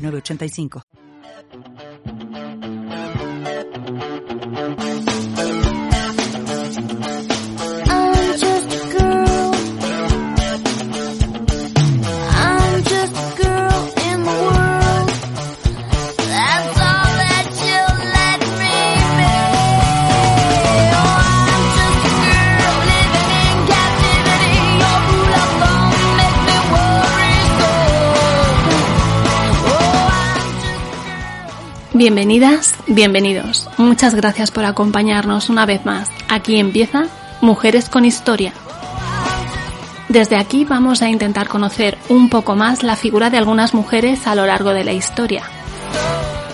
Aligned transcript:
985. 0.00 0.82
Bienvenidas, 32.00 32.76
bienvenidos. 32.86 33.68
Muchas 33.76 34.14
gracias 34.14 34.50
por 34.50 34.64
acompañarnos 34.64 35.50
una 35.50 35.66
vez 35.66 35.84
más. 35.84 36.08
Aquí 36.30 36.58
empieza 36.58 37.08
Mujeres 37.42 37.90
con 37.90 38.06
Historia. 38.06 38.54
Desde 40.08 40.36
aquí 40.36 40.64
vamos 40.64 41.02
a 41.02 41.10
intentar 41.10 41.48
conocer 41.48 41.98
un 42.08 42.30
poco 42.30 42.56
más 42.56 42.82
la 42.82 42.96
figura 42.96 43.28
de 43.28 43.36
algunas 43.36 43.74
mujeres 43.74 44.26
a 44.26 44.34
lo 44.34 44.46
largo 44.46 44.70
de 44.70 44.84
la 44.84 44.94
historia. 44.94 45.42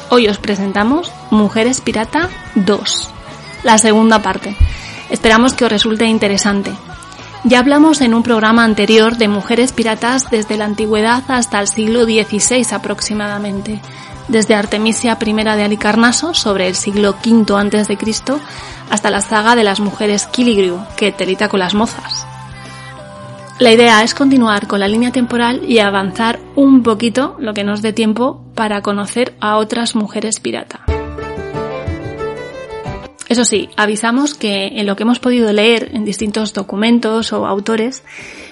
Hoy 0.09 0.27
os 0.27 0.39
presentamos 0.39 1.13
Mujeres 1.31 1.81
Pirata 1.81 2.29
2, 2.57 3.11
la 3.63 3.79
segunda 3.79 4.23
parte. 4.23 4.57
Esperamos 5.11 5.55
que 5.55 5.65
os 5.65 5.71
resulte 5.71 6.07
interesante. 6.07 6.73
Ya 7.45 7.61
hablamos 7.61 8.01
en 8.01 8.15
un 8.15 8.25
programa 8.25 8.65
anterior 8.65 9.17
de 9.17 9.29
mujeres 9.29 9.71
piratas 9.71 10.29
desde 10.29 10.57
la 10.57 10.65
antigüedad 10.65 11.23
hasta 11.29 11.61
el 11.61 11.69
siglo 11.69 12.03
XVI 12.03 12.67
aproximadamente 12.73 13.81
desde 14.29 14.55
Artemisia 14.55 15.19
I 15.21 15.33
de 15.33 15.65
Alicarnaso 15.65 16.35
sobre 16.35 16.69
el 16.69 16.75
siglo 16.75 17.17
V 17.25 17.55
a.C. 17.55 17.99
hasta 18.91 19.11
la 19.11 19.21
saga 19.21 19.57
de 19.57 19.65
las 19.65 19.81
mujeres 19.81 20.27
Kiligriu, 20.27 20.81
que 20.97 21.13
telita 21.13 21.49
con 21.49 21.61
las 21.61 21.75
mozas. 21.75 22.27
La 23.59 23.73
idea 23.73 24.03
es 24.03 24.15
continuar 24.15 24.67
con 24.67 24.81
la 24.81 24.89
línea 24.89 25.13
temporal 25.13 25.63
y 25.67 25.79
avanzar 25.79 26.39
un 26.57 26.83
poquito 26.83 27.37
lo 27.39 27.55
que 27.55 27.65
nos 27.65 27.81
dé 27.81 27.95
tiempo 27.95 28.45
para 28.55 28.83
conocer 28.83 29.35
a 29.41 29.57
otras 29.57 29.95
mujeres 29.95 30.41
pirata. 30.41 30.81
Eso 33.29 33.45
sí, 33.45 33.69
avisamos 33.77 34.35
que 34.35 34.67
en 34.79 34.87
lo 34.87 34.95
que 34.95 35.03
hemos 35.03 35.19
podido 35.19 35.53
leer 35.53 35.91
en 35.95 36.05
distintos 36.05 36.53
documentos 36.53 37.33
o 37.33 37.47
autores, 37.47 38.05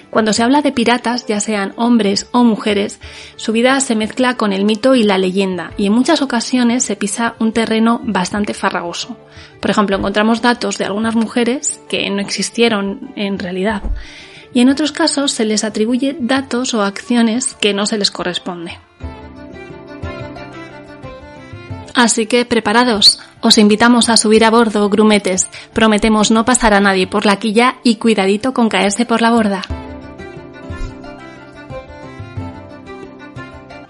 cuando 0.09 0.33
se 0.33 0.43
habla 0.43 0.61
de 0.61 0.71
piratas, 0.71 1.25
ya 1.27 1.39
sean 1.39 1.73
hombres 1.75 2.27
o 2.31 2.43
mujeres, 2.43 2.99
su 3.35 3.51
vida 3.51 3.79
se 3.79 3.95
mezcla 3.95 4.35
con 4.35 4.53
el 4.53 4.65
mito 4.65 4.95
y 4.95 5.03
la 5.03 5.17
leyenda, 5.17 5.71
y 5.77 5.87
en 5.87 5.93
muchas 5.93 6.21
ocasiones 6.21 6.83
se 6.83 6.95
pisa 6.95 7.35
un 7.39 7.53
terreno 7.53 8.01
bastante 8.03 8.53
farragoso. 8.53 9.17
Por 9.59 9.71
ejemplo, 9.71 9.97
encontramos 9.97 10.41
datos 10.41 10.77
de 10.77 10.85
algunas 10.85 11.15
mujeres 11.15 11.81
que 11.89 12.09
no 12.09 12.21
existieron 12.21 13.11
en 13.15 13.39
realidad, 13.39 13.81
y 14.53 14.61
en 14.61 14.69
otros 14.69 14.91
casos 14.91 15.31
se 15.31 15.43
les 15.43 15.63
atribuye 15.63 16.15
datos 16.19 16.73
o 16.73 16.81
acciones 16.81 17.55
que 17.55 17.73
no 17.73 17.85
se 17.85 17.97
les 17.97 18.11
corresponde. 18.11 18.77
Así 21.93 22.25
que 22.25 22.45
preparados, 22.45 23.21
os 23.45 23.59
invitamos 23.59 24.09
a 24.09 24.17
subir 24.17 24.43
a 24.43 24.49
bordo, 24.49 24.89
grumetes. 24.89 25.47
Prometemos 25.71 26.31
no 26.31 26.45
pasar 26.45 26.73
a 26.73 26.79
nadie 26.79 27.05
por 27.05 27.27
la 27.27 27.37
quilla 27.37 27.75
y 27.83 27.97
cuidadito 27.97 28.55
con 28.55 28.69
caerse 28.69 29.05
por 29.05 29.21
la 29.21 29.29
borda. 29.29 29.61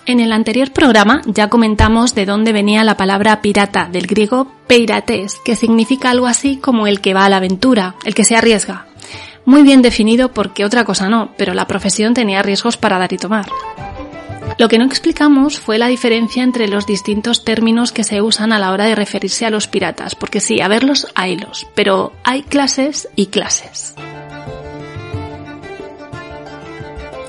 En 0.06 0.20
el 0.20 0.34
anterior 0.34 0.72
programa 0.72 1.22
ya 1.26 1.48
comentamos 1.48 2.14
de 2.14 2.26
dónde 2.26 2.52
venía 2.52 2.84
la 2.84 2.98
palabra 2.98 3.42
pirata, 3.42 3.88
del 3.90 4.08
griego 4.08 4.52
peirates, 4.68 5.40
que 5.46 5.56
significa 5.56 6.10
algo 6.10 6.28
así 6.28 6.58
como 6.58 6.86
el 6.86 7.00
que 7.00 7.14
va 7.14 7.26
a 7.26 7.30
la 7.30 7.38
aventura, 7.38 7.96
el 8.04 8.14
que 8.14 8.26
se 8.26 8.36
arriesga. 8.36 8.86
Muy 9.46 9.64
bien 9.64 9.82
definido 9.82 10.34
porque 10.34 10.66
otra 10.66 10.84
cosa 10.84 11.08
no, 11.08 11.32
pero 11.38 11.54
la 11.54 11.66
profesión 11.66 12.14
tenía 12.14 12.44
riesgos 12.44 12.76
para 12.76 13.00
dar 13.00 13.14
y 13.14 13.18
tomar. 13.18 13.48
Lo 14.58 14.70
que 14.70 14.78
no 14.78 14.86
explicamos 14.86 15.60
fue 15.60 15.78
la 15.78 15.88
diferencia 15.88 16.42
entre 16.42 16.70
los 16.70 16.86
distintos 16.86 17.44
términos 17.44 17.92
que 17.92 18.06
se 18.06 18.22
usan 18.22 18.54
a 18.54 18.60
la 18.60 18.72
hora 18.72 18.86
de 18.86 18.96
referirse 18.96 19.46
a 19.46 19.50
los 19.50 19.68
piratas, 19.68 20.16
porque 20.16 20.40
sí, 20.40 20.62
a 20.62 20.70
verlos 20.70 21.08
haylos, 21.14 21.68
pero 21.76 22.14
hay 22.24 22.42
clases 22.42 23.10
y 23.18 23.28
clases. 23.28 23.96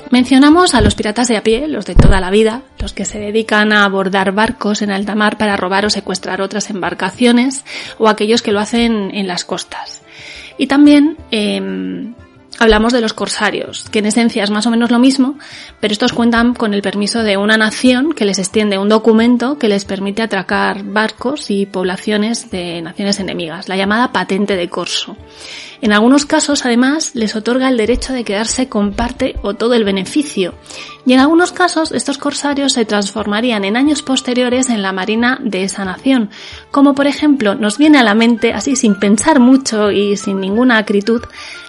Mencionamos 0.09 0.73
a 0.73 0.79
los 0.79 0.95
piratas 0.95 1.27
de 1.27 1.35
a 1.35 1.43
pie, 1.43 1.67
los 1.67 1.85
de 1.85 1.95
toda 1.95 2.21
la 2.21 2.31
vida, 2.31 2.61
los 2.79 2.93
que 2.93 3.03
se 3.03 3.19
dedican 3.19 3.73
a 3.73 3.83
abordar 3.83 4.31
barcos 4.31 4.81
en 4.81 4.89
alta 4.89 5.13
mar 5.15 5.37
para 5.37 5.57
robar 5.57 5.85
o 5.85 5.89
secuestrar 5.89 6.41
otras 6.41 6.69
embarcaciones, 6.69 7.65
o 7.97 8.07
aquellos 8.07 8.41
que 8.41 8.53
lo 8.53 8.61
hacen 8.61 9.11
en 9.13 9.27
las 9.27 9.43
costas. 9.43 10.03
Y 10.57 10.67
también 10.67 11.17
em, 11.31 12.13
hablamos 12.59 12.93
de 12.93 13.01
los 13.01 13.13
corsarios, 13.13 13.85
que 13.89 13.99
en 13.99 14.05
esencia 14.07 14.43
es 14.43 14.51
más 14.51 14.65
o 14.65 14.71
menos 14.71 14.91
lo 14.91 14.99
mismo, 14.99 15.37
pero 15.79 15.91
estos 15.91 16.13
cuentan 16.13 16.53
con 16.53 16.73
el 16.73 16.81
permiso 16.81 17.23
de 17.23 17.37
una 17.37 17.57
nación 17.57 18.13
que 18.13 18.25
les 18.25 18.39
extiende 18.39 18.77
un 18.77 18.89
documento 18.89 19.57
que 19.57 19.67
les 19.67 19.85
permite 19.85 20.21
atracar 20.21 20.83
barcos 20.83 21.49
y 21.49 21.65
poblaciones 21.65 22.51
de 22.51 22.81
naciones 22.81 23.19
enemigas, 23.19 23.69
la 23.69 23.77
llamada 23.77 24.11
patente 24.11 24.55
de 24.55 24.69
corso. 24.69 25.17
En 25.81 25.93
algunos 25.93 26.25
casos, 26.25 26.65
además, 26.65 27.11
les 27.13 27.35
otorga 27.35 27.69
el 27.69 27.77
derecho 27.77 28.13
de 28.13 28.23
quedarse 28.23 28.67
con 28.67 28.93
parte 28.93 29.35
o 29.43 29.53
todo 29.53 29.75
el 29.75 29.83
beneficio. 29.83 30.55
Y 31.07 31.13
en 31.13 31.21
algunos 31.21 31.53
casos, 31.53 31.93
estos 31.93 32.17
corsarios 32.17 32.73
se 32.73 32.83
transformarían 32.83 33.63
en 33.63 33.77
años 33.77 34.01
posteriores 34.01 34.67
en 34.67 34.81
la 34.81 34.91
marina 34.91 35.39
de 35.41 35.63
esa 35.63 35.85
nación. 35.85 36.29
Como 36.69 36.95
por 36.95 37.07
ejemplo, 37.07 37.55
nos 37.55 37.77
viene 37.77 37.97
a 37.97 38.03
la 38.03 38.13
mente, 38.13 38.51
así 38.51 38.75
sin 38.75 38.95
pensar 38.95 39.39
mucho 39.39 39.89
y 39.89 40.17
sin 40.17 40.41
ninguna 40.41 40.77
acritud, 40.77 41.21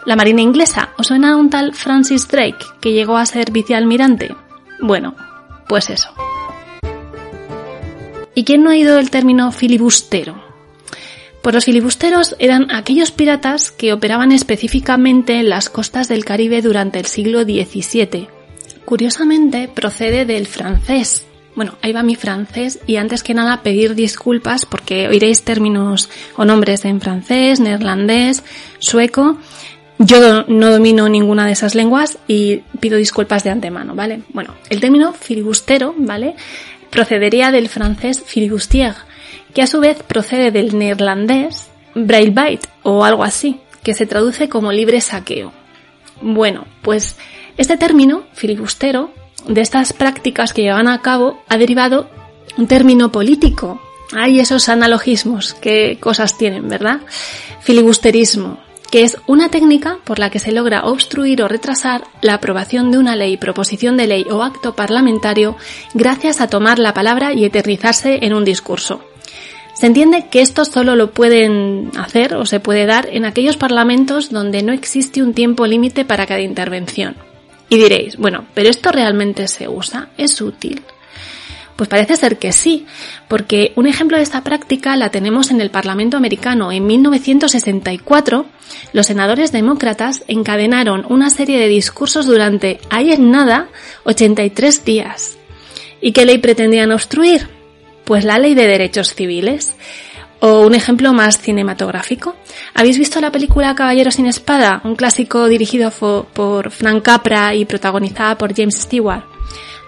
la 0.05 0.17
marina 0.17 0.43
inglesa. 0.43 0.89
¿Os 0.99 1.07
suena 1.07 1.37
un 1.37 1.51
tal 1.51 1.73
Francis 1.73 2.27
Drake 2.27 2.67
que 2.81 2.91
llegó 2.91 3.17
a 3.17 3.27
ser 3.27 3.53
vicealmirante? 3.53 4.35
Bueno, 4.81 5.15
pues 5.69 5.89
eso. 5.91 6.11
¿Y 8.35 8.43
quién 8.43 8.65
no 8.65 8.71
ha 8.71 8.77
ido 8.77 8.99
el 8.99 9.11
término 9.11 9.53
filibustero? 9.53 10.43
Pues 11.43 11.55
los 11.55 11.65
filibusteros 11.65 12.35
eran 12.41 12.73
aquellos 12.73 13.13
piratas 13.13 13.71
que 13.71 13.93
operaban 13.93 14.33
específicamente 14.33 15.39
en 15.39 15.49
las 15.49 15.71
costas 15.71 16.09
del 16.09 16.25
Caribe 16.25 16.61
durante 16.61 16.99
el 16.99 17.07
siglo 17.07 17.45
XVII. 17.45 18.38
Curiosamente 18.89 19.69
procede 19.69 20.25
del 20.25 20.47
francés. 20.47 21.27
Bueno, 21.55 21.75
ahí 21.83 21.93
va 21.93 22.03
mi 22.03 22.17
francés 22.17 22.81
y 22.87 22.97
antes 22.97 23.23
que 23.23 23.35
nada 23.35 23.61
pedir 23.61 23.95
disculpas 23.95 24.65
porque 24.65 25.09
oiréis 25.09 25.45
términos 25.45 26.09
o 26.37 26.47
nombres 26.47 26.87
en 26.87 26.99
francés, 26.99 27.61
neerlandés, 27.61 28.43
sueco. 28.79 29.37
Yo 29.99 30.45
no 30.45 30.71
domino 30.71 31.07
ninguna 31.07 31.45
de 31.45 31.53
esas 31.53 31.75
lenguas 31.75 32.17
y 32.27 32.63
pido 32.81 32.97
disculpas 32.97 33.45
de 33.45 33.51
antemano, 33.51 33.95
¿vale? 33.95 34.23
Bueno, 34.31 34.55
el 34.71 34.81
término 34.81 35.13
filibustero, 35.13 35.95
¿vale? 35.99 36.35
Procedería 36.89 37.51
del 37.51 37.69
francés 37.69 38.23
filibustier, 38.25 38.95
que 39.53 39.61
a 39.61 39.67
su 39.67 39.81
vez 39.81 40.03
procede 40.03 40.51
del 40.51 40.79
neerlandés 40.79 41.69
Brailbait 41.95 42.67
o 42.85 43.05
algo 43.05 43.23
así, 43.23 43.61
que 43.83 43.93
se 43.93 44.07
traduce 44.07 44.49
como 44.49 44.73
libre 44.73 45.03
saqueo. 45.03 45.53
Bueno, 46.23 46.65
pues 46.81 47.17
este 47.59 47.77
término, 47.77 48.23
filibustero, 48.33 49.11
de 49.47 49.61
estas 49.61 49.93
prácticas 49.93 50.53
que 50.53 50.63
llevan 50.63 50.89
a 50.89 51.03
cabo, 51.03 51.43
ha 51.49 51.59
derivado 51.59 52.09
un 52.57 52.67
término 52.67 53.13
político. 53.13 53.81
Hay 54.17 54.41
esos 54.41 54.69
analogismos, 54.69 55.55
qué 55.55 55.99
cosas 56.01 56.39
tienen, 56.39 56.69
¿verdad? 56.69 57.01
Filibusterismo, 57.61 58.59
que 58.91 59.03
es 59.03 59.19
una 59.27 59.49
técnica 59.51 59.99
por 60.05 60.19
la 60.19 60.31
que 60.31 60.39
se 60.39 60.53
logra 60.53 60.85
obstruir 60.85 61.43
o 61.43 61.49
retrasar 61.49 62.05
la 62.23 62.35
aprobación 62.35 62.91
de 62.91 62.99
una 62.99 63.17
ley, 63.17 63.37
proposición 63.37 63.97
de 63.97 64.07
ley 64.07 64.25
o 64.31 64.43
acto 64.43 64.75
parlamentario 64.75 65.57
gracias 65.95 66.41
a 66.41 66.49
tomar 66.49 66.79
la 66.79 66.95
palabra 66.95 67.35
y 67.35 67.45
eternizarse 67.45 68.21
en 68.23 68.35
un 68.35 68.45
discurso. 68.45 69.03
Se 69.75 69.87
entiende 69.87 70.27
que 70.31 70.41
esto 70.41 70.65
solo 70.65 70.97
lo 70.97 71.13
pueden 71.13 71.93
hacer 71.97 72.35
o 72.35 72.47
se 72.47 72.59
puede 72.59 72.87
dar 72.87 73.09
en 73.13 73.25
aquellos 73.25 73.57
parlamentos 73.57 74.31
donde 74.31 74.63
no 74.63 74.73
existe 74.73 75.23
un 75.23 75.35
tiempo 75.35 75.67
límite 75.67 76.05
para 76.05 76.27
cada 76.27 76.41
intervención. 76.41 77.28
Y 77.69 77.77
diréis, 77.77 78.17
bueno, 78.17 78.47
pero 78.55 78.71
esto 78.71 78.91
realmente 78.91 79.47
se 79.49 79.69
usa, 79.69 80.09
es 80.17 80.41
útil. 80.41 80.83
Pues 81.77 81.89
parece 81.89 82.17
ser 82.17 82.39
que 82.39 82.51
sí, 82.51 82.87
porque 83.29 83.73
un 83.77 83.87
ejemplo 83.87 84.17
de 84.17 84.25
esta 84.25 84.43
práctica 84.43 84.97
la 84.97 85.11
tenemos 85.11 85.53
en 85.53 85.61
el 85.61 85.71
Parlamento 85.71 86.17
americano. 86.17 86.73
En 86.73 86.87
1964, 86.87 88.47
los 88.93 89.07
senadores 89.07 89.53
demócratas 89.53 90.25
encadenaron 90.27 91.07
una 91.09 91.31
serie 91.31 91.57
de 91.57 91.69
discursos 91.69 92.27
durante, 92.27 92.81
ahí 92.91 93.13
en 93.13 93.31
nada, 93.31 93.69
83 94.05 94.85
días. 94.85 95.39
¿Y 96.01 96.11
qué 96.11 96.27
ley 96.27 96.39
pretendían 96.39 96.91
obstruir? 96.91 97.49
Pues 98.05 98.25
la 98.25 98.41
ley 98.41 98.55
de 98.55 98.67
derechos 98.67 99.15
civiles. 99.15 99.77
O 100.41 100.61
un 100.61 100.75
ejemplo 100.75 101.13
más 101.13 101.39
cinematográfico. 101.39 102.37
¿Habéis 102.75 102.99
visto 102.99 103.21
la 103.21 103.33
película 103.33 103.75
Caballero 103.75 104.11
sin 104.11 104.27
Espada? 104.27 104.81
Un 104.85 104.95
clásico 104.95 105.49
dirigido 105.49 105.91
por 105.91 106.71
Frank 106.71 107.03
Capra 107.03 107.55
y 107.55 107.65
protagonizada 107.65 108.39
por 108.39 108.55
James 108.55 108.77
Stewart. 108.77 109.25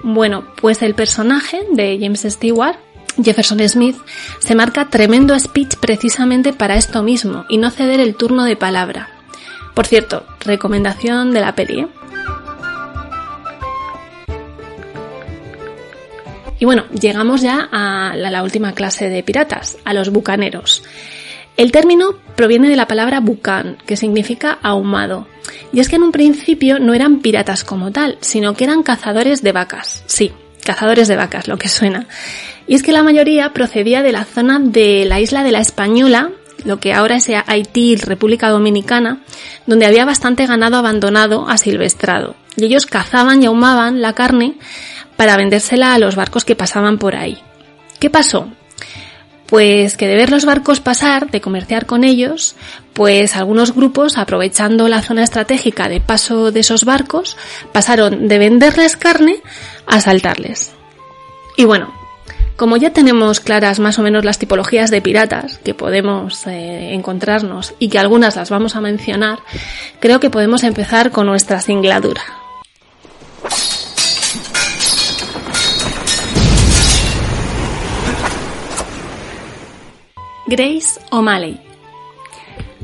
Bueno, 0.02 0.44
pues 0.60 0.82
el 0.82 0.94
personaje 0.94 1.62
de 1.72 1.98
James 2.00 2.26
Stewart, 2.28 2.76
Jefferson 3.22 3.60
Smith, 3.68 3.96
se 4.38 4.54
marca 4.54 4.88
tremendo 4.88 5.38
speech 5.38 5.76
precisamente 5.76 6.52
para 6.52 6.76
esto 6.76 7.02
mismo 7.02 7.44
y 7.48 7.58
no 7.58 7.70
ceder 7.70 8.00
el 8.00 8.16
turno 8.16 8.44
de 8.44 8.56
palabra. 8.56 9.08
Por 9.74 9.86
cierto, 9.86 10.24
recomendación 10.40 11.32
de 11.32 11.40
la 11.40 11.54
peli. 11.54 11.80
¿eh? 11.80 11.88
Y 16.60 16.66
bueno, 16.66 16.84
llegamos 16.90 17.40
ya 17.40 17.68
a 17.72 18.14
la, 18.14 18.42
última 18.42 18.74
clase 18.74 19.08
de 19.08 19.22
piratas, 19.22 19.78
a 19.84 19.94
los 19.94 20.10
bucaneros. 20.10 20.84
El 21.56 21.72
término 21.72 22.18
proviene 22.36 22.68
de 22.68 22.76
la 22.76 22.86
palabra 22.86 23.20
bucan, 23.20 23.78
que 23.86 23.96
significa 23.96 24.58
ahumado. 24.62 25.26
Y 25.72 25.80
es 25.80 25.88
que 25.88 25.96
en 25.96 26.02
un 26.02 26.12
principio 26.12 26.78
no 26.78 26.92
eran 26.92 27.20
piratas 27.20 27.64
como 27.64 27.90
tal, 27.90 28.18
sino 28.20 28.54
que 28.54 28.64
eran 28.64 28.82
cazadores 28.82 29.42
de 29.42 29.52
vacas. 29.52 30.04
Sí, 30.06 30.32
cazadores 30.62 31.08
de 31.08 31.16
vacas, 31.16 31.48
lo 31.48 31.56
que 31.56 31.68
suena. 31.68 32.06
Y 32.66 32.74
es 32.74 32.82
que 32.82 32.92
la 32.92 33.02
mayoría 33.02 33.54
procedía 33.54 34.02
de 34.02 34.12
la 34.12 34.26
zona 34.26 34.58
de 34.58 35.06
la 35.06 35.18
isla 35.18 35.42
de 35.42 35.52
la 35.52 35.60
Española, 35.60 36.30
lo 36.64 36.78
que 36.78 36.92
ahora 36.92 37.16
es 37.16 37.30
Haití 37.46 37.96
República 37.96 38.50
Dominicana, 38.50 39.22
donde 39.66 39.86
había 39.86 40.04
bastante 40.04 40.44
ganado 40.44 40.76
abandonado 40.76 41.48
asilvestrado. 41.48 42.36
Y 42.56 42.66
ellos 42.66 42.84
cazaban 42.84 43.42
y 43.42 43.46
ahumaban 43.46 44.02
la 44.02 44.12
carne 44.12 44.58
para 45.20 45.36
vendérsela 45.36 45.92
a 45.92 45.98
los 45.98 46.16
barcos 46.16 46.46
que 46.46 46.56
pasaban 46.56 46.96
por 46.96 47.14
ahí. 47.14 47.36
¿Qué 47.98 48.08
pasó? 48.08 48.48
Pues 49.44 49.98
que 49.98 50.08
de 50.08 50.16
ver 50.16 50.30
los 50.30 50.46
barcos 50.46 50.80
pasar, 50.80 51.30
de 51.30 51.42
comerciar 51.42 51.84
con 51.84 52.04
ellos, 52.04 52.56
pues 52.94 53.36
algunos 53.36 53.74
grupos, 53.74 54.16
aprovechando 54.16 54.88
la 54.88 55.02
zona 55.02 55.22
estratégica 55.22 55.90
de 55.90 56.00
paso 56.00 56.52
de 56.52 56.60
esos 56.60 56.86
barcos, 56.86 57.36
pasaron 57.70 58.28
de 58.28 58.38
venderles 58.38 58.96
carne 58.96 59.42
a 59.86 59.96
asaltarles. 59.96 60.72
Y 61.58 61.66
bueno, 61.66 61.92
como 62.56 62.78
ya 62.78 62.94
tenemos 62.94 63.40
claras 63.40 63.78
más 63.78 63.98
o 63.98 64.02
menos 64.02 64.24
las 64.24 64.38
tipologías 64.38 64.90
de 64.90 65.02
piratas 65.02 65.58
que 65.58 65.74
podemos 65.74 66.46
eh, 66.46 66.94
encontrarnos 66.94 67.74
y 67.78 67.90
que 67.90 67.98
algunas 67.98 68.36
las 68.36 68.48
vamos 68.48 68.74
a 68.74 68.80
mencionar, 68.80 69.40
creo 70.00 70.18
que 70.18 70.30
podemos 70.30 70.64
empezar 70.64 71.10
con 71.10 71.26
nuestra 71.26 71.60
singladura. 71.60 72.22
Grace 80.50 81.00
O'Malley. 81.12 81.60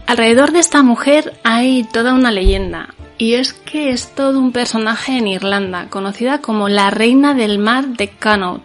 Alrededor 0.06 0.52
de 0.52 0.60
esta 0.60 0.84
mujer 0.84 1.32
hay 1.42 1.82
toda 1.82 2.14
una 2.14 2.30
leyenda, 2.30 2.94
y 3.18 3.32
es 3.32 3.54
que 3.54 3.90
es 3.90 4.14
todo 4.14 4.38
un 4.38 4.52
personaje 4.52 5.18
en 5.18 5.26
Irlanda, 5.26 5.88
conocida 5.90 6.40
como 6.40 6.68
la 6.68 6.90
Reina 6.90 7.34
del 7.34 7.58
Mar 7.58 7.88
de 7.88 8.08
Connaught. 8.08 8.62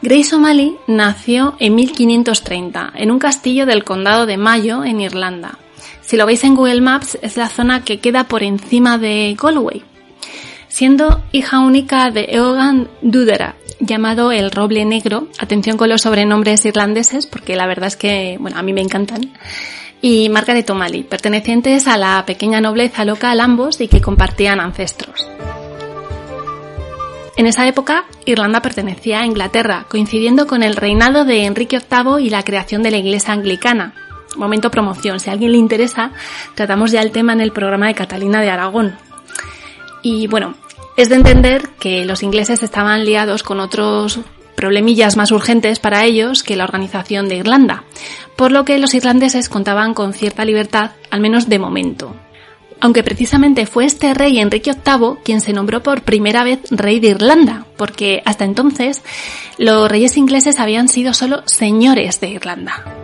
Grace 0.00 0.34
O'Malley 0.34 0.76
nació 0.86 1.56
en 1.58 1.74
1530 1.74 2.94
en 2.94 3.10
un 3.10 3.18
castillo 3.18 3.66
del 3.66 3.84
condado 3.84 4.24
de 4.24 4.38
Mayo, 4.38 4.82
en 4.82 5.02
Irlanda. 5.02 5.58
Si 6.00 6.16
lo 6.16 6.24
veis 6.24 6.42
en 6.44 6.54
Google 6.54 6.80
Maps, 6.80 7.18
es 7.20 7.36
la 7.36 7.50
zona 7.50 7.84
que 7.84 8.00
queda 8.00 8.24
por 8.24 8.42
encima 8.42 8.96
de 8.96 9.36
Galway. 9.38 9.84
Siendo 10.74 11.22
hija 11.30 11.60
única 11.60 12.10
de 12.10 12.26
Eogan 12.30 12.88
Dudera, 13.00 13.54
llamado 13.78 14.32
El 14.32 14.50
Roble 14.50 14.84
Negro. 14.84 15.28
Atención 15.38 15.76
con 15.76 15.88
los 15.88 16.02
sobrenombres 16.02 16.64
irlandeses, 16.64 17.26
porque 17.26 17.54
la 17.54 17.68
verdad 17.68 17.86
es 17.86 17.96
que, 17.96 18.38
bueno, 18.40 18.58
a 18.58 18.62
mí 18.64 18.72
me 18.72 18.80
encantan. 18.80 19.20
Y 20.02 20.28
Margaret 20.30 20.68
O'Malley, 20.68 21.04
pertenecientes 21.04 21.86
a 21.86 21.96
la 21.96 22.24
pequeña 22.26 22.60
nobleza 22.60 23.04
local 23.04 23.38
ambos 23.38 23.80
y 23.80 23.86
que 23.86 24.00
compartían 24.00 24.58
ancestros. 24.58 25.30
En 27.36 27.46
esa 27.46 27.68
época, 27.68 28.06
Irlanda 28.24 28.60
pertenecía 28.60 29.20
a 29.20 29.26
Inglaterra, 29.26 29.86
coincidiendo 29.88 30.48
con 30.48 30.64
el 30.64 30.74
reinado 30.74 31.24
de 31.24 31.44
Enrique 31.44 31.78
VIII 31.78 32.26
y 32.26 32.30
la 32.30 32.42
creación 32.42 32.82
de 32.82 32.90
la 32.90 32.96
Iglesia 32.96 33.32
Anglicana. 33.32 33.94
Momento 34.34 34.72
promoción, 34.72 35.20
si 35.20 35.30
a 35.30 35.34
alguien 35.34 35.52
le 35.52 35.58
interesa, 35.58 36.10
tratamos 36.56 36.90
ya 36.90 37.00
el 37.00 37.12
tema 37.12 37.32
en 37.32 37.42
el 37.42 37.52
programa 37.52 37.86
de 37.86 37.94
Catalina 37.94 38.40
de 38.40 38.50
Aragón. 38.50 38.96
Y 40.02 40.26
bueno, 40.26 40.54
es 40.96 41.08
de 41.08 41.16
entender 41.16 41.68
que 41.80 42.04
los 42.04 42.22
ingleses 42.22 42.62
estaban 42.62 43.04
liados 43.04 43.42
con 43.42 43.60
otros 43.60 44.20
problemillas 44.54 45.16
más 45.16 45.32
urgentes 45.32 45.78
para 45.78 46.04
ellos 46.04 46.42
que 46.42 46.56
la 46.56 46.64
organización 46.64 47.28
de 47.28 47.36
Irlanda, 47.36 47.84
por 48.36 48.52
lo 48.52 48.64
que 48.64 48.78
los 48.78 48.94
irlandeses 48.94 49.48
contaban 49.48 49.94
con 49.94 50.12
cierta 50.12 50.44
libertad, 50.44 50.92
al 51.10 51.20
menos 51.20 51.48
de 51.48 51.58
momento. 51.58 52.14
Aunque 52.80 53.02
precisamente 53.02 53.66
fue 53.66 53.86
este 53.86 54.14
rey 54.14 54.38
Enrique 54.38 54.72
VIII 54.72 55.16
quien 55.24 55.40
se 55.40 55.52
nombró 55.52 55.82
por 55.82 56.02
primera 56.02 56.44
vez 56.44 56.60
rey 56.70 57.00
de 57.00 57.08
Irlanda, 57.08 57.66
porque 57.76 58.22
hasta 58.24 58.44
entonces 58.44 59.02
los 59.58 59.88
reyes 59.88 60.16
ingleses 60.16 60.60
habían 60.60 60.88
sido 60.88 61.14
solo 61.14 61.42
señores 61.46 62.20
de 62.20 62.30
Irlanda. 62.30 63.03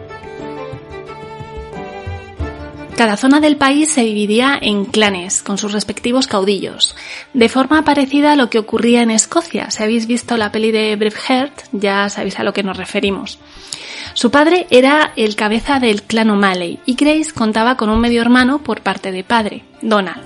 Cada 3.01 3.17
zona 3.17 3.41
del 3.41 3.57
país 3.57 3.91
se 3.91 4.03
dividía 4.03 4.59
en 4.61 4.85
clanes, 4.85 5.41
con 5.41 5.57
sus 5.57 5.73
respectivos 5.73 6.27
caudillos, 6.27 6.95
de 7.33 7.49
forma 7.49 7.83
parecida 7.83 8.33
a 8.33 8.37
lo 8.37 8.51
que 8.51 8.59
ocurría 8.59 9.01
en 9.01 9.11
Escocia. 9.11 9.71
Si 9.71 9.83
habéis 9.83 10.07
visto 10.07 10.37
la 10.37 10.53
peli 10.53 10.71
de 10.71 10.95
Braveheart, 10.97 11.63
ya 11.73 12.11
sabéis 12.11 12.39
a 12.39 12.43
lo 12.45 12.53
que 12.53 12.63
nos 12.63 12.77
referimos. 12.77 13.39
Su 14.13 14.31
padre 14.31 14.67
era 14.69 15.15
el 15.17 15.35
cabeza 15.35 15.81
del 15.81 16.03
clan 16.03 16.29
O'Malley 16.29 16.81
y 16.85 16.95
Grace 16.95 17.33
contaba 17.33 17.79
con 17.79 17.89
un 17.89 18.01
medio 18.01 18.21
hermano 18.21 18.63
por 18.63 18.83
parte 18.83 19.13
de 19.13 19.25
padre, 19.25 19.65
Donald. 19.81 20.23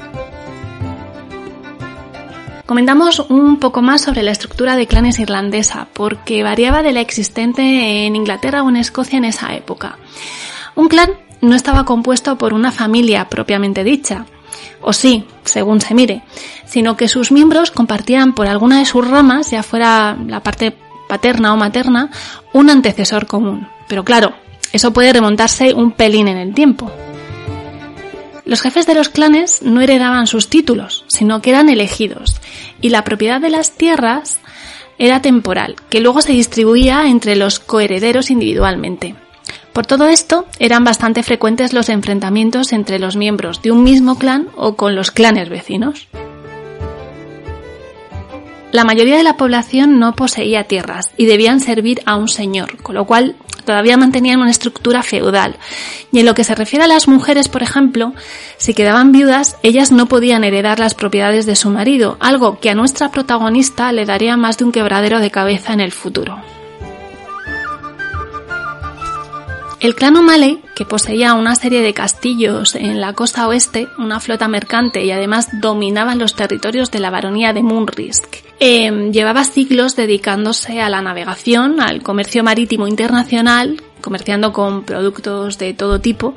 Comentamos 2.66 3.20
un 3.20 3.60
poco 3.60 3.82
más 3.82 4.02
sobre 4.02 4.24
la 4.24 4.32
estructura 4.32 4.74
de 4.74 4.88
clanes 4.88 5.20
irlandesa, 5.20 5.86
porque 5.92 6.42
variaba 6.42 6.82
de 6.82 6.90
la 6.90 7.02
existente 7.02 8.04
en 8.04 8.16
Inglaterra 8.16 8.64
o 8.64 8.68
en 8.68 8.78
Escocia 8.78 9.18
en 9.18 9.26
esa 9.26 9.54
época. 9.54 9.96
Un 10.74 10.88
clan 10.88 11.10
no 11.44 11.54
estaba 11.54 11.84
compuesto 11.84 12.36
por 12.36 12.52
una 12.52 12.72
familia 12.72 13.28
propiamente 13.28 13.84
dicha, 13.84 14.26
o 14.80 14.92
sí, 14.92 15.24
según 15.44 15.80
se 15.80 15.94
mire, 15.94 16.22
sino 16.66 16.96
que 16.96 17.08
sus 17.08 17.32
miembros 17.32 17.70
compartían 17.70 18.34
por 18.34 18.46
alguna 18.46 18.78
de 18.78 18.84
sus 18.84 19.06
ramas, 19.06 19.50
ya 19.50 19.62
fuera 19.62 20.16
la 20.26 20.42
parte 20.42 20.76
paterna 21.08 21.52
o 21.52 21.56
materna, 21.56 22.10
un 22.52 22.70
antecesor 22.70 23.26
común. 23.26 23.68
Pero 23.88 24.04
claro, 24.04 24.34
eso 24.72 24.92
puede 24.92 25.12
remontarse 25.12 25.72
un 25.72 25.92
pelín 25.92 26.28
en 26.28 26.36
el 26.36 26.54
tiempo. 26.54 26.90
Los 28.44 28.60
jefes 28.60 28.86
de 28.86 28.94
los 28.94 29.08
clanes 29.08 29.62
no 29.62 29.80
heredaban 29.80 30.26
sus 30.26 30.50
títulos, 30.50 31.04
sino 31.08 31.40
que 31.40 31.50
eran 31.50 31.70
elegidos, 31.70 32.40
y 32.80 32.90
la 32.90 33.04
propiedad 33.04 33.40
de 33.40 33.48
las 33.48 33.72
tierras 33.72 34.38
era 34.98 35.22
temporal, 35.22 35.76
que 35.88 36.00
luego 36.00 36.20
se 36.20 36.32
distribuía 36.32 37.08
entre 37.08 37.36
los 37.36 37.58
coherederos 37.58 38.30
individualmente. 38.30 39.14
Por 39.74 39.86
todo 39.86 40.06
esto, 40.06 40.46
eran 40.60 40.84
bastante 40.84 41.24
frecuentes 41.24 41.72
los 41.72 41.88
enfrentamientos 41.88 42.72
entre 42.72 43.00
los 43.00 43.16
miembros 43.16 43.60
de 43.60 43.72
un 43.72 43.82
mismo 43.82 44.16
clan 44.16 44.46
o 44.54 44.76
con 44.76 44.94
los 44.94 45.10
clanes 45.10 45.48
vecinos. 45.48 46.06
La 48.70 48.84
mayoría 48.84 49.16
de 49.16 49.24
la 49.24 49.36
población 49.36 49.98
no 49.98 50.14
poseía 50.14 50.64
tierras 50.64 51.10
y 51.16 51.26
debían 51.26 51.58
servir 51.58 52.02
a 52.06 52.14
un 52.14 52.28
señor, 52.28 52.76
con 52.82 52.94
lo 52.94 53.04
cual 53.04 53.34
todavía 53.64 53.96
mantenían 53.96 54.40
una 54.40 54.52
estructura 54.52 55.02
feudal. 55.02 55.56
Y 56.12 56.20
en 56.20 56.26
lo 56.26 56.34
que 56.34 56.44
se 56.44 56.54
refiere 56.54 56.84
a 56.84 56.88
las 56.88 57.08
mujeres, 57.08 57.48
por 57.48 57.64
ejemplo, 57.64 58.14
si 58.58 58.74
quedaban 58.74 59.10
viudas, 59.10 59.56
ellas 59.64 59.90
no 59.90 60.06
podían 60.06 60.44
heredar 60.44 60.78
las 60.78 60.94
propiedades 60.94 61.46
de 61.46 61.56
su 61.56 61.70
marido, 61.70 62.16
algo 62.20 62.60
que 62.60 62.70
a 62.70 62.76
nuestra 62.76 63.10
protagonista 63.10 63.92
le 63.92 64.06
daría 64.06 64.36
más 64.36 64.56
de 64.56 64.66
un 64.66 64.72
quebradero 64.72 65.18
de 65.18 65.32
cabeza 65.32 65.72
en 65.72 65.80
el 65.80 65.90
futuro. 65.90 66.53
El 69.84 69.94
clan 69.94 70.16
O'Malley, 70.16 70.62
que 70.74 70.86
poseía 70.86 71.34
una 71.34 71.54
serie 71.56 71.82
de 71.82 71.92
castillos 71.92 72.74
en 72.74 73.02
la 73.02 73.12
costa 73.12 73.46
oeste, 73.46 73.86
una 73.98 74.18
flota 74.18 74.48
mercante 74.48 75.04
y 75.04 75.10
además 75.10 75.60
dominaba 75.60 76.14
los 76.14 76.34
territorios 76.34 76.90
de 76.90 77.00
la 77.00 77.10
baronía 77.10 77.52
de 77.52 77.62
Munrisk, 77.62 78.24
em, 78.60 79.12
llevaba 79.12 79.44
siglos 79.44 79.94
dedicándose 79.94 80.80
a 80.80 80.88
la 80.88 81.02
navegación, 81.02 81.82
al 81.82 82.02
comercio 82.02 82.42
marítimo 82.42 82.88
internacional, 82.88 83.82
comerciando 84.00 84.54
con 84.54 84.84
productos 84.84 85.58
de 85.58 85.74
todo 85.74 86.00
tipo, 86.00 86.34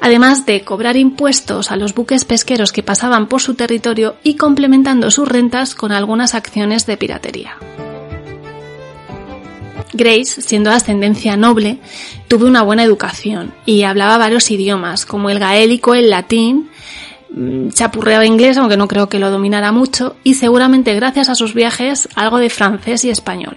además 0.00 0.44
de 0.44 0.62
cobrar 0.62 0.96
impuestos 0.96 1.70
a 1.70 1.76
los 1.76 1.94
buques 1.94 2.24
pesqueros 2.24 2.72
que 2.72 2.82
pasaban 2.82 3.28
por 3.28 3.40
su 3.40 3.54
territorio 3.54 4.16
y 4.24 4.34
complementando 4.34 5.12
sus 5.12 5.28
rentas 5.28 5.76
con 5.76 5.92
algunas 5.92 6.34
acciones 6.34 6.84
de 6.86 6.96
piratería. 6.96 7.58
Grace, 9.92 10.40
siendo 10.40 10.70
de 10.70 10.76
ascendencia 10.76 11.36
noble, 11.36 11.78
tuvo 12.28 12.46
una 12.46 12.62
buena 12.62 12.82
educación 12.82 13.52
y 13.66 13.82
hablaba 13.82 14.18
varios 14.18 14.50
idiomas, 14.50 15.06
como 15.06 15.30
el 15.30 15.38
gaélico, 15.38 15.94
el 15.94 16.10
latín, 16.10 16.70
mm, 17.30 17.70
chapurreaba 17.70 18.26
inglés, 18.26 18.56
aunque 18.56 18.76
no 18.76 18.88
creo 18.88 19.08
que 19.08 19.18
lo 19.18 19.30
dominara 19.30 19.72
mucho, 19.72 20.16
y 20.24 20.34
seguramente 20.34 20.94
gracias 20.94 21.28
a 21.28 21.34
sus 21.34 21.54
viajes 21.54 22.08
algo 22.14 22.38
de 22.38 22.50
francés 22.50 23.04
y 23.04 23.10
español. 23.10 23.56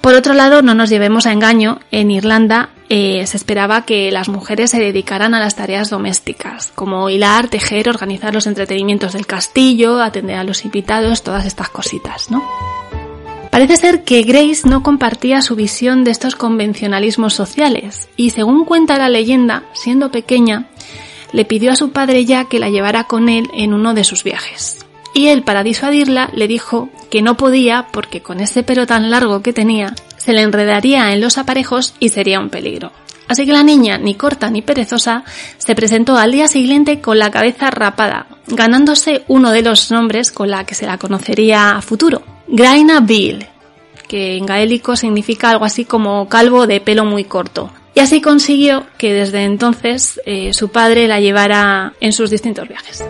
Por 0.00 0.14
otro 0.14 0.34
lado, 0.34 0.60
no 0.60 0.74
nos 0.74 0.90
llevemos 0.90 1.26
a 1.26 1.32
engaño, 1.32 1.80
en 1.90 2.10
Irlanda 2.10 2.68
eh, 2.90 3.26
se 3.26 3.38
esperaba 3.38 3.86
que 3.86 4.12
las 4.12 4.28
mujeres 4.28 4.70
se 4.70 4.78
dedicaran 4.78 5.32
a 5.32 5.40
las 5.40 5.56
tareas 5.56 5.88
domésticas, 5.88 6.70
como 6.74 7.08
hilar, 7.08 7.48
tejer, 7.48 7.88
organizar 7.88 8.34
los 8.34 8.46
entretenimientos 8.46 9.14
del 9.14 9.26
castillo, 9.26 10.02
atender 10.02 10.36
a 10.36 10.44
los 10.44 10.66
invitados, 10.66 11.22
todas 11.22 11.46
estas 11.46 11.70
cositas, 11.70 12.30
¿no? 12.30 12.44
Parece 13.54 13.76
ser 13.76 14.02
que 14.02 14.24
Grace 14.24 14.68
no 14.68 14.82
compartía 14.82 15.40
su 15.40 15.54
visión 15.54 16.02
de 16.02 16.10
estos 16.10 16.34
convencionalismos 16.34 17.34
sociales 17.34 18.08
y 18.16 18.30
según 18.30 18.64
cuenta 18.64 18.98
la 18.98 19.08
leyenda, 19.08 19.62
siendo 19.74 20.10
pequeña, 20.10 20.66
le 21.30 21.44
pidió 21.44 21.70
a 21.70 21.76
su 21.76 21.92
padre 21.92 22.24
ya 22.24 22.46
que 22.46 22.58
la 22.58 22.68
llevara 22.68 23.04
con 23.04 23.28
él 23.28 23.48
en 23.54 23.72
uno 23.72 23.94
de 23.94 24.02
sus 24.02 24.24
viajes. 24.24 24.84
Y 25.14 25.28
él, 25.28 25.44
para 25.44 25.62
disuadirla, 25.62 26.30
le 26.34 26.48
dijo 26.48 26.88
que 27.12 27.22
no 27.22 27.36
podía 27.36 27.86
porque 27.92 28.22
con 28.22 28.40
ese 28.40 28.64
pelo 28.64 28.88
tan 28.88 29.08
largo 29.08 29.40
que 29.40 29.52
tenía, 29.52 29.94
se 30.16 30.32
le 30.32 30.42
enredaría 30.42 31.12
en 31.12 31.20
los 31.20 31.38
aparejos 31.38 31.94
y 32.00 32.08
sería 32.08 32.40
un 32.40 32.50
peligro. 32.50 32.90
Así 33.28 33.46
que 33.46 33.52
la 33.52 33.62
niña, 33.62 33.98
ni 33.98 34.16
corta 34.16 34.50
ni 34.50 34.62
perezosa, 34.62 35.22
se 35.58 35.76
presentó 35.76 36.16
al 36.16 36.32
día 36.32 36.48
siguiente 36.48 37.00
con 37.00 37.20
la 37.20 37.30
cabeza 37.30 37.70
rapada, 37.70 38.26
ganándose 38.48 39.22
uno 39.28 39.52
de 39.52 39.62
los 39.62 39.92
nombres 39.92 40.32
con 40.32 40.50
la 40.50 40.66
que 40.66 40.74
se 40.74 40.86
la 40.86 40.98
conocería 40.98 41.76
a 41.76 41.82
futuro, 41.82 42.33
Graina 42.46 43.00
Bill, 43.00 43.46
que 44.08 44.36
en 44.36 44.46
gaélico 44.46 44.96
significa 44.96 45.50
algo 45.50 45.64
así 45.64 45.84
como 45.84 46.28
calvo 46.28 46.66
de 46.66 46.80
pelo 46.80 47.04
muy 47.04 47.24
corto. 47.24 47.70
Y 47.94 48.00
así 48.00 48.20
consiguió 48.20 48.84
que 48.98 49.14
desde 49.14 49.44
entonces 49.44 50.20
eh, 50.26 50.52
su 50.52 50.68
padre 50.68 51.06
la 51.08 51.20
llevara 51.20 51.94
en 52.00 52.12
sus 52.12 52.30
distintos 52.30 52.68
viajes. 52.68 53.04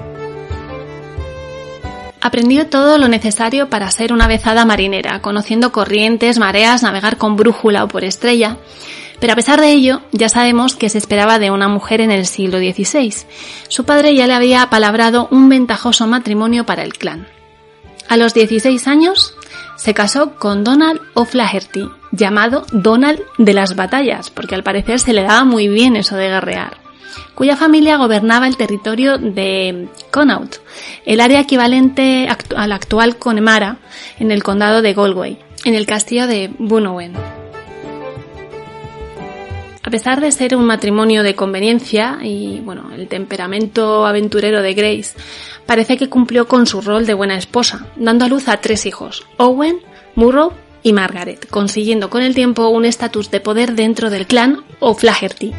Aprendió 2.20 2.68
todo 2.68 2.96
lo 2.96 3.08
necesario 3.08 3.68
para 3.68 3.90
ser 3.90 4.12
una 4.12 4.26
vezada 4.26 4.64
marinera, 4.64 5.20
conociendo 5.20 5.72
corrientes, 5.72 6.38
mareas, 6.38 6.82
navegar 6.82 7.18
con 7.18 7.36
brújula 7.36 7.84
o 7.84 7.88
por 7.88 8.04
estrella. 8.04 8.56
Pero 9.20 9.34
a 9.34 9.36
pesar 9.36 9.60
de 9.60 9.72
ello, 9.72 10.00
ya 10.12 10.28
sabemos 10.28 10.74
que 10.74 10.88
se 10.88 10.98
esperaba 10.98 11.38
de 11.38 11.50
una 11.50 11.68
mujer 11.68 12.00
en 12.00 12.10
el 12.10 12.26
siglo 12.26 12.58
XVI. 12.58 13.14
Su 13.68 13.84
padre 13.84 14.14
ya 14.14 14.26
le 14.26 14.34
había 14.34 14.62
apalabrado 14.62 15.28
un 15.30 15.48
ventajoso 15.48 16.06
matrimonio 16.06 16.64
para 16.64 16.82
el 16.82 16.94
clan. 16.94 17.26
A 18.08 18.16
los 18.16 18.34
16 18.34 18.86
años 18.86 19.34
se 19.76 19.94
casó 19.94 20.36
con 20.36 20.64
Donald 20.64 21.00
O'Flaherty, 21.14 21.88
llamado 22.12 22.64
Donald 22.72 23.20
de 23.38 23.54
las 23.54 23.76
batallas, 23.76 24.30
porque 24.30 24.54
al 24.54 24.62
parecer 24.62 25.00
se 25.00 25.12
le 25.12 25.22
daba 25.22 25.44
muy 25.44 25.68
bien 25.68 25.96
eso 25.96 26.16
de 26.16 26.28
guerrear, 26.28 26.78
cuya 27.34 27.56
familia 27.56 27.96
gobernaba 27.96 28.46
el 28.46 28.56
territorio 28.56 29.18
de 29.18 29.88
Connaught, 30.10 30.56
el 31.06 31.20
área 31.20 31.40
equivalente 31.40 32.28
al 32.56 32.72
actual 32.72 33.16
Connemara 33.16 33.78
en 34.18 34.30
el 34.30 34.42
condado 34.42 34.80
de 34.80 34.94
Galway, 34.94 35.38
en 35.64 35.74
el 35.74 35.86
castillo 35.86 36.26
de 36.26 36.50
Bunowen. 36.58 37.43
A 39.94 39.96
pesar 39.96 40.20
de 40.20 40.32
ser 40.32 40.56
un 40.56 40.64
matrimonio 40.64 41.22
de 41.22 41.36
conveniencia 41.36 42.18
y 42.20 42.58
bueno, 42.58 42.90
el 42.96 43.06
temperamento 43.06 44.04
aventurero 44.06 44.60
de 44.60 44.74
Grace, 44.74 45.14
parece 45.66 45.96
que 45.96 46.08
cumplió 46.08 46.48
con 46.48 46.66
su 46.66 46.80
rol 46.80 47.06
de 47.06 47.14
buena 47.14 47.38
esposa, 47.38 47.86
dando 47.94 48.24
a 48.24 48.28
luz 48.28 48.48
a 48.48 48.56
tres 48.56 48.86
hijos, 48.86 49.24
Owen, 49.36 49.78
Murrow 50.16 50.52
y 50.82 50.92
Margaret, 50.92 51.48
consiguiendo 51.48 52.10
con 52.10 52.22
el 52.22 52.34
tiempo 52.34 52.66
un 52.70 52.86
estatus 52.86 53.30
de 53.30 53.38
poder 53.38 53.76
dentro 53.76 54.10
del 54.10 54.26
clan 54.26 54.64
O'Flaherty. 54.80 55.52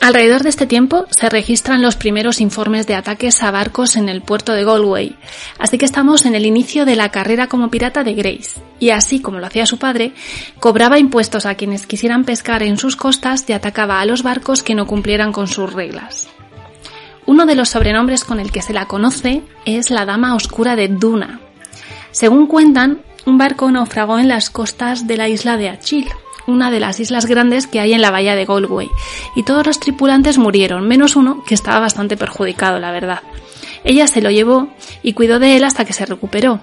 Alrededor 0.00 0.42
de 0.42 0.48
este 0.48 0.66
tiempo 0.66 1.06
se 1.10 1.28
registran 1.28 1.82
los 1.82 1.94
primeros 1.94 2.40
informes 2.40 2.86
de 2.86 2.94
ataques 2.94 3.42
a 3.42 3.50
barcos 3.50 3.96
en 3.96 4.08
el 4.08 4.22
puerto 4.22 4.54
de 4.54 4.64
Galway, 4.64 5.14
así 5.58 5.76
que 5.76 5.84
estamos 5.84 6.24
en 6.24 6.34
el 6.34 6.46
inicio 6.46 6.86
de 6.86 6.96
la 6.96 7.10
carrera 7.10 7.48
como 7.48 7.68
pirata 7.68 8.02
de 8.02 8.14
Grace, 8.14 8.62
y 8.78 8.90
así 8.90 9.20
como 9.20 9.40
lo 9.40 9.46
hacía 9.46 9.66
su 9.66 9.78
padre, 9.78 10.14
cobraba 10.58 10.98
impuestos 10.98 11.44
a 11.44 11.54
quienes 11.54 11.86
quisieran 11.86 12.24
pescar 12.24 12.62
en 12.62 12.78
sus 12.78 12.96
costas 12.96 13.44
y 13.46 13.52
atacaba 13.52 14.00
a 14.00 14.06
los 14.06 14.22
barcos 14.22 14.62
que 14.62 14.74
no 14.74 14.86
cumplieran 14.86 15.32
con 15.32 15.48
sus 15.48 15.70
reglas. 15.70 16.28
Uno 17.26 17.44
de 17.44 17.54
los 17.54 17.68
sobrenombres 17.68 18.24
con 18.24 18.40
el 18.40 18.50
que 18.50 18.62
se 18.62 18.72
la 18.72 18.86
conoce 18.86 19.42
es 19.66 19.90
la 19.90 20.06
Dama 20.06 20.34
Oscura 20.34 20.76
de 20.76 20.88
Duna. 20.88 21.40
Según 22.10 22.46
cuentan, 22.46 23.02
un 23.26 23.36
barco 23.36 23.70
naufragó 23.70 24.18
en 24.18 24.28
las 24.28 24.48
costas 24.48 25.06
de 25.06 25.18
la 25.18 25.28
isla 25.28 25.58
de 25.58 25.68
Achil, 25.68 26.08
una 26.46 26.70
de 26.70 26.80
las 26.80 27.00
islas 27.00 27.26
grandes 27.26 27.66
que 27.66 27.80
hay 27.80 27.92
en 27.92 28.02
la 28.02 28.10
bahía 28.10 28.34
de 28.34 28.44
Galway, 28.44 28.88
y 29.36 29.42
todos 29.42 29.66
los 29.66 29.80
tripulantes 29.80 30.38
murieron, 30.38 30.86
menos 30.86 31.16
uno 31.16 31.44
que 31.44 31.54
estaba 31.54 31.80
bastante 31.80 32.16
perjudicado, 32.16 32.78
la 32.78 32.92
verdad. 32.92 33.20
Ella 33.84 34.06
se 34.06 34.20
lo 34.20 34.30
llevó 34.30 34.68
y 35.02 35.12
cuidó 35.12 35.38
de 35.38 35.56
él 35.56 35.64
hasta 35.64 35.84
que 35.84 35.92
se 35.92 36.06
recuperó. 36.06 36.60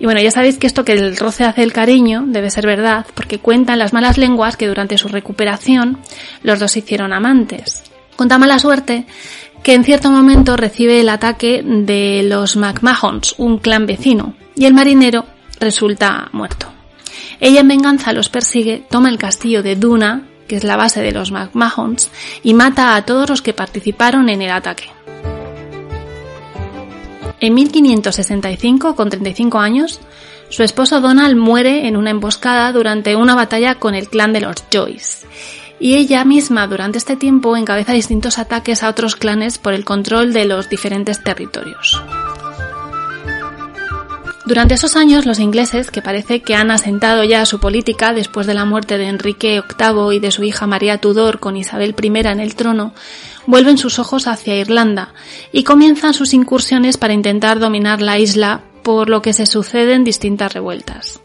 Y 0.00 0.04
bueno, 0.04 0.20
ya 0.20 0.30
sabéis 0.30 0.58
que 0.58 0.66
esto 0.66 0.84
que 0.84 0.92
el 0.92 1.16
roce 1.16 1.44
hace 1.44 1.62
el 1.62 1.72
cariño 1.72 2.24
debe 2.26 2.50
ser 2.50 2.66
verdad, 2.66 3.06
porque 3.14 3.38
cuentan 3.38 3.78
las 3.78 3.92
malas 3.92 4.16
lenguas 4.16 4.56
que 4.56 4.68
durante 4.68 4.98
su 4.98 5.08
recuperación 5.08 5.98
los 6.42 6.60
dos 6.60 6.76
hicieron 6.76 7.12
amantes. 7.12 7.82
Conta 8.16 8.38
mala 8.38 8.58
suerte 8.58 9.06
que 9.62 9.74
en 9.74 9.84
cierto 9.84 10.10
momento 10.10 10.56
recibe 10.56 11.00
el 11.00 11.08
ataque 11.08 11.62
de 11.64 12.22
los 12.22 12.56
McMahons, 12.56 13.34
un 13.38 13.58
clan 13.58 13.86
vecino, 13.86 14.34
y 14.54 14.66
el 14.66 14.74
marinero 14.74 15.24
resulta 15.60 16.28
muerto. 16.32 16.77
Ella 17.40 17.60
en 17.60 17.68
venganza 17.68 18.12
los 18.12 18.28
persigue, 18.28 18.84
toma 18.90 19.10
el 19.10 19.18
castillo 19.18 19.62
de 19.62 19.76
Duna, 19.76 20.26
que 20.48 20.56
es 20.56 20.64
la 20.64 20.76
base 20.76 21.00
de 21.02 21.12
los 21.12 21.30
McMahons, 21.30 22.10
y 22.42 22.54
mata 22.54 22.96
a 22.96 23.04
todos 23.04 23.28
los 23.28 23.42
que 23.42 23.52
participaron 23.52 24.28
en 24.28 24.42
el 24.42 24.50
ataque. 24.50 24.90
En 27.40 27.54
1565, 27.54 28.96
con 28.96 29.10
35 29.10 29.58
años, 29.60 30.00
su 30.48 30.62
esposo 30.62 31.00
Donald 31.00 31.36
muere 31.36 31.86
en 31.86 31.96
una 31.96 32.10
emboscada 32.10 32.72
durante 32.72 33.14
una 33.14 33.34
batalla 33.34 33.76
con 33.76 33.94
el 33.94 34.08
clan 34.08 34.32
de 34.32 34.40
los 34.40 34.64
Joyce, 34.72 35.26
y 35.78 35.94
ella 35.94 36.24
misma 36.24 36.66
durante 36.66 36.98
este 36.98 37.16
tiempo 37.16 37.56
encabeza 37.56 37.92
distintos 37.92 38.38
ataques 38.38 38.82
a 38.82 38.88
otros 38.88 39.14
clanes 39.14 39.58
por 39.58 39.74
el 39.74 39.84
control 39.84 40.32
de 40.32 40.46
los 40.46 40.68
diferentes 40.68 41.22
territorios. 41.22 42.02
Durante 44.48 44.72
esos 44.72 44.96
años 44.96 45.26
los 45.26 45.40
ingleses, 45.40 45.90
que 45.90 46.00
parece 46.00 46.40
que 46.40 46.54
han 46.54 46.70
asentado 46.70 47.22
ya 47.22 47.44
su 47.44 47.60
política 47.60 48.14
después 48.14 48.46
de 48.46 48.54
la 48.54 48.64
muerte 48.64 48.96
de 48.96 49.06
Enrique 49.06 49.62
VIII 49.78 50.16
y 50.16 50.20
de 50.20 50.30
su 50.30 50.42
hija 50.42 50.66
María 50.66 50.96
Tudor 50.96 51.38
con 51.38 51.54
Isabel 51.58 51.94
I 52.02 52.06
en 52.06 52.40
el 52.40 52.54
trono, 52.54 52.94
vuelven 53.44 53.76
sus 53.76 53.98
ojos 53.98 54.26
hacia 54.26 54.56
Irlanda 54.56 55.12
y 55.52 55.64
comienzan 55.64 56.14
sus 56.14 56.32
incursiones 56.32 56.96
para 56.96 57.12
intentar 57.12 57.58
dominar 57.58 58.00
la 58.00 58.18
isla 58.18 58.62
por 58.82 59.10
lo 59.10 59.20
que 59.20 59.34
se 59.34 59.44
suceden 59.44 60.02
distintas 60.02 60.54
revueltas. 60.54 61.20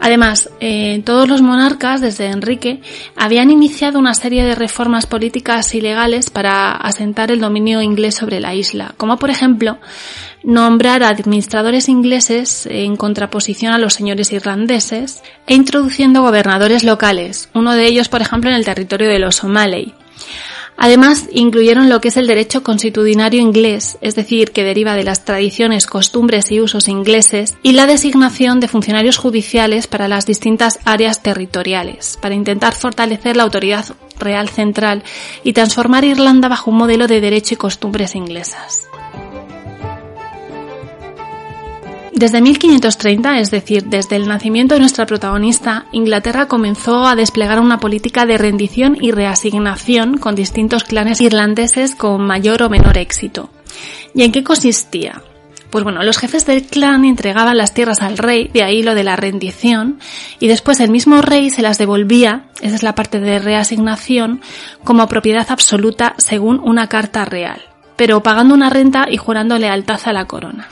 Además, 0.00 0.48
eh, 0.60 1.02
todos 1.04 1.28
los 1.28 1.42
monarcas, 1.42 2.00
desde 2.00 2.26
Enrique, 2.26 2.80
habían 3.16 3.50
iniciado 3.50 3.98
una 3.98 4.14
serie 4.14 4.42
de 4.44 4.54
reformas 4.54 5.04
políticas 5.04 5.74
y 5.74 5.82
legales 5.82 6.30
para 6.30 6.72
asentar 6.72 7.30
el 7.30 7.40
dominio 7.40 7.82
inglés 7.82 8.14
sobre 8.14 8.40
la 8.40 8.54
isla, 8.54 8.94
como 8.96 9.18
por 9.18 9.28
ejemplo 9.28 9.78
nombrar 10.42 11.02
administradores 11.02 11.90
ingleses 11.90 12.66
en 12.66 12.96
contraposición 12.96 13.74
a 13.74 13.78
los 13.78 13.92
señores 13.92 14.32
irlandeses 14.32 15.22
e 15.46 15.54
introduciendo 15.54 16.22
gobernadores 16.22 16.82
locales, 16.82 17.50
uno 17.52 17.74
de 17.74 17.86
ellos, 17.86 18.08
por 18.08 18.22
ejemplo, 18.22 18.48
en 18.48 18.56
el 18.56 18.64
territorio 18.64 19.08
de 19.08 19.18
los 19.18 19.36
Somaley. 19.36 19.92
Además, 20.82 21.26
incluyeron 21.30 21.90
lo 21.90 22.00
que 22.00 22.08
es 22.08 22.16
el 22.16 22.26
derecho 22.26 22.62
constitucionario 22.62 23.38
inglés, 23.38 23.98
es 24.00 24.14
decir, 24.14 24.50
que 24.50 24.64
deriva 24.64 24.94
de 24.94 25.04
las 25.04 25.26
tradiciones, 25.26 25.86
costumbres 25.86 26.50
y 26.50 26.62
usos 26.62 26.88
ingleses, 26.88 27.54
y 27.62 27.72
la 27.72 27.84
designación 27.84 28.60
de 28.60 28.68
funcionarios 28.68 29.18
judiciales 29.18 29.86
para 29.86 30.08
las 30.08 30.24
distintas 30.24 30.80
áreas 30.86 31.22
territoriales, 31.22 32.18
para 32.22 32.34
intentar 32.34 32.74
fortalecer 32.74 33.36
la 33.36 33.42
autoridad 33.42 33.84
real 34.18 34.48
central 34.48 35.02
y 35.44 35.52
transformar 35.52 36.04
Irlanda 36.04 36.48
bajo 36.48 36.70
un 36.70 36.78
modelo 36.78 37.06
de 37.06 37.20
derecho 37.20 37.54
y 37.54 37.56
costumbres 37.58 38.14
inglesas. 38.14 38.89
Desde 42.12 42.40
1530, 42.40 43.38
es 43.38 43.50
decir, 43.50 43.84
desde 43.84 44.16
el 44.16 44.26
nacimiento 44.26 44.74
de 44.74 44.80
nuestra 44.80 45.06
protagonista, 45.06 45.86
Inglaterra 45.92 46.48
comenzó 46.48 47.06
a 47.06 47.14
desplegar 47.14 47.60
una 47.60 47.78
política 47.78 48.26
de 48.26 48.36
rendición 48.36 48.96
y 49.00 49.12
reasignación 49.12 50.18
con 50.18 50.34
distintos 50.34 50.84
clanes 50.84 51.20
irlandeses 51.20 51.94
con 51.94 52.22
mayor 52.22 52.62
o 52.62 52.68
menor 52.68 52.98
éxito. 52.98 53.50
¿Y 54.12 54.22
en 54.22 54.32
qué 54.32 54.42
consistía? 54.42 55.22
Pues 55.70 55.84
bueno, 55.84 56.02
los 56.02 56.18
jefes 56.18 56.46
del 56.46 56.64
clan 56.64 57.04
entregaban 57.04 57.56
las 57.56 57.74
tierras 57.74 58.02
al 58.02 58.18
rey, 58.18 58.50
de 58.52 58.64
ahí 58.64 58.82
lo 58.82 58.96
de 58.96 59.04
la 59.04 59.14
rendición, 59.14 60.00
y 60.40 60.48
después 60.48 60.80
el 60.80 60.90
mismo 60.90 61.22
rey 61.22 61.48
se 61.50 61.62
las 61.62 61.78
devolvía, 61.78 62.46
esa 62.60 62.74
es 62.74 62.82
la 62.82 62.96
parte 62.96 63.20
de 63.20 63.38
reasignación, 63.38 64.40
como 64.82 65.06
propiedad 65.06 65.46
absoluta 65.48 66.16
según 66.18 66.58
una 66.58 66.88
carta 66.88 67.24
real, 67.24 67.62
pero 67.94 68.20
pagando 68.20 68.52
una 68.52 68.68
renta 68.68 69.06
y 69.08 69.16
jurando 69.16 69.58
lealtad 69.58 70.00
a 70.06 70.12
la 70.12 70.24
corona. 70.24 70.68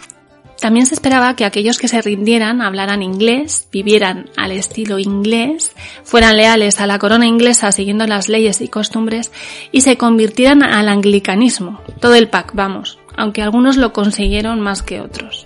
También 0.60 0.86
se 0.86 0.94
esperaba 0.94 1.36
que 1.36 1.44
aquellos 1.44 1.78
que 1.78 1.88
se 1.88 2.02
rindieran 2.02 2.62
hablaran 2.62 3.02
inglés, 3.02 3.68
vivieran 3.70 4.28
al 4.36 4.50
estilo 4.52 4.98
inglés, 4.98 5.72
fueran 6.04 6.36
leales 6.36 6.80
a 6.80 6.86
la 6.86 6.98
corona 6.98 7.26
inglesa 7.26 7.70
siguiendo 7.72 8.06
las 8.06 8.28
leyes 8.28 8.60
y 8.60 8.68
costumbres 8.68 9.30
y 9.72 9.82
se 9.82 9.96
convirtieran 9.96 10.62
al 10.62 10.88
anglicanismo. 10.88 11.80
Todo 12.00 12.14
el 12.14 12.28
pack, 12.28 12.52
vamos 12.54 12.98
aunque 13.18 13.42
algunos 13.42 13.76
lo 13.76 13.92
consiguieron 13.92 14.60
más 14.60 14.82
que 14.82 15.00
otros. 15.00 15.44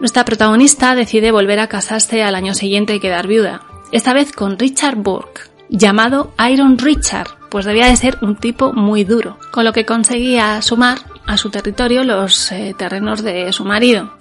Nuestra 0.00 0.24
protagonista 0.24 0.94
decide 0.96 1.30
volver 1.30 1.60
a 1.60 1.68
casarse 1.68 2.24
al 2.24 2.34
año 2.34 2.54
siguiente 2.54 2.94
y 2.94 3.00
quedar 3.00 3.28
viuda, 3.28 3.62
esta 3.92 4.14
vez 4.14 4.32
con 4.32 4.58
Richard 4.58 4.96
Burke, 4.96 5.42
llamado 5.68 6.32
Iron 6.50 6.78
Richard, 6.78 7.28
pues 7.50 7.66
debía 7.66 7.86
de 7.86 7.96
ser 7.96 8.18
un 8.22 8.36
tipo 8.36 8.72
muy 8.72 9.04
duro, 9.04 9.38
con 9.52 9.64
lo 9.64 9.74
que 9.74 9.84
conseguía 9.84 10.60
sumar 10.62 10.98
a 11.26 11.36
su 11.36 11.50
territorio 11.50 12.04
los 12.04 12.50
eh, 12.52 12.74
terrenos 12.76 13.22
de 13.22 13.52
su 13.52 13.64
marido, 13.64 14.12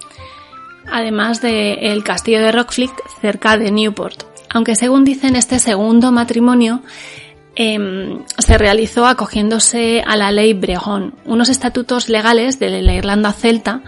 además 0.89 1.41
del 1.41 2.03
castillo 2.03 2.41
de 2.41 2.51
Rockflick 2.51 2.93
cerca 3.21 3.57
de 3.57 3.71
Newport, 3.71 4.23
aunque 4.49 4.75
según 4.75 5.03
dicen 5.03 5.35
este 5.35 5.59
segundo 5.59 6.11
matrimonio 6.11 6.81
Em, 7.55 8.23
se 8.37 8.57
realizó 8.57 9.05
acogiéndose 9.05 10.01
a 10.07 10.15
la 10.15 10.31
ley 10.31 10.53
Brehon, 10.53 11.13
unos 11.25 11.49
estatutos 11.49 12.07
legales 12.07 12.59
de 12.59 12.81
la 12.81 12.93
Irlanda 12.93 13.33
celta 13.33 13.81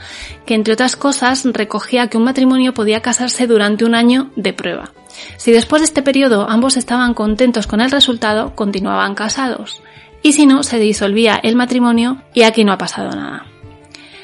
que, 0.46 0.54
entre 0.54 0.74
otras 0.74 0.98
cosas, 0.98 1.46
recogía 1.46 2.08
que 2.08 2.18
un 2.18 2.26
matrimonio 2.26 2.74
podía 2.74 3.02
casarse 3.02 3.48
durante 3.48 3.86
un 3.86 3.96
año 3.96 4.32
de 4.36 4.52
prueba. 4.52 4.92
Si 5.38 5.52
después 5.52 5.82
de 5.82 5.86
este 5.86 6.02
periodo 6.02 6.50
ambos 6.50 6.76
estaban 6.76 7.14
contentos 7.14 7.66
con 7.66 7.80
el 7.80 7.92
resultado, 7.92 8.54
continuaban 8.54 9.16
casados, 9.16 9.82
y 10.24 10.34
si 10.34 10.46
no, 10.46 10.64
se 10.64 10.80
disolvía 10.80 11.40
el 11.44 11.56
matrimonio 11.56 12.22
y 12.34 12.44
aquí 12.44 12.64
no 12.64 12.72
ha 12.72 12.78
pasado 12.78 13.12
nada. 13.12 13.46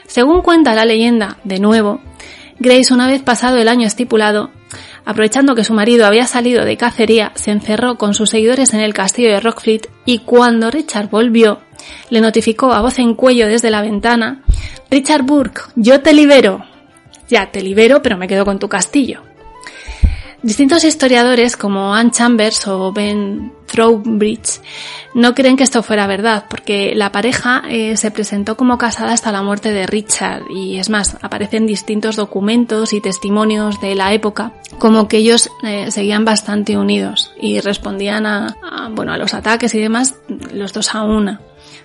Según 0.08 0.42
cuenta 0.42 0.74
la 0.74 0.86
leyenda, 0.86 1.38
de 1.44 1.60
nuevo, 1.60 2.02
Grace, 2.58 2.94
una 2.94 3.08
vez 3.08 3.22
pasado 3.22 3.58
el 3.58 3.68
año 3.68 3.86
estipulado, 3.86 4.50
Aprovechando 5.10 5.56
que 5.56 5.64
su 5.64 5.74
marido 5.74 6.06
había 6.06 6.28
salido 6.28 6.66
de 6.66 6.78
cacería, 6.78 7.32
se 7.34 7.50
encerró 7.50 7.98
con 7.98 8.14
sus 8.14 8.30
seguidores 8.30 8.76
en 8.76 8.80
el 8.80 8.94
castillo 8.94 9.30
de 9.30 9.40
Rockfleet 9.40 9.90
y 10.06 10.20
cuando 10.20 10.70
Richard 10.70 11.10
volvió, 11.10 11.62
le 12.12 12.22
notificó 12.22 12.74
a 12.74 12.82
voz 12.82 13.00
en 13.00 13.16
cuello 13.16 13.48
desde 13.48 13.72
la 13.72 13.82
ventana, 13.82 14.44
Richard 14.92 15.24
Burke, 15.24 15.62
yo 15.76 16.02
te 16.02 16.14
libero. 16.14 16.64
Ya, 17.28 17.50
te 17.52 17.62
libero, 17.62 18.04
pero 18.04 18.18
me 18.18 18.28
quedo 18.28 18.46
con 18.46 18.60
tu 18.60 18.70
castillo. 18.70 19.24
Distintos 20.42 20.86
historiadores 20.86 21.58
como 21.58 21.94
Anne 21.94 22.12
Chambers 22.12 22.66
o 22.68 22.94
Ben 22.94 23.52
Throwbridge 23.66 24.62
no 25.14 25.36
creen 25.36 25.58
que 25.58 25.64
esto 25.64 25.84
fuera 25.84 26.08
verdad, 26.08 26.46
porque 26.50 26.94
la 26.96 27.12
pareja 27.12 27.64
eh, 27.70 27.98
se 27.98 28.10
presentó 28.10 28.56
como 28.56 28.78
casada 28.78 29.12
hasta 29.12 29.34
la 29.34 29.42
muerte 29.42 29.74
de 29.74 29.86
Richard 29.86 30.44
y 30.50 30.78
es 30.78 30.90
más, 30.90 31.18
aparecen 31.22 31.68
distintos 31.68 32.16
documentos 32.16 32.94
y 32.94 33.02
testimonios 33.02 33.82
de 33.82 33.96
la 33.96 34.14
época 34.14 34.54
como 34.78 35.10
que 35.10 35.18
ellos 35.18 35.50
eh, 35.64 35.92
seguían 35.92 36.24
bastante 36.24 36.78
unidos 36.78 37.34
y 37.42 37.60
respondían 37.60 38.26
a, 38.26 38.56
bueno, 38.92 39.12
a 39.12 39.18
los 39.18 39.34
ataques 39.34 39.76
y 39.76 39.80
demás 39.80 40.16
los 40.54 40.72
dos 40.72 40.96
a 40.96 41.04
una. 41.04 41.42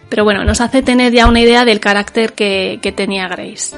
Pero 0.09 0.23
bueno, 0.23 0.45
nos 0.45 0.61
hace 0.61 0.83
tener 0.83 1.13
ya 1.13 1.27
una 1.27 1.41
idea 1.41 1.65
del 1.65 1.81
carácter 1.81 2.35
que 2.35 2.95
tenía 2.95 3.27
Grace. 3.27 3.75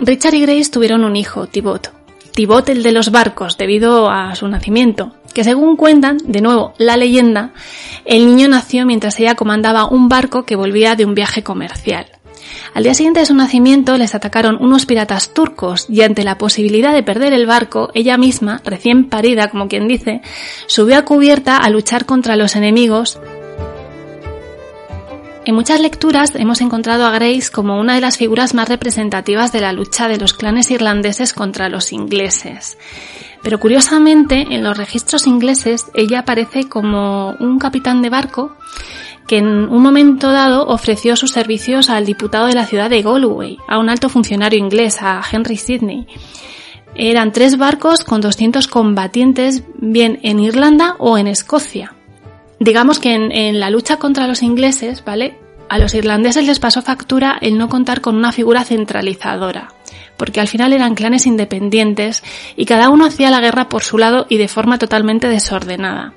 Richard 0.00 0.34
y 0.34 0.42
Grace 0.42 0.70
tuvieron 0.70 1.04
un 1.04 1.16
hijo, 1.16 1.46
Tibot. 1.46 1.92
Tibot 2.32 2.68
el 2.70 2.82
de 2.82 2.92
los 2.92 3.10
barcos, 3.10 3.58
debido 3.58 4.08
a 4.08 4.34
su 4.34 4.48
nacimiento, 4.48 5.14
que 5.34 5.44
según 5.44 5.76
cuentan, 5.76 6.18
de 6.24 6.40
nuevo, 6.40 6.72
la 6.78 6.96
leyenda, 6.96 7.52
el 8.04 8.26
niño 8.26 8.48
nació 8.48 8.86
mientras 8.86 9.20
ella 9.20 9.34
comandaba 9.34 9.86
un 9.86 10.08
barco 10.08 10.44
que 10.44 10.56
volvía 10.56 10.96
de 10.96 11.04
un 11.04 11.14
viaje 11.14 11.42
comercial. 11.42 12.06
Al 12.74 12.84
día 12.84 12.94
siguiente 12.94 13.20
de 13.20 13.26
su 13.26 13.34
nacimiento 13.34 13.98
les 13.98 14.14
atacaron 14.14 14.56
unos 14.60 14.86
piratas 14.86 15.34
turcos 15.34 15.86
y 15.88 16.02
ante 16.02 16.24
la 16.24 16.38
posibilidad 16.38 16.94
de 16.94 17.02
perder 17.02 17.34
el 17.34 17.46
barco, 17.46 17.90
ella 17.94 18.16
misma, 18.16 18.60
recién 18.64 19.08
parida 19.08 19.48
como 19.48 19.68
quien 19.68 19.88
dice, 19.88 20.22
subió 20.66 20.98
a 20.98 21.04
cubierta 21.04 21.56
a 21.56 21.68
luchar 21.70 22.06
contra 22.06 22.36
los 22.36 22.56
enemigos 22.56 23.20
en 25.44 25.54
muchas 25.54 25.80
lecturas 25.80 26.34
hemos 26.36 26.60
encontrado 26.60 27.04
a 27.04 27.10
Grace 27.10 27.50
como 27.52 27.80
una 27.80 27.94
de 27.94 28.00
las 28.00 28.16
figuras 28.16 28.54
más 28.54 28.68
representativas 28.68 29.52
de 29.52 29.60
la 29.60 29.72
lucha 29.72 30.08
de 30.08 30.18
los 30.18 30.34
clanes 30.34 30.70
irlandeses 30.70 31.32
contra 31.32 31.68
los 31.68 31.92
ingleses. 31.92 32.78
Pero 33.42 33.58
curiosamente, 33.58 34.46
en 34.50 34.62
los 34.62 34.76
registros 34.76 35.26
ingleses, 35.26 35.86
ella 35.94 36.20
aparece 36.20 36.68
como 36.68 37.30
un 37.40 37.58
capitán 37.58 38.02
de 38.02 38.10
barco 38.10 38.56
que 39.26 39.38
en 39.38 39.46
un 39.46 39.82
momento 39.82 40.30
dado 40.30 40.66
ofreció 40.66 41.16
sus 41.16 41.32
servicios 41.32 41.90
al 41.90 42.06
diputado 42.06 42.46
de 42.46 42.54
la 42.54 42.66
ciudad 42.66 42.90
de 42.90 43.02
Galway, 43.02 43.58
a 43.68 43.78
un 43.78 43.88
alto 43.88 44.08
funcionario 44.08 44.58
inglés, 44.58 44.98
a 45.00 45.22
Henry 45.30 45.56
Sidney. 45.56 46.06
Eran 46.94 47.32
tres 47.32 47.56
barcos 47.56 48.04
con 48.04 48.20
200 48.20 48.68
combatientes, 48.68 49.64
bien 49.76 50.20
en 50.22 50.38
Irlanda 50.38 50.94
o 50.98 51.18
en 51.18 51.26
Escocia 51.26 51.94
digamos 52.62 53.00
que 53.00 53.14
en, 53.14 53.60
la 53.60 53.70
lucha 53.70 53.96
contra 53.96 54.28
los 54.28 54.42
ingleses, 54.42 55.04
¿vale? 55.04 55.36
A 55.68 55.78
los 55.78 55.94
irlandeses 55.94 56.46
les 56.46 56.60
pasó 56.60 56.82
factura 56.82 57.38
el 57.40 57.58
no 57.58 57.68
contar 57.68 58.00
con 58.00 58.14
una 58.16 58.30
figura 58.30 58.62
centralizadora, 58.62 59.68
porque 60.16 60.40
al 60.40 60.48
final 60.48 60.72
eran 60.72 60.94
clanes 60.94 61.26
independientes 61.26 62.22
y 62.56 62.64
cada 62.66 62.88
uno 62.90 63.06
hacía 63.06 63.30
la 63.30 63.40
guerra 63.40 63.68
por 63.68 63.82
su 63.82 63.98
lado 63.98 64.26
y 64.28 64.36
de 64.36 64.48
forma 64.48 64.78
totalmente 64.78 65.28
desordenada. 65.28 66.14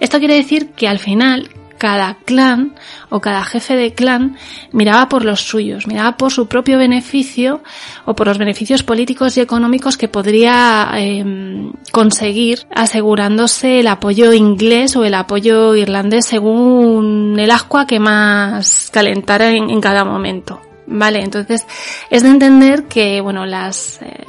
Esto 0.00 0.18
quiere 0.18 0.34
decir 0.34 0.70
que 0.70 0.88
al 0.88 0.98
final 0.98 1.50
cada 1.82 2.14
clan 2.14 2.76
o 3.10 3.20
cada 3.20 3.42
jefe 3.42 3.74
de 3.74 3.92
clan 3.92 4.36
miraba 4.70 5.08
por 5.08 5.24
los 5.24 5.40
suyos, 5.40 5.88
miraba 5.88 6.16
por 6.16 6.30
su 6.30 6.46
propio 6.46 6.78
beneficio 6.78 7.60
o 8.04 8.14
por 8.14 8.28
los 8.28 8.38
beneficios 8.38 8.84
políticos 8.84 9.36
y 9.36 9.40
económicos 9.40 9.96
que 9.96 10.06
podría 10.06 10.92
em, 10.94 11.72
conseguir 11.90 12.68
asegurándose 12.72 13.80
el 13.80 13.88
apoyo 13.88 14.32
inglés 14.32 14.94
o 14.94 15.04
el 15.04 15.14
apoyo 15.14 15.74
irlandés 15.74 16.26
según 16.26 17.34
el 17.36 17.50
agua 17.50 17.84
que 17.84 17.98
más 17.98 18.88
calentara 18.92 19.50
en, 19.50 19.80
cada 19.80 20.04
momento. 20.04 20.60
Vale, 20.86 21.20
entonces 21.20 21.66
es 22.10 22.22
de 22.22 22.28
entender 22.28 22.84
que, 22.84 23.20
bueno, 23.20 23.44
las, 23.44 24.00
eh, 24.02 24.24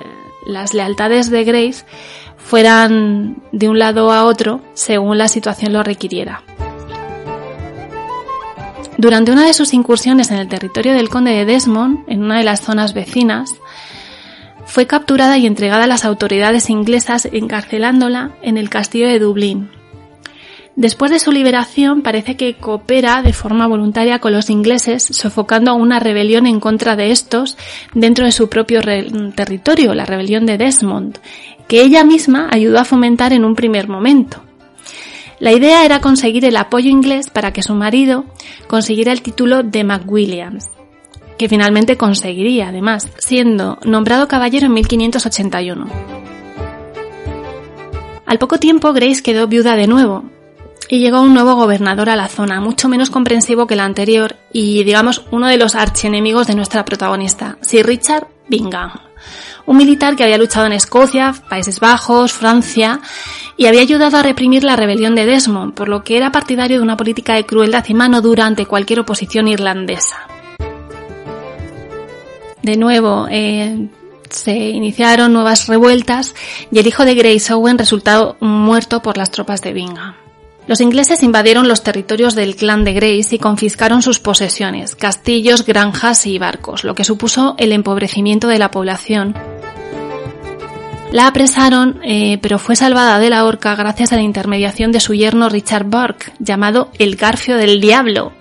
las 0.48 0.74
lealtades 0.74 1.30
de 1.30 1.44
Grace 1.44 1.86
fueran 2.36 3.44
de 3.52 3.70
un 3.70 3.78
lado 3.78 4.12
a 4.12 4.26
otro 4.26 4.62
según 4.74 5.20
la 5.20 5.28
situación 5.28 5.72
lo 5.72 5.84
requiriera. 5.84 6.42
Durante 9.04 9.34
una 9.34 9.46
de 9.46 9.54
sus 9.54 9.74
incursiones 9.74 10.32
en 10.32 10.38
el 10.38 10.48
territorio 10.48 10.94
del 10.94 11.10
conde 11.10 11.32
de 11.32 11.44
Desmond, 11.44 12.06
en 12.08 12.24
una 12.24 12.38
de 12.38 12.46
las 12.46 12.62
zonas 12.62 12.94
vecinas, 12.94 13.54
fue 14.66 14.88
capturada 14.88 15.38
y 15.38 15.46
entregada 15.46 15.84
a 15.84 15.88
las 15.88 16.06
autoridades 16.06 16.70
inglesas 16.70 17.28
encarcelándola 17.30 18.32
en 18.42 18.58
el 18.58 18.70
castillo 18.70 19.10
de 19.10 19.20
Dublín. 19.20 19.70
Después 20.78 21.12
de 21.12 21.20
su 21.20 21.34
liberación 21.34 22.02
parece 22.02 22.38
que 22.38 22.54
coopera 22.54 23.22
de 23.22 23.34
forma 23.34 23.68
voluntaria 23.68 24.20
con 24.20 24.32
los 24.32 24.50
ingleses, 24.50 25.04
sofocando 25.04 25.76
una 25.76 26.00
rebelión 26.00 26.48
en 26.48 26.62
contra 26.62 26.96
de 26.96 27.12
estos 27.12 27.58
dentro 27.94 28.24
de 28.24 28.32
su 28.32 28.48
propio 28.48 28.80
territorio, 29.36 29.94
la 29.96 30.06
rebelión 30.06 30.46
de 30.46 30.58
Desmond, 30.58 31.18
que 31.68 31.82
ella 31.82 32.06
misma 32.06 32.48
ayudó 32.50 32.80
a 32.80 32.86
fomentar 32.86 33.34
en 33.34 33.44
un 33.44 33.56
primer 33.56 33.90
momento. 33.90 34.42
La 35.44 35.52
idea 35.52 35.84
era 35.84 36.00
conseguir 36.00 36.46
el 36.46 36.56
apoyo 36.56 36.90
inglés 36.90 37.30
para 37.30 37.52
que 37.52 37.64
su 37.64 37.76
marido 37.76 38.24
consiguiera 38.68 39.12
el 39.12 39.22
título 39.22 39.62
de 39.62 39.84
McWilliams, 39.84 40.70
que 41.38 41.50
finalmente 41.50 41.98
conseguiría, 41.98 42.70
además, 42.70 43.10
siendo 43.18 43.78
nombrado 43.84 44.30
caballero 44.30 44.68
en 44.68 44.74
1581. 44.76 45.86
Al 48.26 48.40
poco 48.40 48.58
tiempo 48.58 48.94
Grace 48.94 49.22
quedó 49.22 49.48
viuda 49.48 49.76
de 49.76 49.88
nuevo 49.88 50.24
y 50.88 51.00
llegó 51.00 51.20
un 51.20 51.34
nuevo 51.34 51.56
gobernador 51.56 52.10
a 52.10 52.16
la 52.16 52.30
zona, 52.30 52.62
mucho 52.62 52.88
menos 52.88 53.10
comprensivo 53.10 53.68
que 53.68 53.74
el 53.74 53.82
anterior 53.82 54.38
y, 54.54 54.86
digamos, 54.86 55.26
uno 55.32 55.50
de 55.50 55.58
los 55.58 55.76
archienemigos 55.76 56.48
de 56.48 56.56
nuestra 56.56 56.86
protagonista, 56.86 57.58
Sir 57.60 57.86
Richard 57.86 58.28
Bingham 58.48 58.92
un 59.66 59.78
militar 59.78 60.16
que 60.16 60.24
había 60.24 60.38
luchado 60.38 60.66
en 60.66 60.74
Escocia, 60.74 61.34
Países 61.50 61.80
Bajos, 61.80 62.34
Francia 62.34 63.00
y 63.58 63.68
había 63.68 63.82
ayudado 63.82 64.18
a 64.18 64.24
reprimir 64.24 64.64
la 64.64 64.76
rebelión 64.76 65.16
de 65.16 65.26
Desmond, 65.26 65.74
por 65.74 65.88
lo 65.88 66.04
que 66.04 66.18
era 66.18 66.32
partidario 66.32 66.78
de 66.78 66.84
una 66.84 66.98
política 66.98 67.36
de 67.36 67.46
crueldad 67.46 67.86
y 67.88 67.94
mano 67.94 68.22
dura 68.22 68.46
ante 68.46 68.66
cualquier 68.66 69.00
oposición 69.02 69.48
irlandesa. 69.48 70.28
De 72.62 72.78
nuevo, 72.78 73.28
eh, 73.30 73.90
se 74.30 74.54
iniciaron 74.54 75.34
nuevas 75.34 75.68
revueltas 75.68 76.34
y 76.72 76.80
el 76.80 76.88
hijo 76.88 77.06
de 77.06 77.16
Grace 77.16 77.54
Owen 77.54 77.78
resultó 77.78 78.38
muerto 78.40 79.02
por 79.02 79.18
las 79.18 79.32
tropas 79.32 79.62
de 79.62 79.74
Bingham. 79.74 80.23
Los 80.66 80.80
ingleses 80.80 81.24
invadieron 81.24 81.68
los 81.68 81.84
territorios 81.84 82.36
del 82.36 82.56
clan 82.56 82.86
de 82.86 82.94
Grace 82.94 83.36
y 83.36 83.40
confiscaron 83.40 84.02
sus 84.02 84.20
posesiones, 84.20 84.96
castillos, 84.96 85.66
granjas 85.66 86.26
y 86.26 86.40
barcos, 86.40 86.86
lo 86.86 86.96
que 86.96 87.04
supuso 87.04 87.56
el 87.58 87.74
empobrecimiento 87.74 88.48
de 88.48 88.60
la 88.60 88.72
población. 88.72 89.36
La 91.12 91.28
apresaron, 91.28 92.00
eh, 92.04 92.40
pero 92.42 92.58
fue 92.58 92.76
salvada 92.76 93.20
de 93.20 93.30
la 93.30 93.46
horca 93.46 93.76
gracias 93.76 94.14
a 94.14 94.16
la 94.16 94.24
intermediación 94.24 94.92
de 94.92 95.00
su 95.00 95.14
yerno 95.14 95.48
Richard 95.48 95.84
Burke, 95.84 96.32
llamado 96.40 96.90
el 96.98 97.18
Garfio 97.18 97.58
del 97.58 97.80
Diablo, 97.82 98.32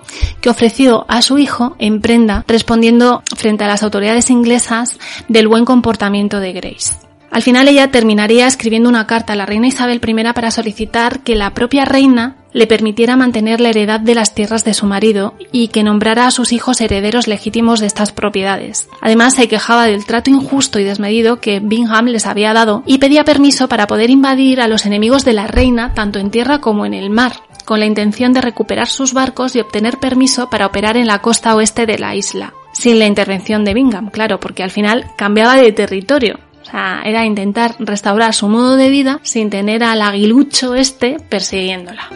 que 0.41 0.49
ofreció 0.49 1.05
a 1.09 1.21
su 1.21 1.37
hijo 1.37 1.77
en 1.79 2.01
prenda 2.01 2.45
respondiendo 2.49 3.23
frente 3.37 3.65
a 3.65 3.69
las 3.69 3.83
autoridades 3.83 4.31
inglesas 4.31 4.99
del 5.29 5.49
buen 5.49 5.67
comportamiento 5.67 6.41
de 6.41 6.53
Grace. 6.55 6.95
Al 7.33 7.43
final 7.43 7.67
ella 7.67 7.91
terminaría 7.91 8.47
escribiendo 8.47 8.91
una 8.91 9.07
carta 9.07 9.33
a 9.33 9.37
la 9.37 9.47
reina 9.47 9.67
Isabel 9.67 10.03
I 10.07 10.33
para 10.35 10.51
solicitar 10.51 11.21
que 11.21 11.35
la 11.35 11.55
propia 11.55 11.87
reina 11.87 12.37
le 12.53 12.67
permitiera 12.67 13.17
mantener 13.17 13.59
la 13.59 13.71
heredad 13.71 14.01
de 14.01 14.15
las 14.15 14.35
tierras 14.35 14.67
de 14.67 14.75
su 14.75 14.85
marido 14.85 15.33
y 15.51 15.69
que 15.69 15.83
nombrara 15.83 16.27
a 16.27 16.31
sus 16.31 16.53
hijos 16.53 16.83
herederos 16.83 17.29
legítimos 17.29 17.81
de 17.81 17.87
estas 17.87 18.13
propiedades. 18.13 18.87
Además, 19.01 19.35
se 19.35 19.49
quejaba 19.49 19.87
del 19.87 20.05
trato 20.05 20.29
injusto 20.29 20.79
y 20.79 20.85
desmedido 20.85 21.41
que 21.41 21.61
Bingham 21.61 22.09
les 22.09 22.27
había 22.27 22.53
dado 22.53 22.83
y 22.85 22.99
pedía 22.99 23.25
permiso 23.25 23.67
para 23.67 23.87
poder 23.87 24.11
invadir 24.11 24.61
a 24.61 24.69
los 24.69 24.85
enemigos 24.85 25.25
de 25.25 25.33
la 25.33 25.47
reina 25.47 25.95
tanto 25.95 26.19
en 26.19 26.31
tierra 26.31 26.61
como 26.61 26.85
en 26.85 26.93
el 26.93 27.09
mar, 27.09 27.33
con 27.65 27.81
la 27.81 27.87
intención 27.87 28.35
de 28.35 28.43
recuperar 28.43 28.89
sus 28.89 29.15
barcos 29.15 29.57
y 29.57 29.61
obtener 29.61 29.99
permiso 29.99 30.51
para 30.51 30.67
operar 30.67 30.99
en 30.99 31.07
la 31.07 31.21
costa 31.21 31.57
oeste 31.57 31.87
de 31.87 31.99
la 31.99 32.15
isla. 32.15 32.53
Sin 32.75 32.99
la 32.99 33.07
intervención 33.07 33.65
de 33.65 33.73
Bingham, 33.73 34.11
claro, 34.11 34.39
porque 34.39 34.63
al 34.63 34.71
final 34.71 35.07
cambiaba 35.17 35.57
de 35.57 35.73
territorio, 35.73 36.39
o 36.63 36.71
sea, 36.71 37.03
era 37.05 37.25
intentar 37.25 37.77
restaurar 37.79 38.35
su 38.35 38.49
modo 38.49 38.77
de 38.77 38.89
vida 38.89 39.21
sin 39.23 39.51
tener 39.51 39.83
al 39.85 40.03
aguilucho 40.03 40.75
este 40.75 41.19
persiguiéndola. 41.29 42.09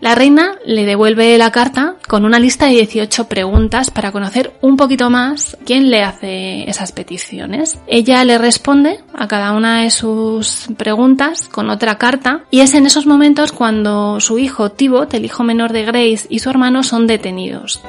La 0.00 0.14
reina 0.14 0.56
le 0.64 0.86
devuelve 0.86 1.36
la 1.38 1.50
carta 1.50 1.96
con 2.06 2.24
una 2.24 2.38
lista 2.38 2.66
de 2.66 2.72
18 2.72 3.24
preguntas 3.28 3.90
para 3.90 4.12
conocer 4.12 4.52
un 4.60 4.76
poquito 4.76 5.10
más 5.10 5.56
quién 5.66 5.90
le 5.90 6.04
hace 6.04 6.70
esas 6.70 6.92
peticiones. 6.92 7.78
Ella 7.88 8.24
le 8.24 8.38
responde 8.38 9.00
a 9.12 9.26
cada 9.26 9.52
una 9.52 9.82
de 9.82 9.90
sus 9.90 10.68
preguntas 10.76 11.48
con 11.48 11.68
otra 11.68 11.98
carta 11.98 12.44
y 12.50 12.60
es 12.60 12.74
en 12.74 12.86
esos 12.86 13.06
momentos 13.06 13.50
cuando 13.50 14.20
su 14.20 14.38
hijo 14.38 14.70
Tibot, 14.70 15.12
el 15.14 15.24
hijo 15.24 15.42
menor 15.42 15.72
de 15.72 15.84
Grace, 15.84 16.26
y 16.28 16.38
su 16.38 16.48
hermano 16.48 16.84
son 16.84 17.08
detenidos 17.08 17.82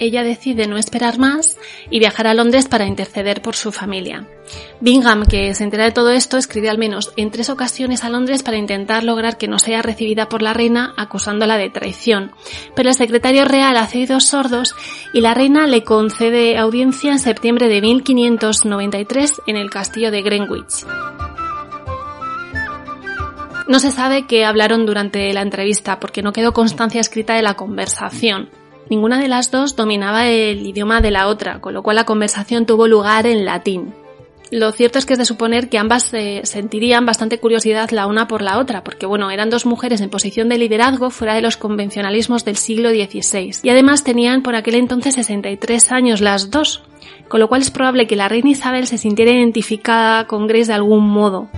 ella 0.00 0.24
decide 0.24 0.66
no 0.66 0.76
esperar 0.76 1.18
más 1.18 1.58
y 1.90 1.98
viajar 2.00 2.26
a 2.26 2.34
Londres 2.34 2.66
para 2.66 2.86
interceder 2.86 3.42
por 3.42 3.54
su 3.54 3.70
familia. 3.70 4.26
Bingham, 4.80 5.26
que 5.26 5.54
se 5.54 5.62
entera 5.62 5.84
de 5.84 5.92
todo 5.92 6.10
esto, 6.10 6.38
escribe 6.38 6.70
al 6.70 6.78
menos 6.78 7.12
en 7.16 7.30
tres 7.30 7.50
ocasiones 7.50 8.02
a 8.02 8.08
Londres 8.08 8.42
para 8.42 8.56
intentar 8.56 9.04
lograr 9.04 9.38
que 9.38 9.46
no 9.46 9.58
sea 9.58 9.82
recibida 9.82 10.28
por 10.28 10.42
la 10.42 10.54
reina 10.54 10.94
acusándola 10.96 11.56
de 11.56 11.70
traición. 11.70 12.32
Pero 12.74 12.88
el 12.88 12.94
secretario 12.94 13.44
real 13.44 13.76
hace 13.76 13.98
oídos 13.98 14.24
sordos 14.24 14.74
y 15.12 15.20
la 15.20 15.34
reina 15.34 15.66
le 15.66 15.84
concede 15.84 16.58
audiencia 16.58 17.12
en 17.12 17.18
septiembre 17.18 17.68
de 17.68 17.80
1593 17.82 19.42
en 19.46 19.56
el 19.56 19.70
castillo 19.70 20.10
de 20.10 20.22
Greenwich. 20.22 20.86
No 23.68 23.78
se 23.78 23.92
sabe 23.92 24.26
qué 24.26 24.44
hablaron 24.44 24.84
durante 24.84 25.32
la 25.32 25.42
entrevista 25.42 26.00
porque 26.00 26.22
no 26.22 26.32
quedó 26.32 26.52
constancia 26.52 27.00
escrita 27.00 27.34
de 27.34 27.42
la 27.42 27.54
conversación. 27.54 28.48
Ninguna 28.90 29.20
de 29.20 29.28
las 29.28 29.52
dos 29.52 29.76
dominaba 29.76 30.26
el 30.26 30.66
idioma 30.66 31.00
de 31.00 31.12
la 31.12 31.28
otra, 31.28 31.60
con 31.60 31.72
lo 31.72 31.82
cual 31.84 31.94
la 31.94 32.04
conversación 32.04 32.66
tuvo 32.66 32.88
lugar 32.88 33.24
en 33.24 33.44
latín. 33.44 33.94
Lo 34.50 34.72
cierto 34.72 34.98
es 34.98 35.06
que 35.06 35.12
es 35.12 35.18
de 35.18 35.24
suponer 35.24 35.68
que 35.68 35.78
ambas 35.78 36.12
eh, 36.12 36.40
sentirían 36.42 37.06
bastante 37.06 37.38
curiosidad 37.38 37.88
la 37.90 38.08
una 38.08 38.26
por 38.26 38.42
la 38.42 38.58
otra, 38.58 38.82
porque 38.82 39.06
bueno, 39.06 39.30
eran 39.30 39.48
dos 39.48 39.64
mujeres 39.64 40.00
en 40.00 40.10
posición 40.10 40.48
de 40.48 40.58
liderazgo 40.58 41.10
fuera 41.10 41.34
de 41.34 41.40
los 41.40 41.56
convencionalismos 41.56 42.44
del 42.44 42.56
siglo 42.56 42.90
XVI, 42.90 43.54
y 43.62 43.68
además 43.68 44.02
tenían 44.02 44.42
por 44.42 44.56
aquel 44.56 44.74
entonces 44.74 45.14
63 45.14 45.92
años 45.92 46.20
las 46.20 46.50
dos, 46.50 46.82
con 47.28 47.38
lo 47.38 47.48
cual 47.48 47.62
es 47.62 47.70
probable 47.70 48.08
que 48.08 48.16
la 48.16 48.28
reina 48.28 48.50
Isabel 48.50 48.88
se 48.88 48.98
sintiera 48.98 49.30
identificada 49.30 50.26
con 50.26 50.48
Grace 50.48 50.66
de 50.66 50.74
algún 50.74 51.08
modo. 51.08 51.48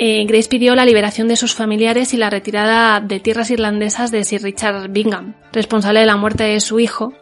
Eh, 0.00 0.24
Grace 0.26 0.48
pidió 0.48 0.76
la 0.76 0.84
liberación 0.84 1.26
de 1.26 1.34
sus 1.34 1.54
familiares 1.54 2.14
y 2.14 2.16
la 2.16 2.30
retirada 2.30 3.00
de 3.00 3.18
tierras 3.18 3.50
irlandesas 3.50 4.12
de 4.12 4.22
Sir 4.22 4.42
Richard 4.42 4.90
Bingham, 4.90 5.34
responsable 5.52 6.00
de 6.00 6.06
la 6.06 6.16
muerte 6.16 6.44
de 6.44 6.60
su 6.60 6.78
hijo. 6.78 7.12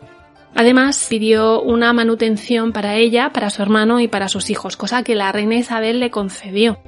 Además, 0.54 1.06
pidió 1.08 1.62
una 1.62 1.94
manutención 1.94 2.72
para 2.72 2.96
ella, 2.96 3.30
para 3.30 3.48
su 3.48 3.62
hermano 3.62 4.00
y 4.00 4.08
para 4.08 4.28
sus 4.28 4.50
hijos, 4.50 4.76
cosa 4.76 5.02
que 5.02 5.14
la 5.14 5.32
reina 5.32 5.56
Isabel 5.56 6.00
le 6.00 6.10
concedió. 6.10 6.78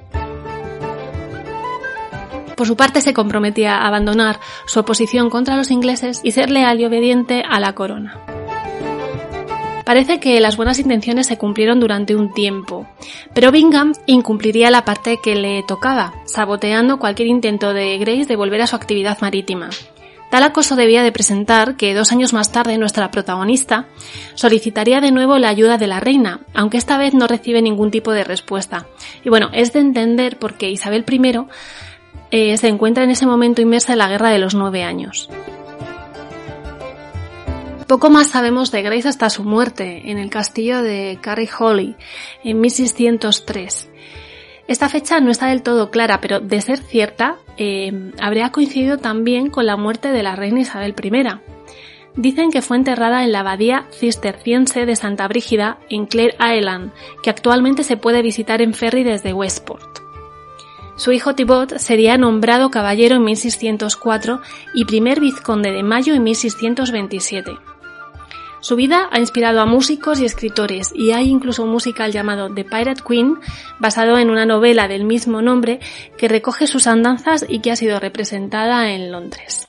Por 2.55 2.67
su 2.67 2.77
parte, 2.77 3.01
se 3.01 3.15
comprometía 3.15 3.77
a 3.77 3.87
abandonar 3.87 4.41
su 4.67 4.81
oposición 4.81 5.31
contra 5.31 5.57
los 5.57 5.71
ingleses 5.71 6.21
y 6.23 6.33
ser 6.33 6.51
leal 6.51 6.81
y 6.81 6.85
obediente 6.85 7.45
a 7.49 7.61
la 7.61 7.75
corona. 7.75 8.19
Parece 9.89 10.21
que 10.21 10.39
las 10.39 10.59
buenas 10.59 10.79
intenciones 10.79 11.29
se 11.29 11.39
cumplieron 11.39 11.81
durante 11.81 12.15
un 12.15 12.35
tiempo, 12.35 12.87
pero 13.33 13.51
Bingham 13.51 13.95
incumpliría 14.05 14.71
la 14.71 14.85
parte 14.85 15.17
que 15.23 15.35
le 15.35 15.63
tocaba, 15.63 16.13
saboteando 16.27 16.99
cualquier 16.99 17.29
intento 17.29 17.73
de 17.73 17.97
Grace 17.97 18.27
de 18.27 18.37
volver 18.37 18.61
a 18.61 18.67
su 18.67 18.77
actividad 18.77 19.17
marítima. 19.23 19.71
Tal 20.31 20.43
acoso 20.43 20.77
debía 20.77 21.03
de 21.03 21.11
presentar 21.11 21.79
que 21.79 21.95
dos 21.95 22.13
años 22.13 22.35
más 22.35 22.53
tarde 22.53 22.77
nuestra 22.77 23.11
protagonista 23.11 23.87
solicitaría 24.35 25.01
de 25.01 25.11
nuevo 25.11 25.39
la 25.39 25.49
ayuda 25.49 25.79
de 25.79 25.87
la 25.87 26.01
reina, 26.01 26.41
aunque 26.53 26.77
esta 26.77 26.99
vez 26.99 27.15
no 27.15 27.27
recibe 27.27 27.63
ningún 27.63 27.91
tipo 27.91 28.13
de 28.13 28.25
respuesta. 28.25 28.85
Y 29.25 29.31
bueno, 29.31 29.49
es 29.55 29.73
de 29.73 29.81
entender 29.81 30.39
porque 30.39 30.69
Isabel 30.69 31.07
I 31.11 31.47
eh, 32.31 32.59
se 32.59 32.69
encuentra 32.69 33.05
en 33.05 33.11
ese 33.11 33.25
momento 33.25 33.63
inmersa 33.63 33.93
en 33.93 34.01
la 34.01 34.09
guerra 34.09 34.29
de 34.29 34.39
los 34.39 34.55
nueve 34.55 34.85
años. 34.85 35.31
Poco 37.89 38.11
más 38.11 38.29
sabemos 38.29 38.71
de 38.71 38.83
Grace 38.83 39.09
hasta 39.09 39.31
su 39.31 39.45
muerte 39.45 40.11
en 40.11 40.19
el 40.19 40.29
castillo 40.29 40.83
de 40.83 41.19
Carrie 41.23 41.49
Holly 41.59 41.97
en 42.45 42.61
1603. 42.61 43.91
Esta 44.69 44.91
fecha 44.91 45.21
no 45.21 45.31
está 45.31 45.47
del 45.47 45.63
todo 45.63 45.91
clara, 45.91 46.21
pero 46.21 46.39
de 46.39 46.61
ser 46.61 46.81
cierta, 46.81 47.37
eh, 47.57 48.13
habría 48.21 48.53
coincidido 48.53 48.99
también 48.99 49.49
con 49.49 49.65
la 49.65 49.79
muerte 49.79 50.13
de 50.13 50.23
la 50.23 50.37
reina 50.37 50.61
Isabel 50.61 50.95
I. 51.03 51.41
Dicen 52.15 52.51
que 52.51 52.61
fue 52.61 52.77
enterrada 52.77 53.25
en 53.25 53.33
la 53.33 53.41
abadía 53.41 53.87
cisterciense 53.91 54.85
de 54.85 54.95
Santa 54.95 55.27
Brígida 55.27 55.79
en 55.89 56.05
Clare 56.05 56.37
Island, 56.59 56.93
que 57.23 57.31
actualmente 57.31 57.85
se 57.85 57.97
puede 57.97 58.21
visitar 58.21 58.61
en 58.61 58.75
ferry 58.75 59.03
desde 59.03 59.33
Westport. 59.33 60.01
Su 60.97 61.13
hijo 61.13 61.35
Thibaut 61.35 61.79
sería 61.79 62.19
nombrado 62.19 62.71
caballero 62.71 63.17
en 63.17 63.25
1604 63.25 64.43
y 64.75 64.85
primer 64.85 65.21
vizconde 65.21 65.73
de 65.73 65.83
Mayo 65.83 66.13
en 66.13 66.25
1627. 66.25 67.53
Su 68.61 68.75
vida 68.75 69.09
ha 69.13 69.21
inspirado 69.21 69.61
a 69.61 69.67
músicos 69.67 70.21
y 70.21 70.25
escritores 70.25 70.93
y 70.95 71.13
hay 71.13 71.29
incluso 71.29 71.63
un 71.63 71.71
musical 71.71 72.11
llamado 72.11 72.53
The 72.53 72.65
Pirate 72.65 73.03
Queen, 73.07 73.39
basado 73.79 74.19
en 74.19 74.31
una 74.31 74.47
novela 74.47 74.89
del 74.89 75.05
mismo 75.05 75.43
nombre 75.43 75.79
que 76.17 76.29
recoge 76.29 76.67
sus 76.67 76.87
andanzas 76.87 77.47
y 77.49 77.61
que 77.61 77.71
ha 77.71 77.77
sido 77.77 78.01
representada 78.01 78.91
en 78.91 79.13
Londres. 79.13 79.69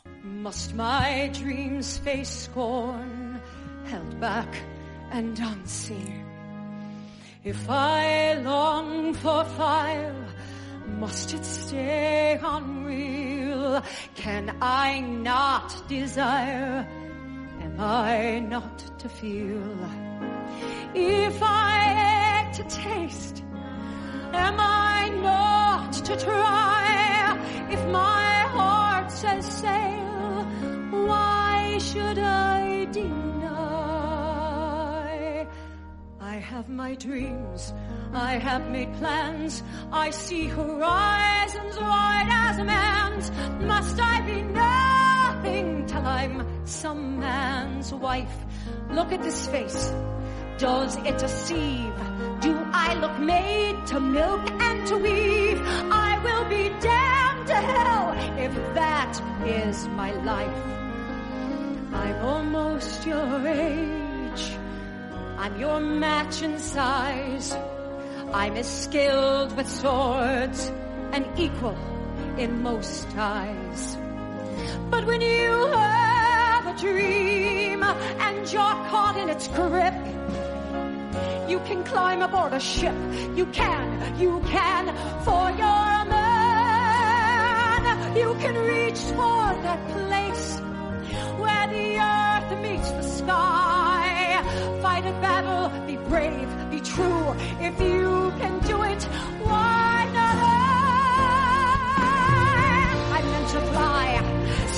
I 17.79 18.39
not 18.39 18.77
to 18.99 19.07
feel? 19.07 19.77
If 20.93 21.41
I 21.41 22.43
ache 22.43 22.51
to 22.57 22.63
taste, 22.63 23.43
am 24.33 24.59
I 24.59 25.07
not 25.21 25.93
to 25.93 26.17
try? 26.17 27.37
If 27.69 27.79
my 27.87 28.31
heart 28.51 29.09
says 29.11 29.45
sail, 29.45 30.43
why 31.07 31.77
should 31.79 32.19
I 32.19 32.85
deny? 32.91 33.47
I 36.19 36.35
have 36.35 36.67
my 36.67 36.95
dreams, 36.95 37.73
I 38.13 38.39
have 38.39 38.69
made 38.69 38.91
plans, 38.95 39.63
I 39.93 40.09
see 40.09 40.47
horizons 40.47 41.77
wide 41.79 42.27
as 42.29 42.57
a 42.59 42.65
man's. 42.65 43.31
Must 43.61 43.97
I 44.01 44.21
be 44.21 44.43
nothing 45.39 45.85
till 45.85 46.05
I'm 46.05 46.45
some 46.65 47.19
man's 47.19 47.93
wife. 47.93 48.37
Look 48.91 49.11
at 49.13 49.23
this 49.23 49.47
face. 49.47 49.93
Does 50.57 50.97
it 50.97 51.17
deceive? 51.17 51.93
Do 52.41 52.53
I 52.73 52.95
look 52.95 53.17
made 53.19 53.87
to 53.87 53.99
milk 53.99 54.51
and 54.51 54.87
to 54.87 54.97
weave? 54.97 55.61
I 55.91 56.19
will 56.25 56.45
be 56.49 56.69
damned 56.81 57.47
to 57.47 57.55
hell 57.55 58.11
if 58.37 58.53
that 58.75 59.13
is 59.45 59.87
my 59.87 60.11
life. 60.23 60.63
I'm 61.93 62.25
almost 62.25 63.05
your 63.05 63.47
age. 63.47 64.43
I'm 65.37 65.57
your 65.57 65.79
match 65.79 66.41
in 66.41 66.59
size. 66.59 67.55
I'm 68.33 68.57
as 68.57 68.67
skilled 68.67 69.55
with 69.55 69.69
swords 69.69 70.69
and 71.13 71.25
equal 71.37 71.77
in 72.37 72.61
most 72.61 73.07
eyes. 73.15 73.97
But 74.89 75.05
when 75.05 75.21
you 75.21 75.67
have 75.73 76.67
a 76.67 76.73
dream 76.79 77.83
and 77.83 78.51
you're 78.51 78.77
caught 78.91 79.17
in 79.17 79.29
its 79.29 79.47
grip, 79.47 79.93
you 81.49 81.59
can 81.61 81.83
climb 81.83 82.21
aboard 82.21 82.53
a 82.53 82.59
ship. 82.59 82.95
You 83.35 83.45
can, 83.47 84.19
you 84.19 84.41
can, 84.47 84.95
for 85.25 85.49
you're 85.51 85.89
a 86.01 86.05
man. 86.05 86.49
You 88.15 88.35
can 88.35 88.55
reach 88.55 88.99
for 89.17 89.53
that 89.65 89.79
place 89.89 90.59
where 91.39 91.67
the 91.67 91.99
earth 91.99 92.51
meets 92.61 92.91
the 92.91 93.03
sky. 93.03 94.43
Fight 94.81 95.05
a 95.05 95.11
battle, 95.21 95.71
be 95.87 95.97
brave, 96.09 96.49
be 96.69 96.79
true. 96.81 97.35
If 97.59 97.79
you 97.79 98.33
can 98.39 98.59
do 98.59 98.83
it, 98.83 99.03
why 99.43 100.09
not 100.13 100.58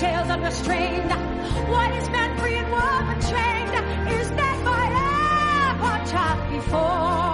tails 0.02 0.30
unrestrained. 0.32 1.12
What 1.70 1.92
is 1.92 2.10
man 2.10 2.36
free 2.40 2.56
and 2.56 2.72
war 2.72 3.14
betrayed? 3.14 3.70
Is 4.20 4.32
that 4.32 4.58
my 4.66 4.86
ever 5.70 5.96
taught 6.10 6.50
before? 6.50 7.31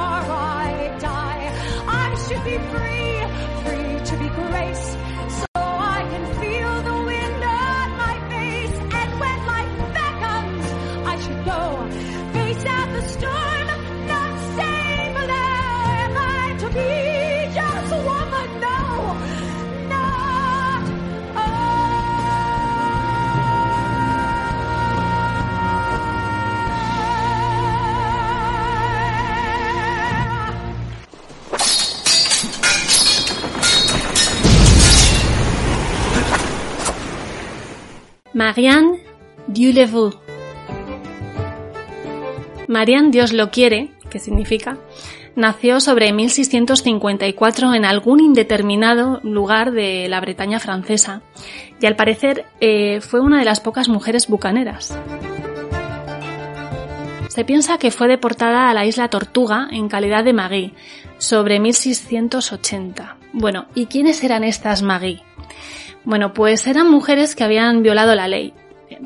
Marianne 38.38 39.00
Dieu. 39.48 40.14
Marianne 42.68 43.10
Dios 43.10 43.34
lo 43.34 43.50
quiere, 43.50 43.90
que 44.12 44.20
significa, 44.20 44.78
nació 45.36 45.80
sobre 45.80 46.14
1654 46.14 47.74
en 47.74 47.84
algún 47.84 48.20
indeterminado 48.20 49.20
lugar 49.24 49.72
de 49.72 50.08
la 50.08 50.22
Bretaña 50.22 50.60
francesa 50.60 51.24
y 51.82 51.88
al 51.88 51.96
parecer 51.96 52.46
eh, 52.60 53.02
fue 53.02 53.22
una 53.22 53.40
de 53.40 53.46
las 53.46 53.60
pocas 53.60 53.90
mujeres 53.90 54.28
bucaneras. 54.28 54.96
Se 57.30 57.44
piensa 57.44 57.80
que 57.80 57.90
fue 57.90 58.08
deportada 58.08 58.70
a 58.70 58.74
la 58.76 58.86
isla 58.86 59.10
Tortuga 59.10 59.68
en 59.72 59.90
calidad 59.90 60.24
de 60.24 60.34
Magui, 60.34 60.74
sobre 61.18 61.60
1680. 61.60 63.18
Bueno, 63.34 63.66
¿y 63.74 63.88
quiénes 63.88 64.24
eran 64.24 64.44
estas 64.44 64.84
Magui? 64.84 65.24
Bueno, 66.08 66.32
pues 66.32 66.66
eran 66.68 66.90
mujeres 66.90 67.36
que 67.36 67.44
habían 67.44 67.84
violado 67.84 68.16
la 68.16 68.30
ley. 68.30 68.54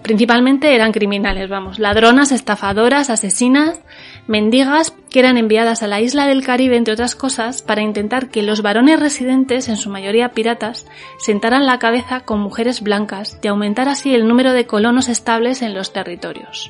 Principalmente 0.04 0.76
eran 0.76 0.92
criminales, 0.92 1.50
vamos, 1.50 1.80
ladronas, 1.80 2.32
estafadoras, 2.32 3.10
asesinas, 3.10 3.82
mendigas, 4.28 4.94
que 5.10 5.18
eran 5.18 5.38
enviadas 5.38 5.82
a 5.82 5.88
la 5.88 6.00
isla 6.00 6.28
del 6.28 6.46
Caribe, 6.46 6.78
entre 6.78 6.94
otras 6.94 7.16
cosas, 7.16 7.64
para 7.64 7.82
intentar 7.82 8.30
que 8.30 8.44
los 8.44 8.62
varones 8.62 9.00
residentes, 9.00 9.68
en 9.68 9.78
su 9.78 9.90
mayoría 9.90 10.34
piratas, 10.34 10.86
sentaran 11.18 11.66
la 11.66 11.80
cabeza 11.80 12.20
con 12.20 12.40
mujeres 12.40 12.82
blancas 12.82 13.40
y 13.42 13.48
aumentar 13.48 13.90
así 13.90 14.14
el 14.14 14.28
número 14.28 14.54
de 14.54 14.68
colonos 14.68 15.10
estables 15.10 15.64
en 15.64 15.74
los 15.74 15.94
territorios. 15.94 16.70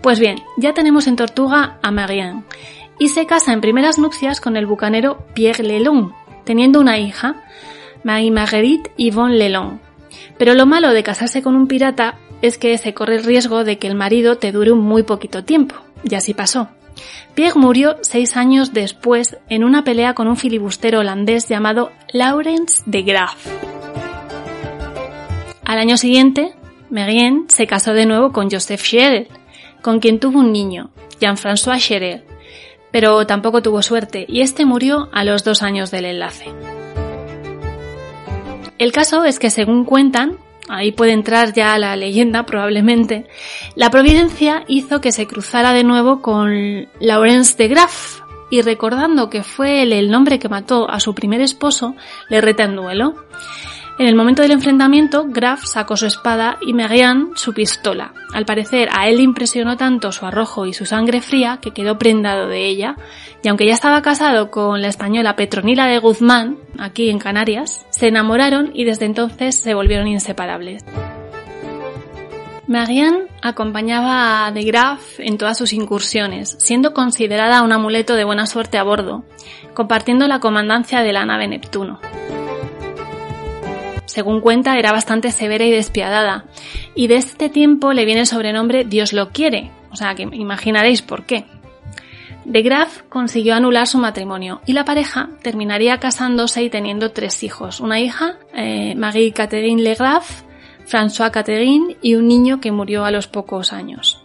Pues 0.00 0.18
bien, 0.18 0.38
ya 0.56 0.72
tenemos 0.72 1.06
en 1.06 1.16
Tortuga 1.16 1.76
a 1.82 1.90
Marianne, 1.90 2.44
y 2.98 3.08
se 3.08 3.26
casa 3.26 3.52
en 3.52 3.60
primeras 3.60 3.98
nupcias 3.98 4.40
con 4.40 4.56
el 4.56 4.64
bucanero 4.64 5.26
Pierre 5.34 5.64
Lelon, 5.64 6.14
teniendo 6.44 6.80
una 6.80 6.98
hija, 6.98 7.36
Marie-Marguerite 8.04 8.90
Yvonne 8.96 9.36
Lelon. 9.36 9.80
Pero 10.38 10.54
lo 10.54 10.66
malo 10.66 10.90
de 10.90 11.02
casarse 11.02 11.42
con 11.42 11.56
un 11.56 11.68
pirata 11.68 12.18
es 12.42 12.58
que 12.58 12.76
se 12.78 12.94
corre 12.94 13.16
el 13.16 13.24
riesgo 13.24 13.64
de 13.64 13.78
que 13.78 13.86
el 13.86 13.94
marido 13.94 14.36
te 14.36 14.52
dure 14.52 14.72
un 14.72 14.80
muy 14.80 15.04
poquito 15.04 15.44
tiempo, 15.44 15.76
y 16.02 16.14
así 16.14 16.34
pasó. 16.34 16.68
Pierre 17.34 17.58
murió 17.58 17.96
seis 18.02 18.36
años 18.36 18.72
después 18.72 19.38
en 19.48 19.64
una 19.64 19.84
pelea 19.84 20.14
con 20.14 20.26
un 20.26 20.36
filibustero 20.36 21.00
holandés 21.00 21.48
llamado 21.48 21.90
Laurens 22.12 22.82
de 22.86 23.02
Graaf. 23.02 23.46
Al 25.64 25.78
año 25.78 25.96
siguiente, 25.96 26.52
Marianne 26.90 27.44
se 27.48 27.66
casó 27.66 27.94
de 27.94 28.04
nuevo 28.04 28.32
con 28.32 28.50
Joseph 28.50 28.82
Scherel, 28.82 29.28
con 29.80 30.00
quien 30.00 30.20
tuvo 30.20 30.40
un 30.40 30.52
niño, 30.52 30.90
Jean-François 31.20 31.78
Scherel, 31.78 32.24
pero 32.90 33.26
tampoco 33.26 33.62
tuvo 33.62 33.80
suerte 33.80 34.26
y 34.28 34.42
este 34.42 34.66
murió 34.66 35.08
a 35.12 35.24
los 35.24 35.44
dos 35.44 35.62
años 35.62 35.90
del 35.90 36.04
enlace. 36.04 36.52
El 38.82 38.90
caso 38.90 39.22
es 39.22 39.38
que 39.38 39.48
según 39.48 39.84
cuentan, 39.84 40.38
ahí 40.68 40.90
puede 40.90 41.12
entrar 41.12 41.52
ya 41.52 41.78
la 41.78 41.94
leyenda 41.94 42.44
probablemente, 42.46 43.28
la 43.76 43.90
providencia 43.90 44.64
hizo 44.66 45.00
que 45.00 45.12
se 45.12 45.28
cruzara 45.28 45.72
de 45.72 45.84
nuevo 45.84 46.20
con 46.20 46.88
Laurence 46.98 47.56
de 47.56 47.68
Graff 47.68 48.22
y 48.50 48.60
recordando 48.60 49.30
que 49.30 49.44
fue 49.44 49.82
él 49.82 49.92
el 49.92 50.10
nombre 50.10 50.40
que 50.40 50.48
mató 50.48 50.90
a 50.90 50.98
su 50.98 51.14
primer 51.14 51.40
esposo, 51.40 51.94
le 52.28 52.40
reta 52.40 52.64
en 52.64 52.74
duelo. 52.74 53.14
En 54.02 54.08
el 54.08 54.16
momento 54.16 54.42
del 54.42 54.50
enfrentamiento, 54.50 55.26
Graf 55.28 55.62
sacó 55.64 55.96
su 55.96 56.06
espada 56.06 56.58
y 56.60 56.72
Marianne 56.72 57.36
su 57.36 57.54
pistola. 57.54 58.12
Al 58.34 58.44
parecer, 58.44 58.88
a 58.90 59.06
él 59.06 59.18
le 59.18 59.22
impresionó 59.22 59.76
tanto 59.76 60.10
su 60.10 60.26
arrojo 60.26 60.66
y 60.66 60.72
su 60.72 60.86
sangre 60.86 61.20
fría 61.20 61.60
que 61.62 61.70
quedó 61.70 61.98
prendado 61.98 62.48
de 62.48 62.66
ella, 62.66 62.96
y 63.44 63.48
aunque 63.48 63.64
ya 63.64 63.74
estaba 63.74 64.02
casado 64.02 64.50
con 64.50 64.82
la 64.82 64.88
española 64.88 65.36
Petronila 65.36 65.86
de 65.86 66.00
Guzmán, 66.00 66.58
aquí 66.80 67.10
en 67.10 67.20
Canarias, 67.20 67.86
se 67.90 68.08
enamoraron 68.08 68.72
y 68.74 68.82
desde 68.82 69.06
entonces 69.06 69.54
se 69.54 69.72
volvieron 69.72 70.08
inseparables. 70.08 70.84
Marianne 72.66 73.28
acompañaba 73.40 74.46
a 74.46 74.50
de 74.50 74.64
Graaf 74.64 75.20
en 75.20 75.38
todas 75.38 75.56
sus 75.56 75.72
incursiones, 75.72 76.56
siendo 76.58 76.92
considerada 76.92 77.62
un 77.62 77.70
amuleto 77.70 78.16
de 78.16 78.24
buena 78.24 78.46
suerte 78.46 78.78
a 78.78 78.82
bordo, 78.82 79.24
compartiendo 79.74 80.26
la 80.26 80.40
comandancia 80.40 81.02
de 81.02 81.12
la 81.12 81.24
nave 81.24 81.46
Neptuno 81.46 82.00
según 84.06 84.40
cuenta, 84.40 84.78
era 84.78 84.92
bastante 84.92 85.30
severa 85.30 85.64
y 85.64 85.70
despiadada, 85.70 86.44
y 86.94 87.06
de 87.06 87.16
este 87.16 87.48
tiempo 87.48 87.92
le 87.92 88.04
viene 88.04 88.20
el 88.20 88.26
sobrenombre 88.26 88.84
Dios 88.84 89.12
lo 89.12 89.30
quiere, 89.30 89.70
o 89.90 89.96
sea 89.96 90.14
que 90.14 90.22
imaginaréis 90.22 91.02
por 91.02 91.24
qué. 91.24 91.44
De 92.44 92.62
Graaf 92.62 93.02
consiguió 93.08 93.54
anular 93.54 93.86
su 93.86 93.98
matrimonio 93.98 94.62
y 94.66 94.72
la 94.72 94.84
pareja 94.84 95.30
terminaría 95.42 95.98
casándose 95.98 96.62
y 96.62 96.70
teniendo 96.70 97.12
tres 97.12 97.42
hijos, 97.44 97.78
una 97.78 98.00
hija, 98.00 98.36
eh, 98.54 98.94
Marie 98.96 99.32
Catherine 99.32 99.80
Le 99.80 99.94
Graaf, 99.94 100.42
François 100.88 101.30
Catherine 101.30 101.96
y 102.02 102.16
un 102.16 102.26
niño 102.26 102.60
que 102.60 102.72
murió 102.72 103.04
a 103.04 103.12
los 103.12 103.28
pocos 103.28 103.72
años. 103.72 104.20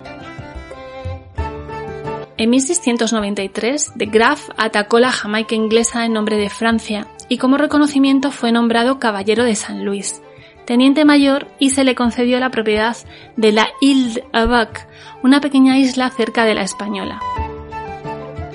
En 2.37 2.49
1693, 2.51 3.93
de 3.95 4.05
Graaf 4.05 4.49
atacó 4.57 4.99
la 4.99 5.11
Jamaica 5.11 5.55
inglesa 5.55 6.05
en 6.05 6.13
nombre 6.13 6.37
de 6.37 6.49
Francia 6.49 7.07
y 7.29 7.37
como 7.37 7.57
reconocimiento 7.57 8.31
fue 8.31 8.51
nombrado 8.51 8.99
Caballero 8.99 9.43
de 9.43 9.55
San 9.55 9.85
Luis, 9.85 10.21
teniente 10.65 11.05
mayor 11.05 11.47
y 11.59 11.71
se 11.71 11.83
le 11.83 11.95
concedió 11.95 12.39
la 12.39 12.51
propiedad 12.51 12.95
de 13.35 13.51
la 13.51 13.67
Ile 13.81 14.23
d'Abac, 14.33 14.87
una 15.23 15.41
pequeña 15.41 15.77
isla 15.77 16.09
cerca 16.09 16.45
de 16.45 16.55
la 16.55 16.61
Española. 16.61 17.19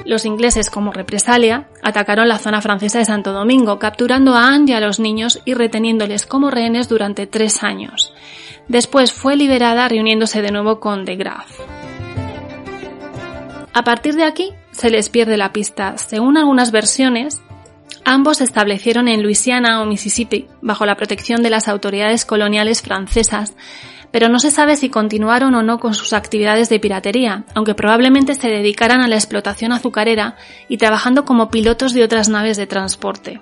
Los 0.05 0.25
ingleses, 0.25 0.69
como 0.69 0.93
represalia, 0.93 1.69
atacaron 1.83 2.29
la 2.29 2.39
zona 2.39 2.61
francesa 2.61 2.99
de 2.99 3.05
Santo 3.05 3.33
Domingo, 3.33 3.79
capturando 3.79 4.35
a 4.35 4.49
Anne 4.49 4.73
y 4.73 4.75
a 4.75 4.81
los 4.81 4.99
niños 4.99 5.41
y 5.45 5.55
reteniéndoles 5.55 6.27
como 6.27 6.51
rehenes 6.51 6.89
durante 6.89 7.27
tres 7.27 7.63
años. 7.63 8.13
Después 8.69 9.13
fue 9.13 9.37
liberada 9.37 9.89
reuniéndose 9.89 10.43
de 10.43 10.51
nuevo 10.51 10.81
con 10.81 11.05
de 11.05 11.17
Graaf. 11.17 11.61
A 13.73 13.85
partir 13.85 14.15
de 14.15 14.25
aquí 14.25 14.53
se 14.73 14.91
les 14.91 15.09
pierde 15.09 15.37
la 15.37 15.53
pista. 15.53 15.97
Según 15.97 16.37
algunas 16.37 16.73
versiones, 16.73 17.41
ambos 18.05 18.39
se 18.39 18.45
establecieron 18.45 19.09
en 19.09 19.23
Luisiana 19.23 19.81
o 19.81 19.87
Mississippi 19.87 20.47
bajo 20.61 20.87
la 20.87 20.97
protección 20.97 21.43
de 21.43 21.51
las 21.51 21.69
autoridades 21.69 22.25
coloniales 22.25 22.83
francesas, 22.83 23.55
pero 24.11 24.29
no 24.29 24.39
se 24.39 24.51
sabe 24.51 24.77
si 24.77 24.91
continuaron 24.91 25.55
o 25.55 25.63
no 25.63 25.79
con 25.79 25.95
sus 25.95 26.13
actividades 26.13 26.69
de 26.69 26.79
piratería, 26.79 27.45
aunque 27.55 27.75
probablemente 27.75 28.35
se 28.35 28.49
dedicaran 28.49 29.01
a 29.01 29.09
la 29.09 29.17
explotación 29.17 29.73
azucarera 29.73 30.37
y 30.69 30.77
trabajando 30.77 31.25
como 31.25 31.51
pilotos 31.51 31.95
de 31.95 32.05
otras 32.05 32.29
naves 32.29 32.57
de 32.57 32.67
transporte. 32.67 33.41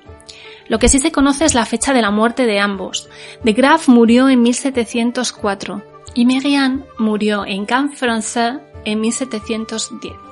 Lo 0.68 0.78
que 0.78 0.88
sí 0.88 1.00
se 1.00 1.10
conoce 1.10 1.44
es 1.44 1.54
la 1.54 1.66
fecha 1.66 1.92
de 1.92 2.02
la 2.02 2.12
muerte 2.12 2.46
de 2.46 2.60
ambos. 2.60 3.08
De 3.42 3.52
Graaf 3.52 3.88
murió 3.88 4.28
en 4.28 4.42
1704 4.42 5.82
y 6.14 6.24
Marianne 6.26 6.84
murió 6.96 7.44
en 7.44 7.66
Camp 7.66 7.92
Français 7.92 8.60
en 8.84 9.00
1710. 9.00 10.29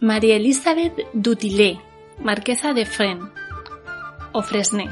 María 0.00 0.36
Elizabeth 0.36 0.94
Dutillet, 1.12 1.78
marquesa 2.22 2.72
de 2.72 2.86
Fresnes, 2.86 3.30
o 4.30 4.42
Fresne, 4.42 4.90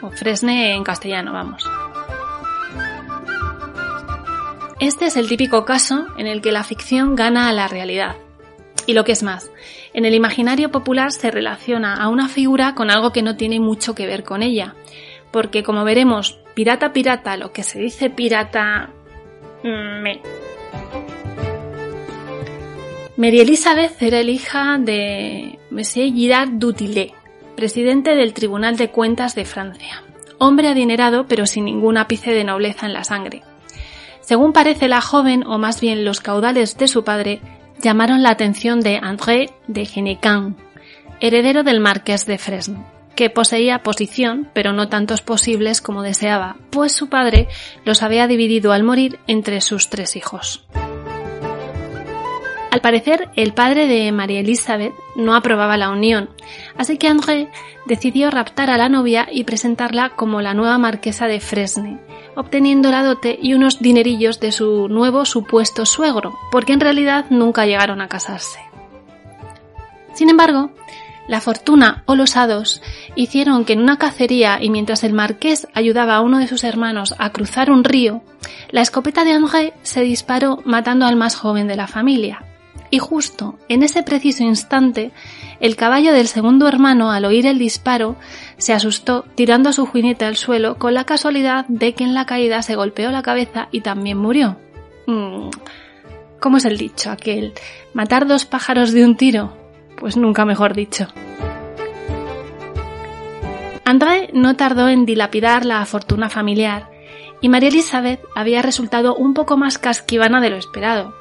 o 0.00 0.10
Fresne 0.10 0.74
en 0.74 0.82
castellano, 0.82 1.34
vamos. 1.34 1.68
Este 4.80 5.06
es 5.06 5.16
el 5.16 5.28
típico 5.28 5.66
caso 5.66 6.06
en 6.16 6.26
el 6.26 6.40
que 6.40 6.52
la 6.52 6.64
ficción 6.64 7.16
gana 7.16 7.48
a 7.48 7.52
la 7.52 7.68
realidad. 7.68 8.16
Y 8.86 8.94
lo 8.94 9.04
que 9.04 9.12
es 9.12 9.22
más, 9.22 9.50
en 9.92 10.06
el 10.06 10.14
imaginario 10.14 10.70
popular 10.70 11.12
se 11.12 11.30
relaciona 11.30 11.94
a 11.94 12.08
una 12.08 12.28
figura 12.28 12.74
con 12.74 12.90
algo 12.90 13.12
que 13.12 13.22
no 13.22 13.36
tiene 13.36 13.60
mucho 13.60 13.94
que 13.94 14.06
ver 14.06 14.24
con 14.24 14.42
ella, 14.42 14.74
porque 15.32 15.62
como 15.62 15.84
veremos, 15.84 16.38
pirata 16.54 16.94
pirata, 16.94 17.36
lo 17.36 17.52
que 17.52 17.62
se 17.62 17.78
dice 17.78 18.08
pirata... 18.08 18.90
mm. 19.62 21.05
Mary 23.16 23.40
Elizabeth 23.40 24.02
era 24.02 24.20
el 24.20 24.28
hija 24.28 24.76
de 24.78 25.58
Monsieur 25.70 26.12
Girard 26.12 26.50
Dutillet, 26.50 27.14
presidente 27.56 28.14
del 28.14 28.34
Tribunal 28.34 28.76
de 28.76 28.90
Cuentas 28.90 29.34
de 29.34 29.46
Francia. 29.46 30.02
Hombre 30.36 30.68
adinerado 30.68 31.26
pero 31.26 31.46
sin 31.46 31.64
ningún 31.64 31.96
ápice 31.96 32.32
de 32.32 32.44
nobleza 32.44 32.84
en 32.84 32.92
la 32.92 33.04
sangre. 33.04 33.42
Según 34.20 34.52
parece 34.52 34.86
la 34.88 35.00
joven, 35.00 35.44
o 35.46 35.56
más 35.56 35.80
bien 35.80 36.04
los 36.04 36.20
caudales 36.20 36.76
de 36.76 36.88
su 36.88 37.04
padre, 37.04 37.40
llamaron 37.80 38.22
la 38.22 38.30
atención 38.30 38.80
de 38.80 38.98
André 39.02 39.50
de 39.66 39.86
Genecan, 39.86 40.54
heredero 41.18 41.62
del 41.62 41.80
marqués 41.80 42.26
de 42.26 42.36
Fresno, 42.36 42.84
que 43.14 43.30
poseía 43.30 43.82
posición, 43.82 44.50
pero 44.52 44.74
no 44.74 44.90
tantos 44.90 45.22
posibles 45.22 45.80
como 45.80 46.02
deseaba, 46.02 46.56
pues 46.68 46.92
su 46.92 47.08
padre 47.08 47.48
los 47.86 48.02
había 48.02 48.26
dividido 48.26 48.72
al 48.72 48.82
morir 48.82 49.18
entre 49.26 49.62
sus 49.62 49.88
tres 49.88 50.16
hijos. 50.16 50.66
Al 52.76 52.82
parecer, 52.82 53.30
el 53.36 53.54
padre 53.54 53.86
de 53.86 54.12
María 54.12 54.40
Elizabeth 54.40 54.92
no 55.14 55.34
aprobaba 55.34 55.78
la 55.78 55.88
unión, 55.88 56.28
así 56.76 56.98
que 56.98 57.08
André 57.08 57.48
decidió 57.86 58.30
raptar 58.30 58.68
a 58.68 58.76
la 58.76 58.90
novia 58.90 59.26
y 59.32 59.44
presentarla 59.44 60.10
como 60.10 60.42
la 60.42 60.52
nueva 60.52 60.76
marquesa 60.76 61.26
de 61.26 61.40
Fresne, 61.40 61.98
obteniendo 62.34 62.90
la 62.90 63.02
dote 63.02 63.38
y 63.40 63.54
unos 63.54 63.80
dinerillos 63.80 64.40
de 64.40 64.52
su 64.52 64.90
nuevo 64.90 65.24
supuesto 65.24 65.86
suegro, 65.86 66.38
porque 66.52 66.74
en 66.74 66.80
realidad 66.80 67.24
nunca 67.30 67.64
llegaron 67.64 68.02
a 68.02 68.08
casarse. 68.08 68.60
Sin 70.12 70.28
embargo, 70.28 70.70
la 71.28 71.40
fortuna 71.40 72.02
o 72.04 72.14
los 72.14 72.36
hados 72.36 72.82
hicieron 73.14 73.64
que 73.64 73.72
en 73.72 73.80
una 73.80 73.96
cacería 73.96 74.58
y 74.60 74.68
mientras 74.68 75.02
el 75.02 75.14
marqués 75.14 75.66
ayudaba 75.72 76.16
a 76.16 76.20
uno 76.20 76.40
de 76.40 76.46
sus 76.46 76.62
hermanos 76.62 77.14
a 77.16 77.30
cruzar 77.30 77.70
un 77.70 77.84
río, 77.84 78.20
la 78.70 78.82
escopeta 78.82 79.24
de 79.24 79.32
André 79.32 79.72
se 79.80 80.02
disparó 80.02 80.60
matando 80.66 81.06
al 81.06 81.16
más 81.16 81.36
joven 81.36 81.68
de 81.68 81.76
la 81.76 81.86
familia. 81.86 82.44
Y 82.90 82.98
justo 82.98 83.58
en 83.68 83.82
ese 83.82 84.02
preciso 84.02 84.44
instante, 84.44 85.10
el 85.60 85.76
caballo 85.76 86.12
del 86.12 86.28
segundo 86.28 86.68
hermano, 86.68 87.10
al 87.10 87.24
oír 87.24 87.46
el 87.46 87.58
disparo, 87.58 88.16
se 88.58 88.72
asustó, 88.72 89.24
tirando 89.34 89.70
a 89.70 89.72
su 89.72 89.86
jinete 89.86 90.24
al 90.24 90.36
suelo, 90.36 90.78
con 90.78 90.94
la 90.94 91.04
casualidad 91.04 91.66
de 91.68 91.94
que 91.94 92.04
en 92.04 92.14
la 92.14 92.26
caída 92.26 92.62
se 92.62 92.76
golpeó 92.76 93.10
la 93.10 93.22
cabeza 93.22 93.68
y 93.72 93.80
también 93.80 94.18
murió. 94.18 94.56
Mm, 95.06 95.50
¿Cómo 96.40 96.58
es 96.58 96.64
el 96.64 96.78
dicho 96.78 97.10
aquel? 97.10 97.54
¿Matar 97.94 98.26
dos 98.26 98.44
pájaros 98.44 98.92
de 98.92 99.04
un 99.04 99.16
tiro? 99.16 99.56
Pues 99.98 100.16
nunca 100.16 100.44
mejor 100.44 100.74
dicho. 100.74 101.08
André 103.84 104.30
no 104.32 104.56
tardó 104.56 104.88
en 104.88 105.06
dilapidar 105.06 105.64
la 105.64 105.84
fortuna 105.86 106.28
familiar, 106.28 106.90
y 107.40 107.48
María 107.48 107.68
Elizabeth 107.68 108.20
había 108.34 108.60
resultado 108.60 109.14
un 109.14 109.32
poco 109.32 109.56
más 109.56 109.78
casquivana 109.78 110.40
de 110.40 110.50
lo 110.50 110.56
esperado, 110.56 111.14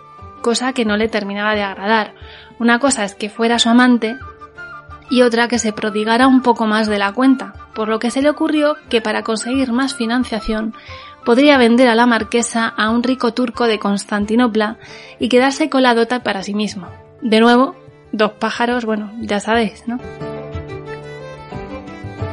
cosa 0.45 0.73
que 0.73 0.86
no 0.86 0.95
le 0.95 1.08
terminaba 1.08 1.55
de 1.55 1.63
agradar. 1.63 2.13
Una 2.60 2.77
cosa 2.77 3.03
es 3.03 3.15
que 3.15 3.31
fuera 3.31 3.58
su 3.58 3.67
amante 3.67 4.15
y 5.10 5.23
otra 5.23 5.47
que 5.47 5.58
se 5.58 5.73
prodigara 5.73 6.27
un 6.27 6.43
poco 6.43 6.67
más 6.67 6.88
de 6.88 6.99
la 6.99 7.13
cuenta, 7.13 7.55
por 7.73 7.88
lo 7.88 7.97
que 7.97 8.12
se 8.12 8.21
le 8.21 8.29
ocurrió 8.29 8.77
que 8.88 9.01
para 9.01 9.23
conseguir 9.23 9.71
más 9.71 9.95
financiación 9.95 10.75
podría 11.25 11.58
vender 11.58 11.88
a 11.88 11.95
la 11.95 12.05
marquesa 12.05 12.67
a 12.67 12.91
un 12.91 13.01
rico 13.01 13.34
turco 13.34 13.65
de 13.65 13.79
Constantinopla 13.79 14.77
y 15.17 15.29
quedarse 15.29 15.67
con 15.67 15.81
la 15.81 15.95
dota 15.95 16.21
para 16.21 16.43
sí 16.43 16.53
mismo. 16.53 16.89
De 17.23 17.39
nuevo, 17.39 17.75
dos 18.12 18.34
pájaros, 18.34 18.86
bueno, 18.86 19.13
ya 19.21 19.39
sabéis, 19.39 19.88
¿no? 19.88 19.97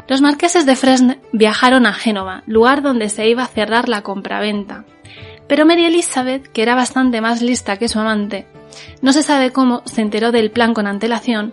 Los 0.06 0.20
marqueses 0.20 0.66
de 0.66 0.76
Fresne 0.76 1.18
viajaron 1.32 1.86
a 1.86 1.94
Génova, 1.94 2.42
lugar 2.44 2.82
donde 2.82 3.08
se 3.08 3.26
iba 3.26 3.44
a 3.44 3.46
cerrar 3.46 3.88
la 3.88 4.02
compraventa. 4.02 4.84
Pero 5.52 5.66
Mary 5.66 5.84
Elizabeth, 5.84 6.50
que 6.50 6.62
era 6.62 6.74
bastante 6.74 7.20
más 7.20 7.42
lista 7.42 7.76
que 7.76 7.86
su 7.86 7.98
amante, 7.98 8.46
no 9.02 9.12
se 9.12 9.22
sabe 9.22 9.52
cómo 9.52 9.82
se 9.84 10.00
enteró 10.00 10.32
del 10.32 10.50
plan 10.50 10.72
con 10.72 10.86
antelación 10.86 11.52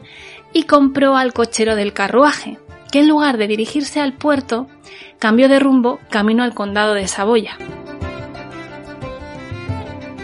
y 0.54 0.64
compró 0.64 1.18
al 1.18 1.34
cochero 1.34 1.76
del 1.76 1.92
carruaje, 1.92 2.60
que 2.94 3.00
en 3.00 3.10
lugar 3.10 3.36
de 3.36 3.48
dirigirse 3.48 4.00
al 4.00 4.14
puerto, 4.14 4.68
cambió 5.20 5.50
de 5.50 5.60
rumbo 5.60 6.00
camino 6.10 6.44
al 6.44 6.54
condado 6.54 6.94
de 6.94 7.10
Saboya. 7.10 7.58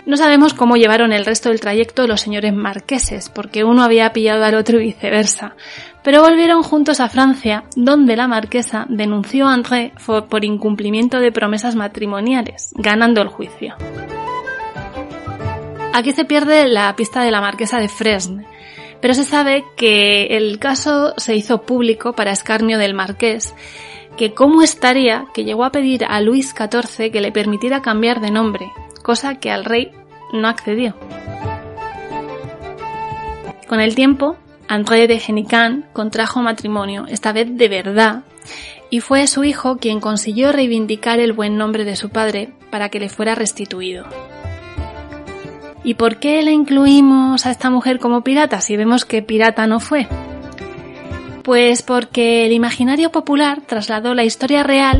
No 0.05 0.15
sabemos 0.15 0.53
cómo 0.53 0.77
llevaron 0.77 1.11
el 1.11 1.25
resto 1.25 1.49
del 1.49 1.59
trayecto 1.59 2.07
los 2.07 2.21
señores 2.21 2.53
marqueses, 2.53 3.27
porque 3.27 3.65
uno 3.65 3.83
había 3.83 4.13
pillado 4.13 4.45
al 4.45 4.55
otro 4.55 4.79
y 4.79 4.85
viceversa, 4.85 5.57
pero 6.06 6.22
volvieron 6.22 6.62
juntos 6.62 7.00
a 7.00 7.10
Francia, 7.10 7.63
donde 7.76 8.15
la 8.15 8.28
marquesa 8.28 8.86
denunció 8.89 9.48
a 9.48 9.54
André 9.54 9.91
por 10.30 10.46
incumplimiento 10.46 11.20
de 11.20 11.32
promesas 11.32 11.76
matrimoniales, 11.76 12.70
ganando 12.76 13.24
el 13.24 13.28
juicio. 13.28 13.74
Aquí 15.94 16.12
se 16.12 16.24
pierde 16.24 16.68
la 16.68 16.96
pista 16.96 17.24
de 17.24 17.32
la 17.32 17.41
marquesa 17.41 17.80
de 17.80 17.89
Fresne, 17.89 18.46
pero 19.02 19.15
se 19.15 19.24
sabe 19.24 19.65
que 19.76 20.38
el 20.38 20.60
caso 20.60 21.15
se 21.18 21.36
hizo 21.36 21.63
público 21.63 22.13
para 22.13 22.32
escarnio 22.32 22.78
del 22.78 22.94
marqués, 22.94 23.56
que 24.15 24.36
cómo 24.36 24.62
estaría 24.62 25.26
que 25.34 25.44
llegó 25.44 25.65
a 25.65 25.72
pedir 25.72 26.06
a 26.08 26.22
Luis 26.22 26.54
XIV 26.56 27.12
que 27.12 27.22
le 27.22 27.32
permitiera 27.32 27.82
cambiar 27.82 28.22
de 28.22 28.30
nombre, 28.30 28.72
cosa 29.02 29.39
que 29.39 29.50
al 29.50 29.65
rey 29.65 29.91
no 30.34 30.48
accedió. 30.48 30.96
Con 33.68 33.80
el 33.80 33.96
tiempo, 33.96 34.38
André 34.67 35.08
de 35.08 35.19
Genican 35.19 35.86
contrajo 35.93 36.41
matrimonio, 36.41 37.06
esta 37.08 37.32
vez 37.32 37.47
de 37.49 37.69
verdad, 37.69 38.23
y 38.89 38.99
fue 38.99 39.28
su 39.28 39.43
hijo 39.43 39.78
quien 39.78 39.99
consiguió 39.99 40.51
reivindicar 40.51 41.19
el 41.19 41.34
buen 41.34 41.58
nombre 41.58 41.86
de 41.86 41.95
su 41.95 42.10
padre 42.10 42.54
para 42.69 42.89
que 42.89 42.99
le 42.99 43.10
fuera 43.10 43.36
restituido. 43.36 44.06
¿Y 45.84 45.93
por 45.95 46.17
qué 46.17 46.41
le 46.41 46.51
incluimos 46.51 47.45
a 47.45 47.51
esta 47.51 47.69
mujer 47.69 47.99
como 47.99 48.21
pirata 48.21 48.60
si 48.62 48.75
vemos 48.75 49.06
que 49.06 49.21
pirata 49.21 49.67
no 49.67 49.80
fue? 49.80 50.08
Pues 51.43 51.84
porque 51.84 52.47
el 52.47 52.54
imaginario 52.54 53.12
popular 53.12 53.62
trasladó 53.62 54.15
la 54.15 54.23
historia 54.23 54.63
real 54.63 54.97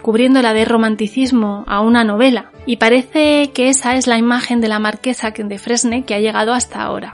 cubriéndola 0.00 0.52
de 0.52 0.64
romanticismo 0.64 1.64
a 1.66 1.80
una 1.80 2.04
novela, 2.04 2.50
y 2.66 2.76
parece 2.76 3.50
que 3.54 3.68
esa 3.68 3.94
es 3.96 4.06
la 4.06 4.18
imagen 4.18 4.60
de 4.60 4.68
la 4.68 4.78
marquesa 4.78 5.30
de 5.30 5.58
Fresne 5.58 6.04
que 6.04 6.14
ha 6.14 6.20
llegado 6.20 6.52
hasta 6.52 6.82
ahora. 6.82 7.12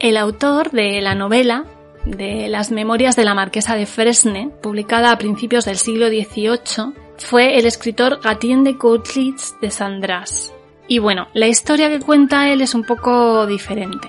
El 0.00 0.16
autor 0.16 0.70
de 0.70 1.00
la 1.00 1.16
novela, 1.16 1.64
de 2.04 2.46
las 2.46 2.70
Memorias 2.70 3.16
de 3.16 3.24
la 3.24 3.34
Marquesa 3.34 3.74
de 3.74 3.84
Fresne, 3.84 4.48
publicada 4.62 5.10
a 5.10 5.18
principios 5.18 5.64
del 5.64 5.76
siglo 5.76 6.06
XVIII, 6.06 6.92
fue 7.18 7.58
el 7.58 7.66
escritor 7.66 8.20
Gatien 8.22 8.62
de 8.62 8.78
Coutlitz 8.78 9.58
de 9.60 9.72
Sandras. 9.72 10.54
Y 10.86 11.00
bueno, 11.00 11.26
la 11.34 11.48
historia 11.48 11.88
que 11.90 11.98
cuenta 11.98 12.48
él 12.48 12.60
es 12.60 12.76
un 12.76 12.84
poco 12.84 13.44
diferente. 13.48 14.08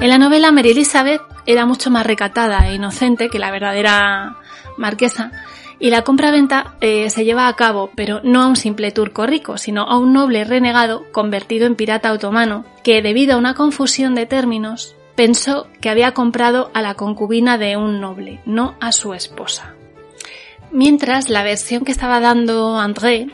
En 0.00 0.08
la 0.08 0.18
novela 0.18 0.50
Mary 0.50 0.70
Elizabeth 0.70 1.22
era 1.46 1.64
mucho 1.64 1.90
más 1.90 2.04
recatada 2.04 2.68
e 2.68 2.74
inocente 2.74 3.28
que 3.28 3.38
la 3.38 3.52
verdadera 3.52 4.36
marquesa, 4.76 5.30
y 5.80 5.90
la 5.90 6.02
compra-venta 6.02 6.74
eh, 6.80 7.08
se 7.10 7.24
lleva 7.24 7.46
a 7.48 7.56
cabo, 7.56 7.90
pero 7.94 8.20
no 8.24 8.42
a 8.42 8.46
un 8.46 8.56
simple 8.56 8.90
turco 8.90 9.26
rico, 9.26 9.58
sino 9.58 9.82
a 9.82 9.98
un 9.98 10.12
noble 10.12 10.44
renegado 10.44 11.04
convertido 11.12 11.66
en 11.66 11.76
pirata 11.76 12.12
otomano, 12.12 12.64
que 12.82 13.00
debido 13.00 13.34
a 13.34 13.38
una 13.38 13.54
confusión 13.54 14.14
de 14.14 14.26
términos, 14.26 14.96
pensó 15.14 15.68
que 15.80 15.88
había 15.88 16.12
comprado 16.12 16.70
a 16.74 16.82
la 16.82 16.94
concubina 16.94 17.58
de 17.58 17.76
un 17.76 18.00
noble, 18.00 18.40
no 18.44 18.74
a 18.80 18.92
su 18.92 19.14
esposa. 19.14 19.74
Mientras 20.70 21.30
la 21.30 21.42
versión 21.42 21.84
que 21.84 21.92
estaba 21.92 22.20
dando 22.20 22.78
André, 22.78 23.28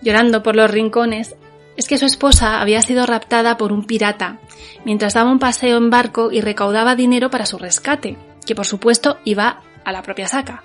llorando 0.00 0.42
por 0.42 0.56
los 0.56 0.70
rincones, 0.70 1.36
es 1.76 1.88
que 1.88 1.98
su 1.98 2.06
esposa 2.06 2.60
había 2.60 2.82
sido 2.82 3.04
raptada 3.06 3.56
por 3.56 3.72
un 3.72 3.84
pirata, 3.84 4.38
mientras 4.84 5.14
daba 5.14 5.30
un 5.30 5.38
paseo 5.38 5.76
en 5.76 5.90
barco 5.90 6.30
y 6.30 6.40
recaudaba 6.40 6.94
dinero 6.94 7.30
para 7.30 7.46
su 7.46 7.58
rescate, 7.58 8.16
que 8.46 8.54
por 8.54 8.66
supuesto 8.66 9.18
iba 9.24 9.62
a 9.84 9.92
la 9.92 10.02
propia 10.02 10.28
saca. 10.28 10.62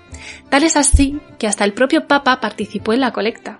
Tal 0.48 0.62
es 0.62 0.76
así 0.76 1.18
que 1.38 1.46
hasta 1.46 1.64
el 1.64 1.72
propio 1.72 2.06
Papa 2.06 2.40
participó 2.40 2.92
en 2.92 3.00
la 3.00 3.12
colecta. 3.12 3.58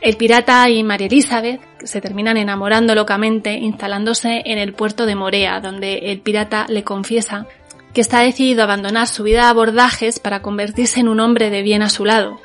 El 0.00 0.16
pirata 0.16 0.68
y 0.70 0.84
María 0.84 1.08
Elizabeth 1.08 1.60
se 1.82 2.00
terminan 2.00 2.36
enamorando 2.36 2.94
locamente 2.94 3.54
instalándose 3.54 4.42
en 4.44 4.58
el 4.58 4.72
puerto 4.72 5.06
de 5.06 5.16
Morea, 5.16 5.60
donde 5.60 6.12
el 6.12 6.20
pirata 6.20 6.66
le 6.68 6.84
confiesa 6.84 7.46
que 7.92 8.00
está 8.00 8.20
decidido 8.20 8.60
a 8.60 8.64
abandonar 8.64 9.08
su 9.08 9.24
vida 9.24 9.46
a 9.46 9.50
abordajes 9.50 10.20
para 10.20 10.40
convertirse 10.40 11.00
en 11.00 11.08
un 11.08 11.18
hombre 11.18 11.50
de 11.50 11.62
bien 11.62 11.82
a 11.82 11.88
su 11.88 12.04
lado. 12.04 12.40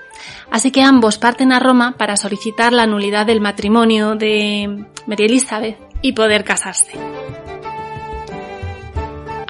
Así 0.49 0.71
que 0.71 0.81
ambos 0.81 1.17
parten 1.17 1.51
a 1.51 1.59
Roma 1.59 1.95
para 1.97 2.17
solicitar 2.17 2.73
la 2.73 2.87
nulidad 2.87 3.25
del 3.25 3.41
matrimonio 3.41 4.15
de 4.15 4.85
María 5.05 5.25
Elizabeth 5.25 5.77
y 6.01 6.13
poder 6.13 6.43
casarse. 6.43 6.93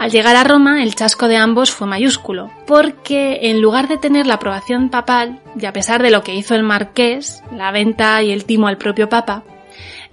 Al 0.04 0.12
llegar 0.12 0.36
a 0.36 0.44
Roma, 0.44 0.84
el 0.84 0.96
chasco 0.96 1.30
de 1.30 1.38
ambos 1.38 1.72
fue 1.72 1.88
mayúsculo, 1.88 2.52
porque 2.68 3.40
en 3.44 3.62
lugar 3.62 3.88
de 3.88 3.98
tener 3.98 4.28
la 4.28 4.34
aprobación 4.34 4.90
papal, 4.90 5.40
y 5.58 5.66
a 5.66 5.72
pesar 5.72 6.04
de 6.04 6.12
lo 6.12 6.24
que 6.24 6.36
hizo 6.36 6.56
el 6.56 6.64
marqués, 6.64 7.42
la 7.56 7.72
venta 7.72 8.22
y 8.22 8.34
el 8.34 8.44
timo 8.44 8.68
al 8.68 8.78
propio 8.78 9.08
papa, 9.08 9.46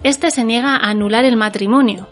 este 0.01 0.31
se 0.31 0.45
niega 0.45 0.77
a 0.77 0.91
anular 0.91 1.25
el 1.25 1.35
matrimonio. 1.35 2.07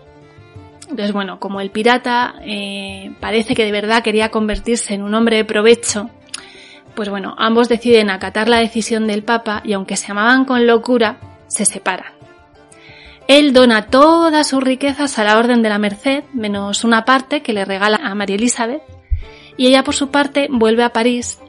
Entonces, 0.89 1.13
bueno, 1.13 1.39
como 1.39 1.61
el 1.61 1.71
pirata 1.71 2.35
eh, 2.41 3.13
parece 3.21 3.55
que 3.55 3.63
de 3.63 3.71
verdad 3.71 4.03
quería 4.03 4.27
convertirse 4.27 4.93
en 4.93 5.01
un 5.01 5.15
hombre 5.15 5.37
de 5.37 5.45
provecho, 5.45 6.09
pues 6.95 7.07
bueno, 7.07 7.33
ambos 7.37 7.69
deciden 7.69 8.09
acatar 8.09 8.49
la 8.49 8.57
decisión 8.57 9.07
del 9.07 9.23
papa 9.23 9.61
y 9.63 9.71
aunque 9.71 9.95
se 9.95 10.11
amaban 10.11 10.43
con 10.43 10.67
locura, 10.67 11.15
se 11.47 11.63
separan. 11.63 12.18
Él 13.29 13.53
dona 13.53 13.85
todas 13.85 14.47
sus 14.47 14.63
riquezas 14.63 15.19
a 15.19 15.23
la 15.23 15.37
Orden 15.37 15.61
de 15.61 15.69
la 15.69 15.77
Merced, 15.77 16.23
menos 16.33 16.83
una 16.83 17.05
parte 17.05 17.43
que 17.43 17.53
le 17.53 17.63
regala 17.63 17.99
a 18.03 18.15
María 18.15 18.37
Elizabeth, 18.37 18.81
y 19.55 19.67
ella 19.67 19.83
por 19.83 19.93
su 19.93 20.09
parte 20.09 20.47
vuelve 20.49 20.81
a 20.81 20.93
París, 20.93 21.39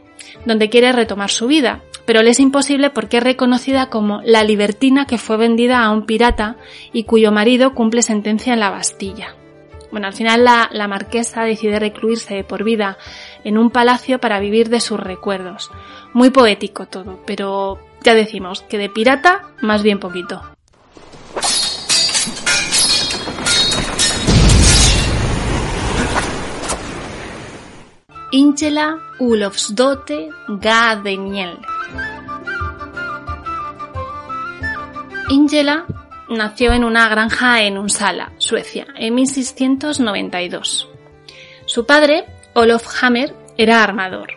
donde 0.45 0.69
quiere 0.69 0.93
retomar 0.93 1.31
su 1.31 1.47
vida, 1.47 1.81
pero 2.05 2.23
le 2.23 2.29
es 2.29 2.39
imposible 2.39 2.91
porque 2.91 3.17
es 3.17 3.23
reconocida 3.23 3.87
como 3.87 4.21
la 4.27 4.45
libertina 4.45 5.07
que 5.07 5.17
fue 5.17 5.39
vendida 5.39 5.83
a 5.83 5.91
un 5.91 6.05
pirata 6.05 6.57
y 6.93 7.05
cuyo 7.05 7.33
marido 7.33 7.73
cumple 7.73 8.03
sentencia 8.03 8.53
en 8.53 8.61
la 8.61 8.69
Bastilla. 8.69 9.35
Bueno, 9.91 10.07
al 10.07 10.13
final 10.13 10.45
la, 10.45 10.69
la 10.71 10.87
marquesa 10.87 11.45
decide 11.45 11.79
recluirse 11.79 12.45
por 12.45 12.63
vida 12.63 12.99
en 13.43 13.57
un 13.57 13.71
palacio 13.71 14.21
para 14.21 14.39
vivir 14.39 14.69
de 14.69 14.81
sus 14.81 15.01
recuerdos. 15.01 15.71
Muy 16.13 16.29
poético 16.29 16.85
todo, 16.85 17.23
pero 17.25 17.79
ya 18.03 18.15
decimos 18.15 18.61
que 18.61 18.77
de 18.77 18.91
pirata 18.91 19.55
más 19.63 19.83
bien 19.83 19.99
poquito. 19.99 20.43
Ingela 28.33 29.01
Ulofsdote 29.19 30.29
Gadeniel. 30.47 31.59
Ingela 35.29 35.85
nació 36.29 36.73
en 36.73 36.85
una 36.85 37.09
granja 37.09 37.63
en 37.63 37.77
Unsala, 37.77 38.31
Suecia, 38.39 38.87
en 38.95 39.17
1692. 39.17 40.89
Su 41.67 41.87
padre, 41.87 42.25
Olof 42.55 43.03
Hammer, 43.03 43.35
era 43.59 43.83
armador. 43.83 44.29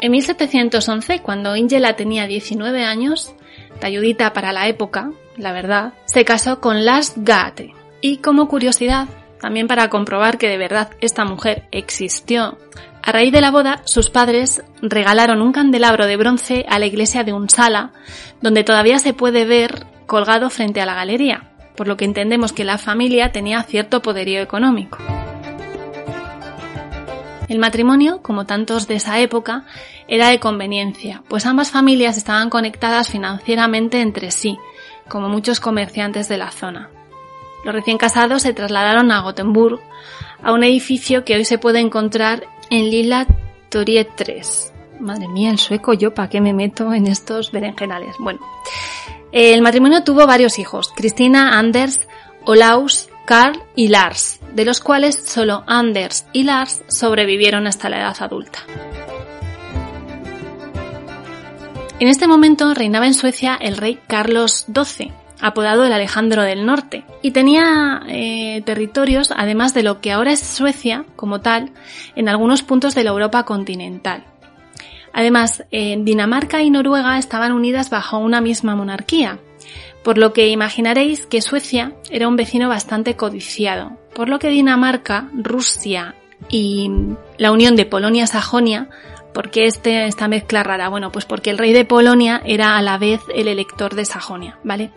En 0.00 0.12
1711, 0.12 1.20
cuando 1.20 1.56
Ingela 1.56 1.94
tenía 1.94 2.26
19 2.26 2.84
años, 2.84 3.34
talludita 3.80 4.32
para 4.32 4.52
la 4.52 4.66
época, 4.66 5.10
la 5.36 5.52
verdad, 5.52 5.92
se 6.06 6.24
casó 6.24 6.60
con 6.60 6.86
Lars 6.86 7.12
Gate. 7.16 7.74
Y 8.00 8.18
como 8.18 8.48
curiosidad, 8.48 9.08
también 9.44 9.68
para 9.68 9.90
comprobar 9.90 10.38
que 10.38 10.48
de 10.48 10.56
verdad 10.56 10.88
esta 11.02 11.26
mujer 11.26 11.68
existió. 11.70 12.56
A 13.02 13.12
raíz 13.12 13.30
de 13.30 13.42
la 13.42 13.50
boda, 13.50 13.82
sus 13.84 14.08
padres 14.08 14.62
regalaron 14.80 15.42
un 15.42 15.52
candelabro 15.52 16.06
de 16.06 16.16
bronce 16.16 16.64
a 16.66 16.78
la 16.78 16.86
iglesia 16.86 17.24
de 17.24 17.34
Unsala, 17.34 17.92
donde 18.40 18.64
todavía 18.64 18.98
se 18.98 19.12
puede 19.12 19.44
ver 19.44 19.84
colgado 20.06 20.48
frente 20.48 20.80
a 20.80 20.86
la 20.86 20.94
galería, 20.94 21.50
por 21.76 21.88
lo 21.88 21.98
que 21.98 22.06
entendemos 22.06 22.54
que 22.54 22.64
la 22.64 22.78
familia 22.78 23.32
tenía 23.32 23.62
cierto 23.64 24.00
poderío 24.00 24.40
económico. 24.40 24.96
El 27.46 27.58
matrimonio, 27.58 28.22
como 28.22 28.46
tantos 28.46 28.88
de 28.88 28.94
esa 28.94 29.20
época, 29.20 29.66
era 30.08 30.30
de 30.30 30.40
conveniencia, 30.40 31.22
pues 31.28 31.44
ambas 31.44 31.70
familias 31.70 32.16
estaban 32.16 32.48
conectadas 32.48 33.10
financieramente 33.10 34.00
entre 34.00 34.30
sí, 34.30 34.56
como 35.06 35.28
muchos 35.28 35.60
comerciantes 35.60 36.30
de 36.30 36.38
la 36.38 36.50
zona. 36.50 36.88
Los 37.64 37.74
recién 37.74 37.98
casados 37.98 38.42
se 38.42 38.52
trasladaron 38.52 39.10
a 39.10 39.20
Gothenburg, 39.20 39.80
a 40.42 40.52
un 40.52 40.62
edificio 40.62 41.24
que 41.24 41.34
hoy 41.34 41.44
se 41.44 41.58
puede 41.58 41.80
encontrar 41.80 42.44
en 42.70 42.90
Lila 42.90 43.26
Torie 43.70 44.04
3. 44.04 44.72
Madre 45.00 45.28
mía, 45.28 45.50
el 45.50 45.58
sueco, 45.58 45.94
yo 45.94 46.14
para 46.14 46.28
qué 46.28 46.40
me 46.40 46.52
meto 46.52 46.92
en 46.92 47.06
estos 47.06 47.50
berenjenales. 47.50 48.16
Bueno, 48.18 48.40
el 49.32 49.62
matrimonio 49.62 50.04
tuvo 50.04 50.26
varios 50.26 50.58
hijos, 50.58 50.92
Cristina, 50.94 51.58
Anders, 51.58 52.06
Olaus, 52.44 53.08
Karl 53.24 53.62
y 53.74 53.88
Lars, 53.88 54.40
de 54.52 54.64
los 54.64 54.80
cuales 54.80 55.16
solo 55.24 55.64
Anders 55.66 56.26
y 56.32 56.44
Lars 56.44 56.84
sobrevivieron 56.88 57.66
hasta 57.66 57.88
la 57.88 58.00
edad 58.00 58.16
adulta. 58.20 58.60
En 62.00 62.08
este 62.08 62.26
momento 62.26 62.74
reinaba 62.74 63.06
en 63.06 63.14
Suecia 63.14 63.56
el 63.60 63.76
rey 63.76 63.98
Carlos 64.06 64.66
XII, 64.66 65.12
apodado 65.40 65.84
el 65.84 65.92
Alejandro 65.92 66.42
del 66.42 66.66
Norte, 66.66 67.04
y 67.22 67.32
tenía 67.32 68.02
eh, 68.08 68.62
territorios, 68.64 69.32
además 69.36 69.74
de 69.74 69.82
lo 69.82 70.00
que 70.00 70.12
ahora 70.12 70.32
es 70.32 70.40
Suecia 70.40 71.04
como 71.16 71.40
tal, 71.40 71.72
en 72.16 72.28
algunos 72.28 72.62
puntos 72.62 72.94
de 72.94 73.04
la 73.04 73.10
Europa 73.10 73.44
continental. 73.44 74.24
Además, 75.12 75.64
Dinamarca 75.70 76.62
y 76.62 76.70
Noruega 76.70 77.18
estaban 77.18 77.52
unidas 77.52 77.88
bajo 77.88 78.18
una 78.18 78.40
misma 78.40 78.74
monarquía, 78.74 79.38
por 80.02 80.18
lo 80.18 80.32
que 80.32 80.48
imaginaréis 80.48 81.26
que 81.26 81.40
Suecia 81.40 81.92
era 82.10 82.26
un 82.26 82.34
vecino 82.34 82.68
bastante 82.68 83.14
codiciado, 83.14 83.96
por 84.12 84.28
lo 84.28 84.40
que 84.40 84.48
Dinamarca, 84.48 85.28
Rusia 85.32 86.16
y 86.48 86.90
la 87.38 87.52
unión 87.52 87.76
de 87.76 87.86
Polonia-Sajonia 87.86 88.88
¿Por 89.34 89.50
qué 89.50 89.66
este, 89.66 90.06
esta 90.06 90.28
mezcla 90.28 90.62
rara? 90.62 90.88
Bueno, 90.88 91.10
pues 91.10 91.24
porque 91.24 91.50
el 91.50 91.58
rey 91.58 91.72
de 91.72 91.84
Polonia 91.84 92.40
era 92.44 92.78
a 92.78 92.82
la 92.82 92.98
vez 92.98 93.20
el 93.34 93.48
elector 93.48 93.96
de 93.96 94.04
Sajonia, 94.04 94.60
¿vale? 94.62 94.92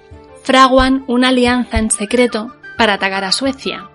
Fraguan 0.48 1.04
una 1.08 1.28
alianza 1.28 1.78
en 1.78 1.92
secreto 1.92 2.56
para 2.78 2.94
atacar 2.94 3.26
a 3.26 3.34
Suecia. 3.34 3.90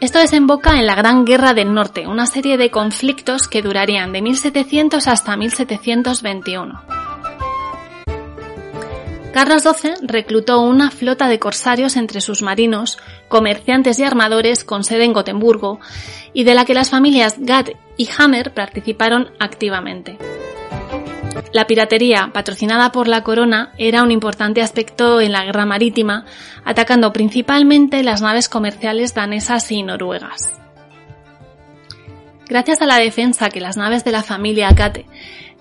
Esto 0.00 0.18
desemboca 0.18 0.78
en 0.78 0.86
la 0.86 0.94
Gran 0.94 1.26
Guerra 1.26 1.52
del 1.52 1.74
Norte, 1.74 2.06
una 2.06 2.24
serie 2.24 2.56
de 2.56 2.70
conflictos 2.70 3.46
que 3.46 3.60
durarían 3.60 4.10
de 4.10 4.22
1700 4.22 5.06
hasta 5.06 5.36
1721. 5.36 6.82
Carlos 9.34 9.64
XII 9.64 10.06
reclutó 10.06 10.62
una 10.62 10.90
flota 10.90 11.28
de 11.28 11.38
corsarios 11.38 11.96
entre 11.96 12.22
sus 12.22 12.40
marinos, 12.40 12.96
comerciantes 13.28 13.98
y 13.98 14.04
armadores 14.04 14.64
con 14.64 14.82
sede 14.82 15.04
en 15.04 15.12
Gotemburgo, 15.12 15.78
y 16.32 16.44
de 16.44 16.54
la 16.54 16.64
que 16.64 16.72
las 16.72 16.88
familias 16.88 17.34
Gad 17.38 17.66
y 17.98 18.08
Hammer 18.16 18.54
participaron 18.54 19.28
activamente. 19.38 20.16
La 21.52 21.66
piratería, 21.66 22.30
patrocinada 22.32 22.92
por 22.92 23.08
la 23.08 23.22
corona, 23.22 23.72
era 23.78 24.02
un 24.02 24.10
importante 24.10 24.62
aspecto 24.62 25.20
en 25.20 25.32
la 25.32 25.44
guerra 25.44 25.66
marítima, 25.66 26.24
atacando 26.64 27.12
principalmente 27.12 28.02
las 28.02 28.22
naves 28.22 28.48
comerciales 28.48 29.14
danesas 29.14 29.70
y 29.70 29.82
noruegas. 29.82 30.50
Gracias 32.48 32.80
a 32.80 32.86
la 32.86 32.98
defensa 32.98 33.50
que 33.50 33.60
las 33.60 33.76
naves 33.76 34.04
de 34.04 34.12
la 34.12 34.22
familia 34.22 34.74
Kate 34.74 35.06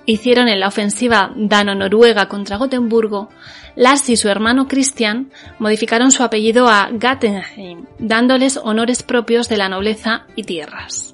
hicieron 0.06 0.48
en 0.48 0.60
la 0.60 0.68
ofensiva 0.68 1.32
dano-noruega 1.36 2.28
contra 2.28 2.58
Gotemburgo, 2.58 3.30
Lars 3.76 4.10
y 4.10 4.16
su 4.16 4.30
hermano 4.30 4.68
Christian 4.68 5.32
modificaron 5.60 6.12
su 6.12 6.24
apellido 6.24 6.70
a 6.70 6.90
Gattenheim, 6.92 7.86
dándoles 8.00 8.58
honores 8.58 9.04
propios 9.04 9.50
de 9.50 9.58
la 9.58 9.68
nobleza 9.68 10.28
y 10.36 10.44
tierras. 10.44 11.14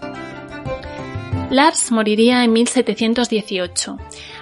Lars 1.50 1.92
moriría 1.92 2.44
en 2.44 2.54
1718 2.54 3.98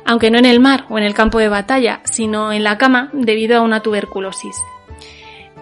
aunque 0.06 0.32
no 0.32 0.38
en 0.38 0.46
el 0.46 0.60
mar 0.60 0.86
o 0.90 0.98
en 0.98 1.04
el 1.04 1.14
campo 1.14 1.40
de 1.40 1.50
batalla, 1.50 2.02
sino 2.04 2.52
en 2.52 2.64
la 2.64 2.78
cama 2.78 3.10
debido 3.14 3.58
a 3.58 3.62
una 3.62 3.82
tuberculosis. 3.82 4.56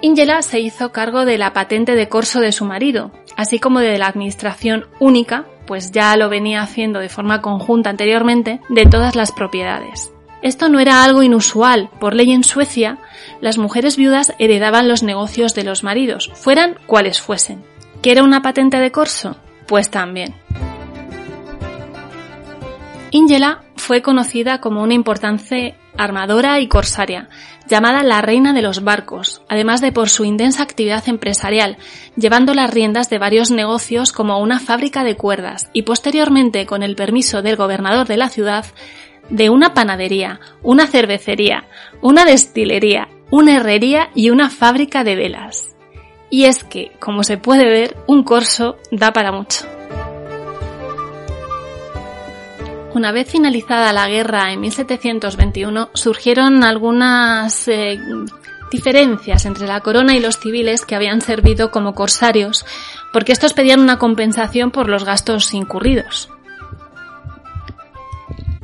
Ingela 0.02 0.42
se 0.42 0.60
hizo 0.60 0.92
cargo 0.92 1.26
de 1.26 1.38
la 1.38 1.54
patente 1.54 1.96
de 1.96 2.08
corso 2.08 2.40
de 2.40 2.52
su 2.52 2.66
marido, 2.66 3.12
así 3.36 3.60
como 3.60 3.80
de 3.80 3.98
la 3.98 4.08
administración 4.08 4.86
única, 5.00 5.46
pues 5.66 5.92
ya 5.92 6.16
lo 6.16 6.30
venía 6.30 6.62
haciendo 6.62 7.00
de 7.00 7.10
forma 7.10 7.42
conjunta 7.42 7.90
anteriormente, 7.90 8.62
de 8.70 8.86
todas 8.86 9.16
las 9.16 9.32
propiedades. 9.32 10.12
Esto 10.44 10.70
no 10.70 10.80
era 10.80 11.04
algo 11.04 11.24
inusual, 11.24 11.90
por 12.00 12.14
ley 12.14 12.32
en 12.32 12.44
Suecia, 12.44 13.00
las 13.42 13.58
mujeres 13.58 13.98
viudas 13.98 14.34
heredaban 14.38 14.88
los 14.88 15.02
negocios 15.02 15.56
de 15.56 15.64
los 15.64 15.84
maridos, 15.84 16.32
fueran 16.36 16.78
cuales 16.86 17.20
fuesen. 17.20 17.64
¿Qué 18.02 18.12
era 18.12 18.24
una 18.24 18.44
patente 18.44 18.78
de 18.78 18.92
corso? 18.92 19.36
Pues 19.66 19.90
también. 19.90 20.36
Ingela 23.12 23.64
fue 23.76 24.02
conocida 24.02 24.60
como 24.60 24.84
una 24.84 24.94
importante 24.94 25.76
armadora 25.98 26.60
y 26.60 26.68
corsaria, 26.68 27.30
llamada 27.68 28.04
la 28.04 28.22
reina 28.22 28.54
de 28.54 28.62
los 28.62 28.84
barcos, 28.84 29.42
además 29.48 29.82
de 29.82 29.92
por 29.92 30.10
su 30.10 30.26
intensa 30.26 30.64
actividad 30.64 31.08
empresarial, 31.08 31.78
llevando 32.16 32.54
las 32.54 32.70
riendas 32.70 33.10
de 33.10 33.18
varios 33.18 33.50
negocios 33.50 34.12
como 34.12 34.40
una 34.40 34.60
fábrica 34.60 35.04
de 35.04 35.16
cuerdas 35.16 35.70
y 35.74 35.84
posteriormente, 35.84 36.66
con 36.66 36.84
el 36.84 36.96
permiso 36.96 37.42
del 37.42 37.56
gobernador 37.56 38.08
de 38.08 38.18
la 38.18 38.30
ciudad, 38.30 38.66
de 39.30 39.50
una 39.50 39.74
panadería, 39.74 40.40
una 40.62 40.88
cervecería, 40.88 41.66
una 42.02 42.26
destilería, 42.26 43.08
una 43.32 43.56
herrería 43.56 44.10
y 44.16 44.30
una 44.30 44.50
fábrica 44.50 45.04
de 45.04 45.16
velas. 45.16 45.76
Y 46.30 46.44
es 46.44 46.64
que, 46.64 46.92
como 47.00 47.24
se 47.24 47.38
puede 47.38 47.70
ver, 47.70 47.96
un 48.08 48.24
corso 48.24 48.78
da 48.92 49.14
para 49.14 49.32
mucho. 49.32 49.77
Una 52.94 53.12
vez 53.12 53.30
finalizada 53.30 53.94
la 53.94 54.08
guerra 54.08 54.52
en 54.52 54.62
1721 54.62 55.90
surgieron 55.94 56.64
algunas 56.64 57.68
eh, 57.68 58.00
diferencias 58.72 59.46
entre 59.46 59.68
la 59.68 59.82
corona 59.82 60.16
y 60.16 60.20
los 60.20 60.40
civiles 60.40 60.86
que 60.86 60.96
habían 60.96 61.22
servido 61.22 61.70
como 61.70 61.94
corsarios, 61.94 62.66
porque 63.14 63.34
estos 63.34 63.54
pedían 63.54 63.82
una 63.82 64.00
compensación 64.00 64.72
por 64.72 64.90
los 64.90 65.04
gastos 65.04 65.54
incurridos. 65.54 66.30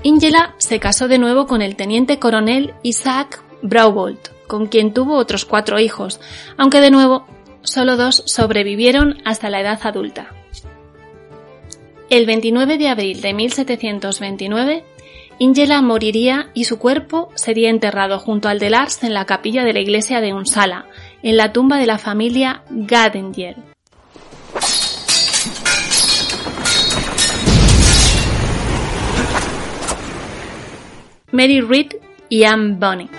Ingela 0.04 0.56
se 0.58 0.80
casó 0.80 1.08
de 1.08 1.18
nuevo 1.18 1.48
con 1.48 1.62
el 1.62 1.76
teniente 1.76 2.20
coronel 2.20 2.74
Isaac 2.84 3.42
Braubold, 3.62 4.20
con 4.48 4.68
quien 4.68 4.94
tuvo 4.94 5.16
otros 5.16 5.46
cuatro 5.46 5.80
hijos, 5.80 6.20
aunque 6.58 6.82
de 6.82 6.92
nuevo 6.92 7.26
solo 7.62 7.96
dos 7.96 8.24
sobrevivieron 8.26 9.22
hasta 9.26 9.50
la 9.50 9.62
edad 9.62 9.80
adulta. 9.84 10.43
El 12.10 12.26
29 12.26 12.78
de 12.78 12.90
abril 12.90 13.22
de 13.22 13.34
1729, 13.34 14.84
Ingela 15.40 15.82
moriría 15.82 16.50
y 16.54 16.66
su 16.66 16.78
cuerpo 16.78 17.30
sería 17.36 17.70
enterrado 17.70 18.20
junto 18.20 18.50
al 18.50 18.60
de 18.60 18.70
Lars 18.70 19.04
en 19.04 19.14
la 19.14 19.26
capilla 19.26 19.64
de 19.64 19.74
la 19.74 19.80
iglesia 19.80 20.22
de 20.22 20.34
Unsala, 20.34 20.86
en 21.24 21.38
la 21.38 21.52
tumba 21.54 21.78
de 21.78 21.88
la 21.88 21.98
familia 21.98 22.64
Gadengel. 22.70 23.56
Mary 31.32 31.62
Reed 31.62 31.94
y 32.30 32.44
Anne 32.44 32.76
Bonny. 32.78 33.10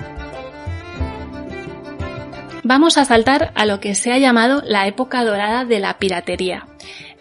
Vamos 2.63 2.97
a 2.97 3.05
saltar 3.05 3.53
a 3.57 3.67
lo 3.67 3.81
que 3.81 3.97
se 3.97 4.13
ha 4.13 4.19
llamado 4.19 4.63
la 4.65 4.87
época 4.87 5.25
dorada 5.25 5.65
de 5.65 5.81
la 5.81 5.99
piratería, 5.99 6.67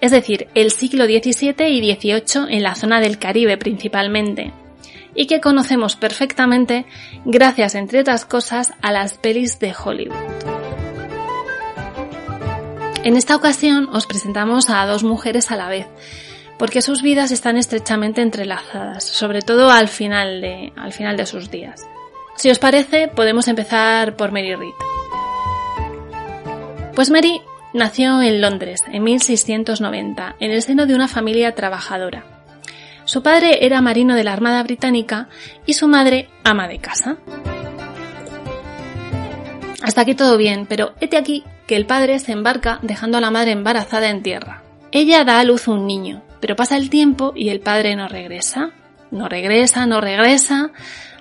es 0.04 0.12
decir, 0.12 0.50
el 0.54 0.72
siglo 0.72 1.06
XVII 1.06 1.66
y 1.70 1.96
XVIII 1.96 2.48
en 2.50 2.62
la 2.62 2.76
zona 2.76 3.00
del 3.00 3.20
Caribe 3.20 3.56
principalmente, 3.56 4.52
y 5.16 5.28
que 5.28 5.40
conocemos 5.40 5.96
perfectamente 5.96 6.86
gracias, 7.24 7.74
entre 7.74 8.02
otras 8.02 8.26
cosas, 8.26 8.74
a 8.82 8.92
las 8.92 9.14
pelis 9.14 9.60
de 9.60 9.74
Hollywood. 9.74 10.18
En 13.06 13.16
esta 13.16 13.38
ocasión 13.38 13.88
os 13.94 14.06
presentamos 14.06 14.70
a 14.70 14.86
dos 14.88 15.06
mujeres 15.06 15.52
a 15.52 15.56
la 15.56 15.70
vez, 15.70 15.88
porque 16.60 16.82
sus 16.82 17.02
vidas 17.02 17.32
están 17.32 17.56
estrechamente 17.56 18.22
entrelazadas, 18.22 19.06
sobre 19.06 19.42
todo 19.42 19.72
al 19.72 19.88
final 19.88 20.42
de, 20.42 20.74
al 20.76 20.92
final 20.92 21.16
de 21.16 21.26
sus 21.26 21.50
días. 21.50 21.88
Si 22.36 22.52
os 22.52 22.60
parece, 22.60 23.08
podemos 23.08 23.48
empezar 23.48 24.18
por 24.18 24.34
Mary 24.34 24.54
Read. 24.54 24.74
Pues 26.94 27.10
Mary 27.10 27.40
nació 27.74 28.22
en 28.22 28.42
Londres 28.42 28.82
en 28.92 29.04
1690, 29.04 30.36
en 30.40 30.52
el 30.52 30.62
seno 30.62 30.86
de 30.86 30.96
una 30.96 31.08
familia 31.08 31.56
trabajadora. 31.56 32.26
Su 33.06 33.22
padre 33.22 33.66
era 33.66 33.82
marino 33.82 34.16
de 34.16 34.24
la 34.24 34.34
Armada 34.34 34.64
Británica 34.64 35.28
y 35.66 35.74
su 35.74 35.88
madre 35.88 36.30
ama 36.44 36.68
de 36.68 36.80
casa. 36.80 37.18
Hasta 39.82 40.02
aquí 40.02 40.16
todo 40.16 40.38
bien, 40.38 40.66
pero 40.66 40.94
hete 41.02 41.18
aquí 41.18 41.44
que 41.68 41.76
el 41.76 41.86
padre 41.86 42.20
se 42.20 42.32
embarca 42.32 42.80
dejando 42.82 43.18
a 43.18 43.22
la 43.22 43.32
madre 43.32 43.52
embarazada 43.52 44.10
en 44.10 44.24
tierra. 44.24 44.64
Ella 44.92 45.26
da 45.26 45.40
a 45.40 45.44
luz 45.44 45.68
un 45.68 45.86
niño, 45.86 46.24
pero 46.40 46.56
pasa 46.56 46.78
el 46.78 46.90
tiempo 46.90 47.34
y 47.36 47.50
el 47.50 47.60
padre 47.60 47.96
no 47.96 48.08
regresa. 48.08 48.72
No 49.12 49.28
regresa, 49.28 49.86
no 49.86 50.00
regresa. 50.00 50.72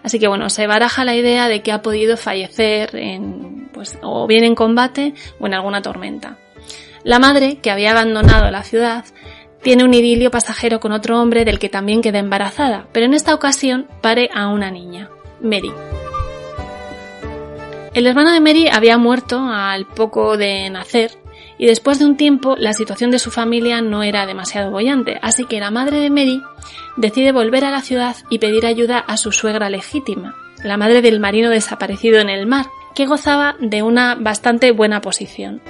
Así 0.03 0.19
que 0.19 0.29
bueno, 0.29 0.51
se 0.51 0.67
baraja 0.67 1.05
la 1.05 1.15
idea 1.15 1.49
de 1.49 1.63
que 1.63 1.73
ha 1.73 1.83
podido 1.83 2.17
fallecer 2.17 2.95
en, 2.97 3.69
pues, 3.73 3.99
o 4.03 4.27
bien 4.27 4.45
en 4.45 4.55
combate 4.55 5.15
o 5.39 5.47
en 5.47 5.55
alguna 5.55 5.83
tormenta. 5.83 6.39
La 7.05 7.19
madre, 7.19 7.59
que 7.63 7.71
había 7.71 7.93
abandonado 7.93 8.51
la 8.51 8.63
ciudad, 8.63 9.05
tiene 9.63 9.85
un 9.85 9.95
idilio 9.95 10.31
pasajero 10.31 10.81
con 10.81 10.93
otro 10.93 11.21
hombre 11.21 11.45
del 11.45 11.59
que 11.59 11.69
también 11.69 12.03
queda 12.03 12.19
embarazada, 12.19 12.87
pero 12.93 13.07
en 13.07 13.15
esta 13.15 13.35
ocasión 13.35 13.87
pare 14.01 14.29
a 14.35 14.49
una 14.49 14.71
niña, 14.71 15.09
Mary. 15.41 15.73
El 17.95 18.07
hermano 18.07 18.33
de 18.33 18.41
Mary 18.41 18.69
había 18.73 18.99
muerto 18.99 19.39
al 19.39 19.87
poco 19.87 20.37
de 20.37 20.71
nacer 20.71 21.22
y 21.63 21.67
después 21.67 22.01
de 22.01 22.07
un 22.07 22.17
tiempo 22.17 22.57
la 22.59 22.73
situación 22.73 23.13
de 23.13 23.21
su 23.21 23.31
familia 23.31 23.83
no 23.83 24.03
era 24.03 24.27
demasiado 24.27 24.73
bollante, 24.73 25.21
así 25.23 25.45
que 25.45 25.61
la 25.61 25.71
madre 25.71 26.01
de 26.01 26.11
Mary 26.11 26.43
decide 26.97 27.31
volver 27.31 27.65
a 27.65 27.71
la 27.71 27.83
ciudad 27.83 28.17
y 28.31 28.41
pedir 28.41 28.67
ayuda 28.67 28.99
a 28.99 29.17
su 29.17 29.31
suegra 29.31 29.71
legítima, 29.71 30.35
la 30.65 30.77
madre 30.77 31.03
del 31.03 31.21
marino 31.21 31.51
desaparecido 31.51 32.19
en 32.19 32.31
el 32.31 32.47
mar, 32.47 32.67
que 32.97 33.07
gozaba 33.07 33.55
de 33.61 33.85
una 33.85 34.17
bastante 34.17 34.73
buena 34.73 35.01
posición. 35.03 35.63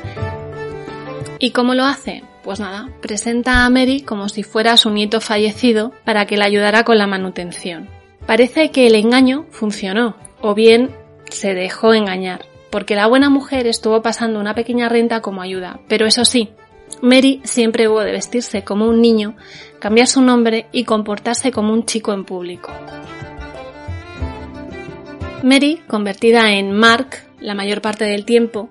¿Y 1.39 1.51
cómo 1.51 1.75
lo 1.75 1.85
hace? 1.85 2.25
Pues 2.43 2.59
nada, 2.59 2.89
presenta 3.03 3.67
a 3.67 3.69
Mary 3.69 4.01
como 4.01 4.31
si 4.31 4.45
fuera 4.45 4.79
su 4.79 4.89
nieto 4.89 5.21
fallecido 5.21 5.93
para 6.07 6.25
que 6.25 6.39
la 6.39 6.47
ayudara 6.47 6.85
con 6.85 6.97
la 6.97 7.07
manutención. 7.07 7.91
Parece 8.25 8.71
que 8.71 8.87
el 8.87 8.95
engaño 8.95 9.45
funcionó, 9.51 10.17
o 10.41 10.55
bien 10.55 10.97
se 11.29 11.53
dejó 11.53 11.93
engañar, 11.93 12.47
porque 12.73 12.97
la 12.97 13.07
buena 13.07 13.29
mujer 13.29 13.67
estuvo 13.67 14.01
pasando 14.01 14.41
una 14.41 14.55
pequeña 14.55 14.89
renta 14.89 15.21
como 15.21 15.43
ayuda, 15.43 15.79
pero 15.89 16.07
eso 16.07 16.25
sí, 16.25 16.49
Mary 17.03 17.43
siempre 17.45 17.87
hubo 17.87 18.01
de 18.01 18.13
vestirse 18.13 18.65
como 18.65 18.89
un 18.89 19.03
niño, 19.03 19.37
cambiar 19.79 20.07
su 20.07 20.23
nombre 20.23 20.67
y 20.73 20.85
comportarse 20.85 21.53
como 21.53 21.75
un 21.75 21.85
chico 21.85 22.15
en 22.15 22.25
público. 22.25 22.73
Mary, 25.43 25.83
convertida 25.87 26.51
en 26.53 26.73
Mark, 26.73 27.27
la 27.41 27.55
mayor 27.55 27.83
parte 27.83 28.07
del 28.07 28.25
tiempo, 28.25 28.71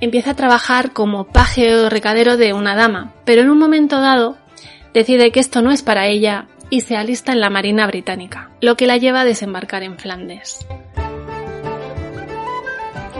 empieza 0.00 0.32
a 0.32 0.36
trabajar 0.36 0.92
como 0.92 1.28
paje 1.28 1.74
o 1.74 1.88
recadero 1.88 2.36
de 2.36 2.52
una 2.52 2.76
dama, 2.76 3.14
pero 3.24 3.40
en 3.40 3.48
un 3.48 3.58
momento 3.58 3.98
dado 4.00 4.36
decide 4.92 5.30
que 5.32 5.40
esto 5.40 5.62
no 5.62 5.70
es 5.70 5.82
para 5.82 6.06
ella 6.06 6.48
y 6.68 6.82
se 6.82 6.96
alista 6.96 7.32
en 7.32 7.40
la 7.40 7.48
Marina 7.48 7.86
Británica, 7.86 8.50
lo 8.60 8.76
que 8.76 8.86
la 8.86 8.98
lleva 8.98 9.22
a 9.22 9.24
desembarcar 9.24 9.84
en 9.84 9.98
Flandes. 9.98 10.66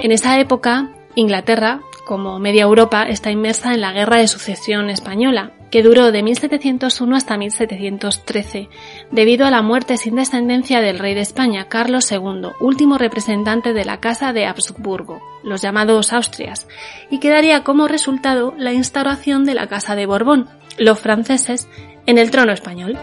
En 0.01 0.13
esa 0.13 0.39
época, 0.39 0.91
Inglaterra, 1.17 1.81
como 2.07 2.39
media 2.39 2.63
Europa, 2.63 3.03
está 3.03 3.33
inmersa 3.33 3.75
en 3.75 3.81
la 3.81 3.93
Guerra 3.93 4.19
de 4.19 4.29
Sucesión 4.29 4.91
Española, 4.91 5.53
que 5.73 5.83
duró 5.83 6.13
de 6.13 6.23
1701 6.23 7.17
hasta 7.17 7.37
1713, 7.37 8.69
debido 9.11 9.45
a 9.45 9.51
la 9.51 9.61
muerte 9.61 9.97
sin 9.97 10.15
descendencia 10.15 10.81
del 10.81 11.01
rey 11.01 11.15
de 11.15 11.21
España, 11.21 11.69
Carlos 11.69 12.11
II, 12.13 12.51
último 12.61 12.97
representante 12.97 13.73
de 13.73 13.85
la 13.85 13.99
Casa 13.99 14.33
de 14.33 14.47
Habsburgo, 14.47 15.21
los 15.43 15.63
llamados 15.63 16.13
Austrias, 16.13 16.69
y 17.11 17.19
que 17.19 17.31
daría 17.31 17.65
como 17.65 17.89
resultado 17.89 18.55
la 18.57 18.73
instauración 18.73 19.45
de 19.45 19.55
la 19.55 19.67
Casa 19.67 19.97
de 19.97 20.07
Borbón, 20.07 20.49
los 20.79 21.01
franceses, 21.01 21.69
en 22.07 22.19
el 22.19 22.31
trono 22.31 22.53
español. 22.53 22.97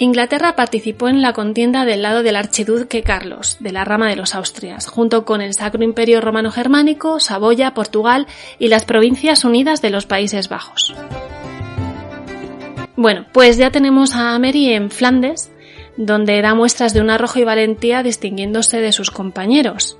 Inglaterra 0.00 0.54
participó 0.54 1.08
en 1.08 1.22
la 1.22 1.32
contienda 1.32 1.84
del 1.84 2.02
lado 2.02 2.22
del 2.22 2.36
archiduque 2.36 3.02
Carlos, 3.02 3.56
de 3.58 3.72
la 3.72 3.84
rama 3.84 4.08
de 4.08 4.14
los 4.14 4.36
Austrias, 4.36 4.86
junto 4.86 5.24
con 5.24 5.40
el 5.40 5.54
Sacro 5.54 5.82
Imperio 5.82 6.20
Romano 6.20 6.52
Germánico, 6.52 7.18
Saboya, 7.18 7.74
Portugal 7.74 8.28
y 8.60 8.68
las 8.68 8.84
Provincias 8.84 9.44
Unidas 9.44 9.82
de 9.82 9.90
los 9.90 10.06
Países 10.06 10.48
Bajos. 10.48 10.94
Bueno, 12.94 13.26
pues 13.32 13.56
ya 13.56 13.70
tenemos 13.70 14.14
a 14.14 14.38
Mary 14.38 14.72
en 14.72 14.92
Flandes, 14.92 15.50
donde 15.96 16.40
da 16.42 16.54
muestras 16.54 16.94
de 16.94 17.00
un 17.00 17.10
arrojo 17.10 17.40
y 17.40 17.44
valentía 17.44 18.04
distinguiéndose 18.04 18.80
de 18.80 18.92
sus 18.92 19.10
compañeros. 19.10 19.98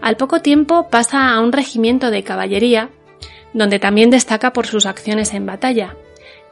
Al 0.00 0.16
poco 0.16 0.40
tiempo 0.40 0.88
pasa 0.88 1.30
a 1.30 1.40
un 1.40 1.50
regimiento 1.50 2.12
de 2.12 2.22
caballería, 2.22 2.90
donde 3.52 3.80
también 3.80 4.10
destaca 4.10 4.52
por 4.52 4.68
sus 4.68 4.86
acciones 4.86 5.34
en 5.34 5.46
batalla, 5.46 5.96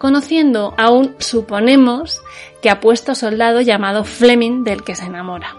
conociendo 0.00 0.72
a 0.78 0.90
un, 0.90 1.14
suponemos, 1.18 2.22
que 2.62 2.70
apuesto 2.70 3.14
soldado 3.14 3.60
llamado 3.60 4.02
Fleming 4.02 4.64
del 4.64 4.82
que 4.82 4.94
se 4.94 5.04
enamora. 5.04 5.54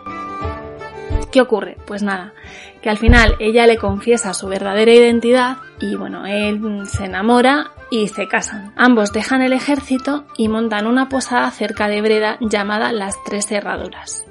¿Qué 1.32 1.42
ocurre? 1.42 1.78
Pues 1.86 2.02
nada, 2.02 2.34
que 2.82 2.90
al 2.90 2.98
final 2.98 3.36
ella 3.40 3.68
le 3.68 3.78
confiesa 3.78 4.34
su 4.34 4.48
verdadera 4.48 4.92
identidad 4.92 5.58
y 5.80 5.96
bueno, 5.96 6.26
él 6.26 6.60
se 6.88 7.06
enamora 7.06 7.70
y 7.92 8.08
se 8.08 8.28
casan. 8.28 8.74
Ambos 8.76 9.14
dejan 9.14 9.44
el 9.44 9.54
ejército 9.54 10.26
y 10.36 10.48
montan 10.48 10.88
una 10.88 11.08
posada 11.08 11.52
cerca 11.52 11.88
de 11.88 12.02
Breda 12.02 12.40
llamada 12.42 12.92
Las 12.92 13.24
Tres 13.24 13.52
Herraduras. 13.52 14.26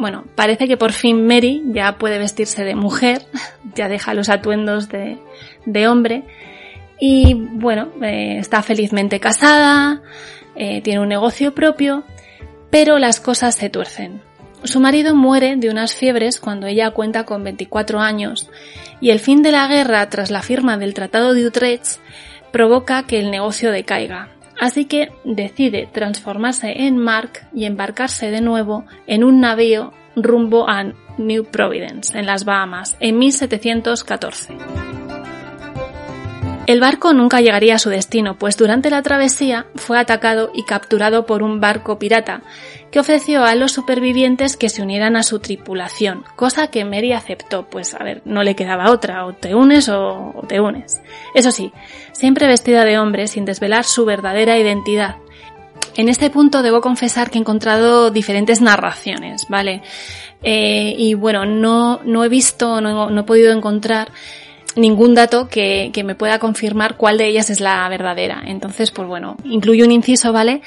Bueno, 0.00 0.24
parece 0.34 0.66
que 0.66 0.76
por 0.76 0.90
fin 0.90 1.24
Mary 1.24 1.62
ya 1.66 1.98
puede 1.98 2.18
vestirse 2.18 2.64
de 2.64 2.74
mujer, 2.74 3.22
ya 3.76 3.86
deja 3.86 4.12
los 4.12 4.28
atuendos 4.28 4.88
de, 4.88 5.20
de 5.66 5.86
hombre 5.86 6.24
y 6.98 7.34
bueno, 7.34 7.88
eh, 8.02 8.38
está 8.38 8.62
felizmente 8.62 9.20
casada, 9.20 10.02
eh, 10.54 10.80
tiene 10.82 11.00
un 11.00 11.08
negocio 11.08 11.54
propio, 11.54 12.04
pero 12.70 12.98
las 12.98 13.20
cosas 13.20 13.54
se 13.54 13.68
tuercen. 13.70 14.22
Su 14.64 14.80
marido 14.80 15.14
muere 15.14 15.56
de 15.56 15.70
unas 15.70 15.94
fiebres 15.94 16.40
cuando 16.40 16.66
ella 16.66 16.90
cuenta 16.90 17.24
con 17.24 17.44
24 17.44 18.00
años 18.00 18.50
y 19.00 19.10
el 19.10 19.20
fin 19.20 19.42
de 19.42 19.52
la 19.52 19.68
guerra 19.68 20.08
tras 20.08 20.30
la 20.30 20.42
firma 20.42 20.76
del 20.78 20.94
Tratado 20.94 21.34
de 21.34 21.46
Utrecht 21.46 22.00
provoca 22.52 23.04
que 23.04 23.20
el 23.20 23.30
negocio 23.30 23.70
decaiga. 23.70 24.30
Así 24.58 24.86
que 24.86 25.12
decide 25.24 25.88
transformarse 25.92 26.86
en 26.86 26.96
Mark 26.96 27.46
y 27.54 27.66
embarcarse 27.66 28.30
de 28.30 28.40
nuevo 28.40 28.86
en 29.06 29.22
un 29.22 29.40
navío 29.40 29.92
rumbo 30.16 30.68
a 30.68 30.84
New 31.18 31.44
Providence, 31.44 32.18
en 32.18 32.24
las 32.24 32.44
Bahamas, 32.46 32.96
en 33.00 33.18
1714. 33.18 34.95
El 36.66 36.80
barco 36.80 37.12
nunca 37.12 37.40
llegaría 37.40 37.76
a 37.76 37.78
su 37.78 37.90
destino, 37.90 38.38
pues 38.38 38.56
durante 38.56 38.90
la 38.90 39.00
travesía 39.02 39.66
fue 39.76 40.00
atacado 40.00 40.50
y 40.52 40.64
capturado 40.64 41.24
por 41.24 41.44
un 41.44 41.60
barco 41.60 42.00
pirata, 42.00 42.42
que 42.90 42.98
ofreció 42.98 43.44
a 43.44 43.54
los 43.54 43.70
supervivientes 43.70 44.56
que 44.56 44.68
se 44.68 44.82
unieran 44.82 45.14
a 45.14 45.22
su 45.22 45.38
tripulación, 45.38 46.24
cosa 46.34 46.66
que 46.66 46.84
Mary 46.84 47.12
aceptó, 47.12 47.70
pues 47.70 47.94
a 47.94 48.02
ver, 48.02 48.20
no 48.24 48.42
le 48.42 48.56
quedaba 48.56 48.90
otra, 48.90 49.26
o 49.26 49.32
te 49.32 49.54
unes 49.54 49.88
o, 49.88 50.44
te 50.48 50.60
unes. 50.60 51.00
Eso 51.36 51.52
sí, 51.52 51.72
siempre 52.10 52.48
vestida 52.48 52.84
de 52.84 52.98
hombre 52.98 53.28
sin 53.28 53.44
desvelar 53.44 53.84
su 53.84 54.04
verdadera 54.04 54.58
identidad. 54.58 55.16
En 55.94 56.08
este 56.08 56.30
punto 56.30 56.62
debo 56.62 56.80
confesar 56.80 57.30
que 57.30 57.38
he 57.38 57.40
encontrado 57.40 58.10
diferentes 58.10 58.60
narraciones, 58.60 59.46
¿vale? 59.48 59.82
Eh, 60.42 60.96
y 60.98 61.14
bueno, 61.14 61.46
no, 61.46 62.00
no 62.04 62.24
he 62.24 62.28
visto, 62.28 62.80
no, 62.80 63.08
no 63.08 63.20
he 63.20 63.24
podido 63.24 63.52
encontrar 63.52 64.10
ningún 64.76 65.14
dato 65.14 65.48
que, 65.48 65.90
que, 65.92 66.04
me 66.04 66.14
pueda 66.14 66.38
confirmar 66.38 66.96
cuál 66.96 67.18
de 67.18 67.26
ellas 67.26 67.50
es 67.50 67.60
la 67.60 67.88
verdadera. 67.88 68.42
Entonces, 68.46 68.90
pues 68.90 69.08
bueno, 69.08 69.36
incluye 69.44 69.84
un 69.84 69.92
inciso, 69.92 70.32
¿vale? 70.32 70.62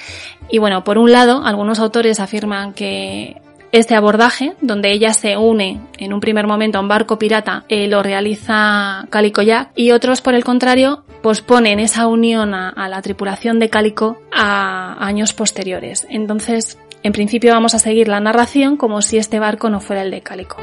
Y 0.49 0.57
bueno, 0.57 0.83
por 0.83 0.97
un 0.97 1.11
lado, 1.11 1.43
algunos 1.45 1.79
autores 1.79 2.19
afirman 2.19 2.73
que 2.73 3.41
este 3.71 3.95
abordaje, 3.95 4.53
donde 4.61 4.91
ella 4.91 5.13
se 5.13 5.37
une 5.37 5.79
en 5.97 6.13
un 6.13 6.19
primer 6.19 6.47
momento 6.47 6.77
a 6.77 6.81
un 6.81 6.87
barco 6.87 7.19
pirata, 7.19 7.65
eh, 7.69 7.87
lo 7.87 8.01
realiza 8.01 9.05
Calico 9.09 9.41
Jack 9.41 9.71
y 9.75 9.91
otros, 9.91 10.21
por 10.21 10.33
el 10.33 10.43
contrario, 10.43 11.03
posponen 11.21 11.79
esa 11.79 12.07
unión 12.07 12.53
a 12.53 12.89
la 12.89 13.01
tripulación 13.01 13.59
de 13.59 13.69
Calico 13.69 14.17
a 14.31 14.95
años 15.05 15.33
posteriores. 15.33 16.07
Entonces, 16.09 16.79
en 17.03 17.11
principio 17.11 17.53
vamos 17.53 17.75
a 17.75 17.79
seguir 17.79 18.07
la 18.07 18.19
narración 18.19 18.77
como 18.77 19.01
si 19.01 19.17
este 19.17 19.39
barco 19.39 19.69
no 19.69 19.79
fuera 19.79 20.01
el 20.01 20.11
de 20.11 20.21
Calico. 20.21 20.57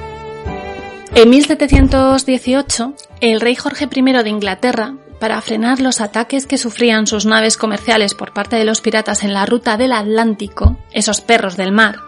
En 1.17 1.31
1718, 1.31 2.93
el 3.23 3.41
rey 3.41 3.55
Jorge 3.55 3.89
I 3.91 4.03
de 4.03 4.29
Inglaterra, 4.29 4.97
para 5.19 5.41
frenar 5.41 5.81
los 5.81 6.03
ataques 6.03 6.47
que 6.47 6.59
sufrían 6.59 7.07
sus 7.07 7.25
naves 7.25 7.57
comerciales 7.57 8.13
por 8.13 8.35
parte 8.35 8.57
de 8.57 8.67
los 8.67 8.83
piratas 8.83 9.25
en 9.25 9.33
la 9.33 9.47
ruta 9.47 9.79
del 9.79 9.93
Atlántico, 9.93 10.77
esos 10.93 11.23
perros 11.23 11.57
del 11.57 11.73
mar, 11.73 12.01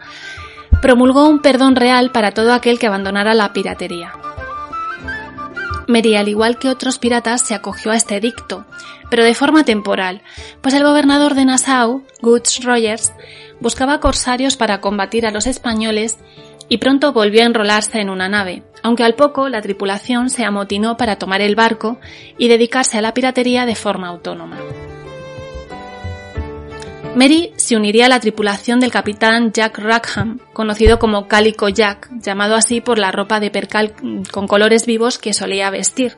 promulgó 0.83 1.27
un 1.27 1.41
perdón 1.41 1.75
real 1.75 2.13
para 2.13 2.33
todo 2.33 2.53
aquel 2.53 2.79
que 2.79 2.87
abandonara 2.87 3.33
la 3.33 3.55
piratería. 3.55 4.13
Mary, 5.87 6.15
al 6.17 6.29
igual 6.29 6.59
que 6.59 6.69
otros 6.69 6.99
piratas, 6.99 7.41
se 7.41 7.55
acogió 7.55 7.93
a 7.93 7.97
este 7.97 8.17
edicto, 8.17 8.67
pero 9.09 9.25
de 9.25 9.33
forma 9.33 9.65
temporal, 9.65 10.21
pues 10.61 10.75
el 10.75 10.85
gobernador 10.85 11.33
de 11.33 11.47
Nassau, 11.47 12.03
Goods 12.21 12.63
Rogers, 12.63 13.15
buscaba 13.59 14.01
corsarios 14.01 14.59
para 14.59 14.83
combatir 14.83 15.25
a 15.25 15.31
los 15.31 15.47
españoles 15.47 16.19
y 16.69 16.79
pronto 16.79 17.13
volvió 17.13 17.43
a 17.43 17.47
enrolarse 17.47 18.01
en 18.01 18.11
una 18.11 18.29
nave, 18.29 18.63
aunque 18.83 19.05
al 19.05 19.15
poco 19.15 19.49
la 19.49 19.63
tripulación 19.63 20.31
se 20.31 20.45
amotinó 20.45 20.97
para 20.97 21.17
tomar 21.17 21.41
el 21.41 21.55
barco 21.55 21.99
y 22.37 22.49
dedicarse 22.49 22.99
a 22.99 23.03
la 23.03 23.15
piratería 23.15 23.67
de 23.67 23.75
forma 23.75 24.09
autónoma. 24.09 24.59
Mary 27.15 27.53
se 27.57 27.77
uniría 27.77 28.07
a 28.07 28.09
la 28.09 28.21
tripulación 28.21 28.79
del 28.79 28.93
capitán 28.93 29.51
Jack 29.53 29.79
Rackham, 29.79 30.39
conocido 30.53 30.99
como 31.01 31.27
Calico 31.27 31.69
Jack, 31.69 32.09
llamado 32.21 32.55
así 32.55 32.81
por 32.81 32.99
la 32.99 33.11
ropa 33.11 33.41
de 33.41 33.51
percal 33.51 33.93
con 34.31 34.47
colores 34.47 34.87
vivos 34.87 35.19
que 35.19 35.33
solía 35.33 35.71
vestir. 35.71 36.17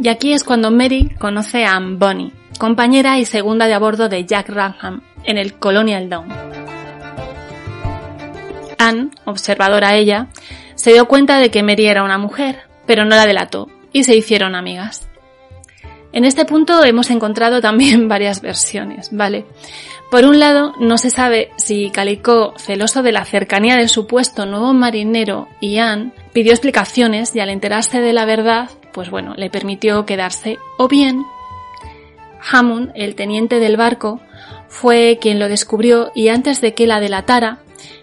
Y 0.00 0.08
aquí 0.08 0.32
es 0.32 0.44
cuando 0.44 0.70
Mary 0.70 1.10
conoce 1.18 1.64
a 1.64 1.80
Bonny, 1.80 2.32
compañera 2.60 3.18
y 3.18 3.24
segunda 3.24 3.66
de 3.66 3.74
a 3.74 3.78
bordo 3.80 4.08
de 4.08 4.24
Jack 4.24 4.50
Rackham, 4.50 5.02
en 5.24 5.36
el 5.36 5.54
Colonial 5.54 6.08
Dawn. 6.08 6.67
Anne, 8.78 9.10
observadora 9.24 9.96
ella, 9.96 10.28
se 10.74 10.92
dio 10.92 11.06
cuenta 11.06 11.38
de 11.38 11.50
que 11.50 11.62
Mary 11.62 11.86
era 11.86 12.04
una 12.04 12.18
mujer, 12.18 12.62
pero 12.86 13.04
no 13.04 13.10
la 13.10 13.26
delató, 13.26 13.68
y 13.92 14.04
se 14.04 14.16
hicieron 14.16 14.54
amigas. 14.54 15.08
En 16.12 16.24
este 16.24 16.44
punto 16.44 16.82
hemos 16.84 17.10
encontrado 17.10 17.60
también 17.60 18.08
varias 18.08 18.40
versiones, 18.40 19.10
¿vale? 19.12 19.44
Por 20.10 20.24
un 20.24 20.38
lado, 20.38 20.72
no 20.80 20.96
se 20.96 21.10
sabe 21.10 21.50
si 21.56 21.90
Calico, 21.90 22.54
celoso 22.56 23.02
de 23.02 23.12
la 23.12 23.26
cercanía 23.26 23.76
del 23.76 23.90
supuesto 23.90 24.46
nuevo 24.46 24.72
marinero, 24.72 25.48
Ian, 25.60 26.14
pidió 26.32 26.52
explicaciones 26.52 27.36
y 27.36 27.40
al 27.40 27.50
enterarse 27.50 28.00
de 28.00 28.14
la 28.14 28.24
verdad, 28.24 28.70
pues 28.94 29.10
bueno, 29.10 29.34
le 29.36 29.50
permitió 29.50 30.06
quedarse, 30.06 30.58
o 30.78 30.88
bien 30.88 31.24
Hammond, 32.50 32.92
el 32.94 33.14
teniente 33.14 33.58
del 33.58 33.76
barco, 33.76 34.20
fue 34.68 35.18
quien 35.20 35.38
lo 35.38 35.48
descubrió 35.48 36.10
y 36.14 36.28
antes 36.28 36.60
de 36.60 36.72
que 36.72 36.86
la 36.86 37.00
delatara, 37.00 37.58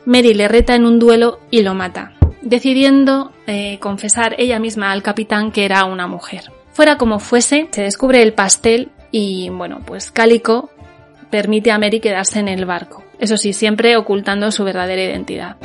Mary 0.06 0.34
le 0.34 0.48
reta 0.48 0.76
en 0.76 0.86
un 0.86 1.00
duelo 1.00 1.40
y 1.52 1.62
lo 1.62 1.74
mata, 1.74 2.14
decidiendo 2.42 3.32
eh, 3.48 3.80
confesar 3.80 4.36
ella 4.38 4.60
misma 4.60 4.92
al 4.92 5.04
capitán 5.04 5.52
que 5.52 5.66
era 5.66 5.86
una 5.86 6.08
mujer. 6.08 6.52
Fuera 6.72 6.98
como 6.98 7.20
fuese, 7.20 7.70
se 7.72 7.84
descubre 7.84 8.22
el 8.22 8.34
pastel 8.34 8.92
y 9.12 9.50
bueno, 9.50 9.82
pues 9.86 10.12
Cálico 10.12 10.70
permite 11.30 11.72
a 11.72 11.80
Mary 11.80 12.00
quedarse 12.00 12.40
en 12.40 12.48
el 12.48 12.66
barco. 12.66 13.04
Eso 13.20 13.38
sí, 13.38 13.54
siempre 13.54 13.96
ocultando 13.98 14.52
su 14.52 14.64
verdadera 14.64 15.04
identidad. 15.04 15.58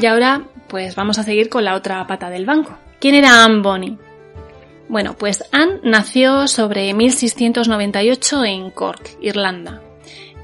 Y 0.00 0.04
ahora, 0.06 0.44
pues 0.68 0.94
vamos 0.94 1.18
a 1.18 1.22
seguir 1.22 1.48
con 1.48 1.64
la 1.64 1.74
otra 1.74 2.06
pata 2.06 2.28
del 2.28 2.44
banco. 2.44 2.76
¿Quién 3.00 3.14
era 3.14 3.44
Anne 3.44 3.62
Bonny? 3.62 3.98
Bueno, 4.88 5.16
pues 5.18 5.44
Anne 5.52 5.80
nació 5.82 6.46
sobre 6.46 6.92
1698 6.94 8.44
en 8.44 8.70
Cork, 8.70 9.16
Irlanda, 9.20 9.82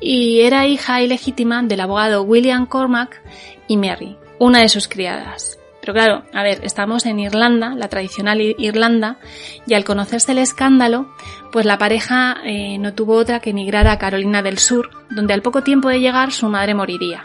y 0.03 0.41
era 0.41 0.67
hija 0.67 1.01
ilegítima 1.01 1.63
del 1.63 1.81
abogado 1.81 2.23
William 2.23 2.67
Cormac 2.67 3.23
y 3.69 3.77
Mary, 3.77 4.17
una 4.39 4.61
de 4.61 4.69
sus 4.69 4.89
criadas. 4.89 5.59
Pero 5.81 5.95
claro, 5.95 6.23
a 6.33 6.43
ver, 6.43 6.61
estamos 6.63 7.07
en 7.07 7.19
Irlanda, 7.19 7.75
la 7.75 7.89
tradicional 7.89 8.41
Irlanda, 8.41 9.19
y 9.67 9.75
al 9.75 9.85
conocerse 9.85 10.33
el 10.33 10.39
escándalo, 10.39 11.13
pues 11.51 11.67
la 11.67 11.79
pareja 11.79 12.37
eh, 12.45 12.79
no 12.79 12.95
tuvo 12.95 13.17
otra 13.17 13.41
que 13.41 13.51
emigrar 13.51 13.89
a 13.89 13.99
Carolina 13.99 14.43
del 14.43 14.59
Sur, 14.59 14.91
donde 15.11 15.35
al 15.35 15.43
poco 15.43 15.63
tiempo 15.63 15.89
de 15.89 16.01
llegar 16.01 16.33
su 16.33 16.49
madre 16.49 16.75
moriría. 16.75 17.25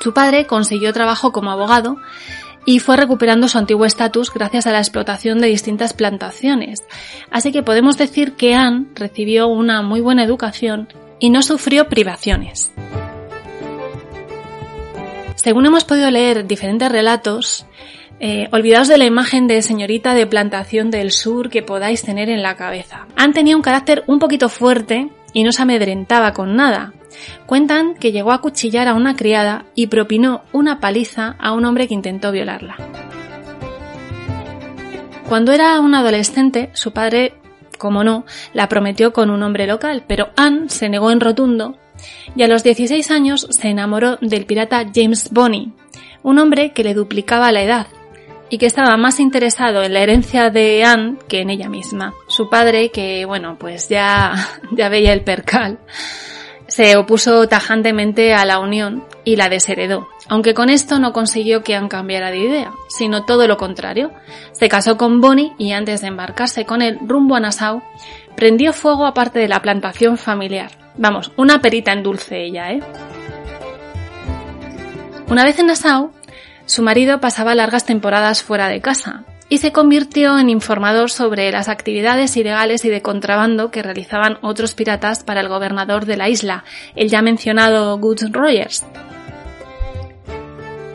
Su 0.00 0.14
padre 0.14 0.46
consiguió 0.46 0.92
trabajo 0.92 1.32
como 1.32 1.50
abogado 1.50 1.96
y 2.64 2.78
fue 2.78 2.96
recuperando 2.96 3.48
su 3.48 3.58
antiguo 3.58 3.84
estatus 3.84 4.32
gracias 4.32 4.66
a 4.66 4.72
la 4.72 4.78
explotación 4.78 5.40
de 5.40 5.48
distintas 5.48 5.92
plantaciones. 5.92 6.84
Así 7.30 7.52
que 7.52 7.62
podemos 7.62 7.98
decir 7.98 8.32
que 8.34 8.54
Anne 8.54 8.86
recibió 8.94 9.48
una 9.48 9.82
muy 9.82 10.00
buena 10.00 10.24
educación 10.24 10.88
y 11.18 11.30
no 11.30 11.42
sufrió 11.42 11.88
privaciones. 11.88 12.72
Según 15.36 15.66
hemos 15.66 15.84
podido 15.84 16.10
leer 16.10 16.46
diferentes 16.46 16.90
relatos, 16.90 17.66
eh, 18.18 18.48
olvidaos 18.50 18.88
de 18.88 18.98
la 18.98 19.04
imagen 19.04 19.46
de 19.46 19.60
señorita 19.60 20.14
de 20.14 20.26
plantación 20.26 20.90
del 20.90 21.12
sur 21.12 21.50
que 21.50 21.62
podáis 21.62 22.02
tener 22.02 22.30
en 22.30 22.42
la 22.42 22.56
cabeza. 22.56 23.06
Han 23.14 23.32
tenido 23.32 23.56
un 23.56 23.62
carácter 23.62 24.04
un 24.06 24.18
poquito 24.18 24.48
fuerte 24.48 25.10
y 25.32 25.44
no 25.44 25.52
se 25.52 25.62
amedrentaba 25.62 26.32
con 26.32 26.56
nada. 26.56 26.94
Cuentan 27.44 27.94
que 27.94 28.12
llegó 28.12 28.32
a 28.32 28.40
cuchillar 28.40 28.88
a 28.88 28.94
una 28.94 29.16
criada 29.16 29.66
y 29.74 29.88
propinó 29.88 30.42
una 30.52 30.80
paliza 30.80 31.36
a 31.38 31.52
un 31.52 31.64
hombre 31.64 31.88
que 31.88 31.94
intentó 31.94 32.32
violarla. 32.32 32.76
Cuando 35.28 35.52
era 35.52 35.78
un 35.80 35.94
adolescente, 35.94 36.70
su 36.72 36.92
padre, 36.92 37.34
como 37.76 38.04
no, 38.04 38.24
la 38.52 38.68
prometió 38.68 39.12
con 39.12 39.30
un 39.30 39.42
hombre 39.42 39.66
local, 39.66 40.04
pero 40.06 40.30
Anne 40.36 40.68
se 40.68 40.88
negó 40.88 41.10
en 41.10 41.20
rotundo 41.20 41.76
y 42.34 42.42
a 42.42 42.48
los 42.48 42.62
16 42.62 43.10
años 43.10 43.46
se 43.50 43.68
enamoró 43.68 44.16
del 44.20 44.46
pirata 44.46 44.86
James 44.94 45.30
Bonney, 45.30 45.72
un 46.22 46.38
hombre 46.38 46.72
que 46.72 46.84
le 46.84 46.94
duplicaba 46.94 47.52
la 47.52 47.62
edad 47.62 47.86
y 48.48 48.58
que 48.58 48.66
estaba 48.66 48.96
más 48.96 49.18
interesado 49.20 49.82
en 49.82 49.92
la 49.92 50.00
herencia 50.00 50.50
de 50.50 50.84
Anne 50.84 51.16
que 51.28 51.40
en 51.40 51.50
ella 51.50 51.68
misma. 51.68 52.14
Su 52.28 52.48
padre, 52.48 52.90
que 52.90 53.24
bueno, 53.24 53.56
pues 53.58 53.88
ya, 53.88 54.34
ya 54.72 54.88
veía 54.88 55.12
el 55.12 55.22
percal, 55.22 55.78
se 56.68 56.96
opuso 56.96 57.48
tajantemente 57.48 58.34
a 58.34 58.44
la 58.44 58.58
unión 58.58 59.04
y 59.24 59.36
la 59.36 59.48
desheredó, 59.48 60.08
aunque 60.28 60.54
con 60.54 60.68
esto 60.68 60.98
no 60.98 61.12
consiguió 61.12 61.62
que 61.62 61.74
Anne 61.74 61.88
cambiara 61.88 62.30
de 62.30 62.38
idea, 62.38 62.72
sino 62.88 63.24
todo 63.24 63.46
lo 63.46 63.56
contrario. 63.56 64.12
Se 64.52 64.68
casó 64.68 64.96
con 64.96 65.20
Bonnie 65.20 65.52
y 65.58 65.72
antes 65.72 66.00
de 66.00 66.08
embarcarse 66.08 66.64
con 66.64 66.82
él 66.82 66.98
rumbo 67.02 67.36
a 67.36 67.40
Nassau, 67.40 67.82
prendió 68.36 68.72
fuego 68.72 69.06
a 69.06 69.14
parte 69.14 69.38
de 69.38 69.48
la 69.48 69.62
plantación 69.62 70.18
familiar, 70.18 70.70
Vamos, 70.98 71.30
una 71.36 71.60
perita 71.60 71.92
en 71.92 72.02
dulce 72.02 72.42
ella, 72.42 72.72
¿eh? 72.72 72.80
Una 75.28 75.44
vez 75.44 75.58
en 75.58 75.66
Nassau, 75.66 76.10
su 76.64 76.82
marido 76.82 77.20
pasaba 77.20 77.54
largas 77.54 77.84
temporadas 77.84 78.42
fuera 78.42 78.68
de 78.68 78.80
casa 78.80 79.24
y 79.48 79.58
se 79.58 79.72
convirtió 79.72 80.38
en 80.38 80.48
informador 80.48 81.10
sobre 81.10 81.50
las 81.50 81.68
actividades 81.68 82.36
ilegales 82.36 82.84
y 82.84 82.88
de 82.88 83.02
contrabando 83.02 83.70
que 83.70 83.82
realizaban 83.82 84.38
otros 84.42 84.74
piratas 84.74 85.22
para 85.22 85.40
el 85.40 85.48
gobernador 85.48 86.04
de 86.06 86.16
la 86.16 86.28
isla, 86.28 86.64
el 86.94 87.08
ya 87.08 87.22
mencionado 87.22 87.98
Goods 87.98 88.32
Rogers. 88.32 88.84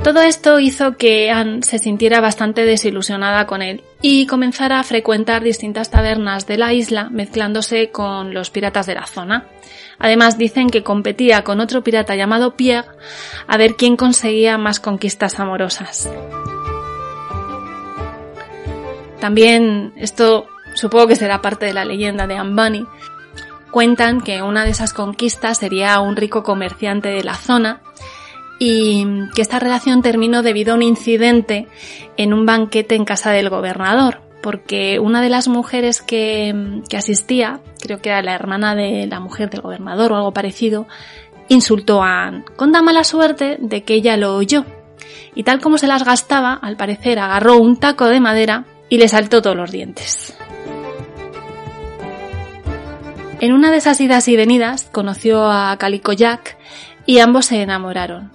Todo 0.04 0.24
esto 0.24 0.60
hizo 0.60 0.98
que 0.98 1.30
Anne 1.30 1.62
se 1.62 1.78
sintiera 1.78 2.22
bastante 2.22 2.66
desilusionada 2.66 3.46
con 3.46 3.62
él 3.62 3.84
y 4.02 4.26
comenzara 4.26 4.80
a 4.80 4.84
frecuentar 4.84 5.44
distintas 5.44 5.92
tabernas 5.92 6.48
de 6.48 6.58
la 6.58 6.74
isla 6.74 7.10
mezclándose 7.12 7.92
con 7.92 8.34
los 8.34 8.50
piratas 8.50 8.88
de 8.88 8.96
la 8.96 9.06
zona. 9.06 9.46
Además 10.00 10.40
dicen 10.40 10.72
que 10.72 10.82
competía 10.82 11.44
con 11.44 11.60
otro 11.60 11.84
pirata 11.84 12.16
llamado 12.16 12.56
Pierre 12.56 12.90
a 13.46 13.58
ver 13.58 13.76
quién 13.76 13.96
conseguía 13.96 14.58
más 14.58 14.80
conquistas 14.80 15.40
amorosas. 15.40 16.10
También 19.22 19.94
esto 19.98 20.48
supongo 20.74 21.08
que 21.08 21.16
será 21.16 21.42
parte 21.42 21.68
de 21.68 21.74
la 21.74 21.86
leyenda 21.86 22.26
de 22.26 22.42
Bunny, 22.42 22.86
cuentan 23.70 24.22
que 24.22 24.42
una 24.42 24.66
de 24.66 24.72
esas 24.72 24.94
conquistas 24.94 25.60
sería 25.60 26.00
un 26.00 26.16
rico 26.16 26.42
comerciante 26.42 27.10
de 27.10 27.24
la 27.24 27.36
zona 27.36 27.82
y 28.60 29.06
que 29.36 29.44
esta 29.44 29.60
relación 29.60 30.02
terminó 30.02 30.42
debido 30.42 30.74
a 30.74 30.76
un 30.76 30.82
incidente 30.82 31.68
en 32.18 32.34
un 32.34 32.48
banquete 32.48 32.96
en 32.96 33.06
casa 33.06 33.30
del 33.32 33.50
gobernador, 33.50 34.22
porque 34.42 35.00
una 35.00 35.22
de 35.22 35.30
las 35.30 35.48
mujeres 35.48 36.02
que, 36.02 36.82
que 36.90 36.98
asistía, 36.98 37.60
creo 37.80 38.02
que 38.02 38.10
era 38.10 38.24
la 38.24 38.34
hermana 38.34 38.74
de 38.74 39.06
la 39.06 39.20
mujer 39.20 39.52
del 39.52 39.62
gobernador 39.62 40.12
o 40.12 40.16
algo 40.16 40.34
parecido, 40.34 40.88
insultó 41.48 42.02
a 42.02 42.24
Anne, 42.24 42.44
con 42.56 42.72
la 42.72 42.82
mala 42.82 43.04
suerte 43.04 43.58
de 43.60 43.84
que 43.84 43.94
ella 43.94 44.18
lo 44.18 44.36
oyó. 44.36 44.66
Y 45.36 45.44
tal 45.44 45.62
como 45.62 45.78
se 45.78 45.88
las 45.88 46.04
gastaba, 46.04 46.54
al 46.54 46.76
parecer 46.76 47.20
agarró 47.20 47.58
un 47.58 47.78
taco 47.78 48.08
de 48.08 48.20
madera 48.20 48.66
y 48.92 48.98
le 48.98 49.08
saltó 49.08 49.42
todos 49.42 49.56
los 49.56 49.72
dientes. 49.72 50.36
En 53.40 53.54
una 53.54 53.72
de 53.72 53.78
esas 53.78 54.00
idas 54.02 54.28
y 54.28 54.36
venidas 54.36 54.90
conoció 54.92 55.50
a 55.50 55.76
Calico 55.78 56.12
Jack 56.12 56.58
y 57.06 57.20
ambos 57.20 57.46
se 57.46 57.62
enamoraron. 57.62 58.32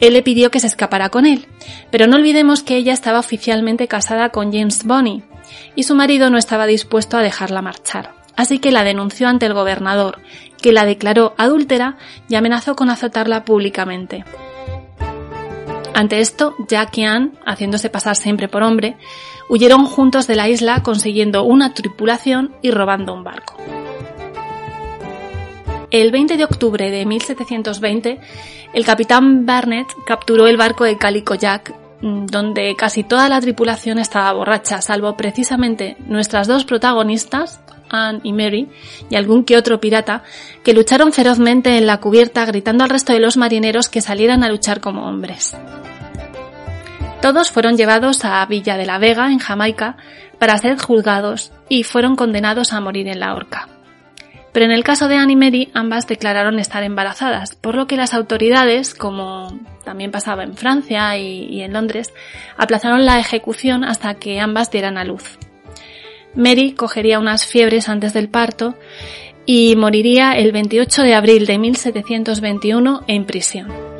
Él 0.00 0.14
le 0.14 0.22
pidió 0.22 0.50
que 0.50 0.60
se 0.60 0.66
escapara 0.66 1.10
con 1.10 1.26
él, 1.26 1.46
pero 1.90 2.06
no 2.06 2.16
olvidemos 2.16 2.62
que 2.62 2.76
ella 2.76 2.94
estaba 2.94 3.18
oficialmente 3.20 3.86
casada 3.86 4.30
con 4.30 4.50
James 4.50 4.84
Bonney 4.84 5.22
y 5.76 5.82
su 5.82 5.94
marido 5.94 6.30
no 6.30 6.38
estaba 6.38 6.66
dispuesto 6.66 7.18
a 7.18 7.22
dejarla 7.22 7.60
marchar. 7.60 8.14
Así 8.34 8.58
que 8.60 8.72
la 8.72 8.84
denunció 8.84 9.28
ante 9.28 9.44
el 9.44 9.52
gobernador, 9.52 10.20
que 10.62 10.72
la 10.72 10.86
declaró 10.86 11.34
adúltera 11.36 11.98
y 12.30 12.34
amenazó 12.34 12.74
con 12.76 12.88
azotarla 12.88 13.44
públicamente. 13.44 14.24
Ante 15.94 16.20
esto, 16.20 16.54
Jack 16.66 16.96
y 16.96 17.04
Anne, 17.04 17.32
haciéndose 17.44 17.90
pasar 17.90 18.16
siempre 18.16 18.48
por 18.48 18.62
hombre, 18.62 18.96
huyeron 19.52 19.84
juntos 19.84 20.26
de 20.26 20.34
la 20.34 20.48
isla 20.48 20.82
consiguiendo 20.82 21.44
una 21.44 21.74
tripulación 21.74 22.54
y 22.62 22.70
robando 22.70 23.12
un 23.12 23.22
barco. 23.22 23.54
El 25.90 26.10
20 26.10 26.38
de 26.38 26.44
octubre 26.44 26.90
de 26.90 27.04
1720, 27.04 28.18
el 28.72 28.84
capitán 28.86 29.44
Barnett 29.44 29.88
capturó 30.06 30.46
el 30.46 30.56
barco 30.56 30.84
de 30.84 30.96
Calico 30.96 31.34
Jack, 31.34 31.74
mm, 32.00 32.24
donde 32.28 32.74
casi 32.76 33.04
toda 33.04 33.28
la 33.28 33.42
tripulación 33.42 33.98
estaba 33.98 34.32
borracha, 34.32 34.80
salvo 34.80 35.18
precisamente 35.18 35.98
nuestras 36.06 36.48
dos 36.48 36.64
protagonistas, 36.64 37.60
Anne 37.90 38.20
y 38.22 38.32
Mary, 38.32 38.70
y 39.10 39.16
algún 39.16 39.44
que 39.44 39.58
otro 39.58 39.82
pirata, 39.82 40.22
que 40.64 40.72
lucharon 40.72 41.12
ferozmente 41.12 41.76
en 41.76 41.86
la 41.86 42.00
cubierta 42.00 42.46
gritando 42.46 42.84
al 42.84 42.90
resto 42.90 43.12
de 43.12 43.20
los 43.20 43.36
marineros 43.36 43.90
que 43.90 44.00
salieran 44.00 44.44
a 44.44 44.48
luchar 44.48 44.80
como 44.80 45.06
hombres. 45.06 45.54
Todos 47.22 47.52
fueron 47.52 47.76
llevados 47.76 48.24
a 48.24 48.44
Villa 48.46 48.76
de 48.76 48.84
la 48.84 48.98
Vega, 48.98 49.30
en 49.30 49.38
Jamaica, 49.38 49.96
para 50.40 50.58
ser 50.58 50.76
juzgados 50.76 51.52
y 51.68 51.84
fueron 51.84 52.16
condenados 52.16 52.72
a 52.72 52.80
morir 52.80 53.06
en 53.06 53.20
la 53.20 53.36
horca. 53.36 53.68
Pero 54.52 54.66
en 54.66 54.72
el 54.72 54.82
caso 54.82 55.06
de 55.06 55.14
Anne 55.14 55.34
y 55.34 55.36
Mary, 55.36 55.70
ambas 55.72 56.08
declararon 56.08 56.58
estar 56.58 56.82
embarazadas, 56.82 57.54
por 57.54 57.76
lo 57.76 57.86
que 57.86 57.96
las 57.96 58.12
autoridades, 58.12 58.96
como 58.96 59.56
también 59.84 60.10
pasaba 60.10 60.42
en 60.42 60.56
Francia 60.56 61.16
y, 61.16 61.44
y 61.44 61.62
en 61.62 61.72
Londres, 61.72 62.12
aplazaron 62.56 63.06
la 63.06 63.20
ejecución 63.20 63.84
hasta 63.84 64.14
que 64.14 64.40
ambas 64.40 64.72
dieran 64.72 64.98
a 64.98 65.04
luz. 65.04 65.38
Mary 66.34 66.72
cogería 66.72 67.20
unas 67.20 67.46
fiebres 67.46 67.88
antes 67.88 68.14
del 68.14 68.30
parto 68.30 68.74
y 69.46 69.76
moriría 69.76 70.32
el 70.32 70.50
28 70.50 71.02
de 71.02 71.14
abril 71.14 71.46
de 71.46 71.58
1721 71.58 73.04
en 73.06 73.26
prisión. 73.26 73.91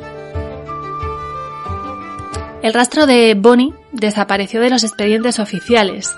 El 2.63 2.73
rastro 2.73 3.05
de 3.05 3.35
Bonnie 3.37 3.73
desapareció 3.91 4.61
de 4.61 4.69
los 4.69 4.85
expedientes 4.85 5.37
oficiales 5.39 6.15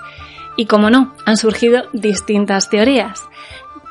y, 0.56 0.68
como 0.68 0.92
no, 0.92 1.16
han 1.26 1.38
surgido 1.38 1.86
distintas 1.92 2.70
teorías. 2.70 3.24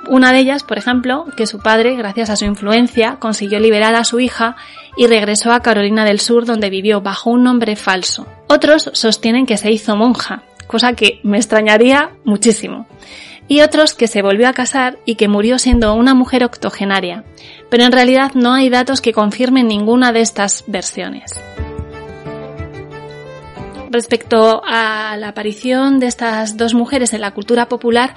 Una 0.07 0.33
de 0.33 0.39
ellas, 0.39 0.63
por 0.63 0.79
ejemplo, 0.79 1.25
que 1.37 1.49
su 1.49 1.59
padre, 1.59 1.97
gracias 1.97 2.31
a 2.31 2.37
su 2.37 2.45
influencia, 2.45 3.17
consiguió 3.19 3.59
liberar 3.59 3.97
a 3.97 4.05
su 4.05 4.21
hija 4.21 4.55
y 4.97 5.09
regresó 5.09 5.51
a 5.51 5.63
Carolina 5.63 6.05
del 6.05 6.21
Sur 6.21 6.45
donde 6.45 6.71
vivió 6.71 7.01
bajo 7.01 7.31
un 7.31 7.43
nombre 7.43 7.75
falso. 7.75 8.29
Otros 8.47 8.89
sostienen 8.93 9.47
que 9.47 9.57
se 9.57 9.73
hizo 9.73 9.97
monja, 9.97 10.45
cosa 10.69 10.93
que 10.93 11.19
me 11.25 11.39
extrañaría 11.39 12.11
muchísimo. 12.23 12.87
Y 13.49 13.63
otros 13.63 13.95
que 13.95 14.07
se 14.07 14.23
volvió 14.23 14.49
a 14.49 14.53
casar 14.53 14.99
y 15.05 15.17
que 15.17 15.27
murió 15.27 15.59
siendo 15.59 15.93
una 15.95 16.15
mujer 16.15 16.45
octogenaria. 16.45 17.25
Pero 17.69 17.83
en 17.83 17.91
realidad 17.91 18.31
no 18.35 18.53
hay 18.53 18.69
datos 18.69 19.01
que 19.01 19.13
confirmen 19.13 19.67
ninguna 19.67 20.13
de 20.13 20.21
estas 20.21 20.63
versiones. 20.69 21.33
Respecto 23.95 24.61
a 24.67 25.17
la 25.17 25.29
aparición 25.29 26.01
de 26.01 26.09
estas 26.09 26.57
dos 26.57 26.75
mujeres 26.75 27.13
en 27.13 27.21
la 27.21 27.31
cultura 27.31 27.69
popular, 27.69 28.17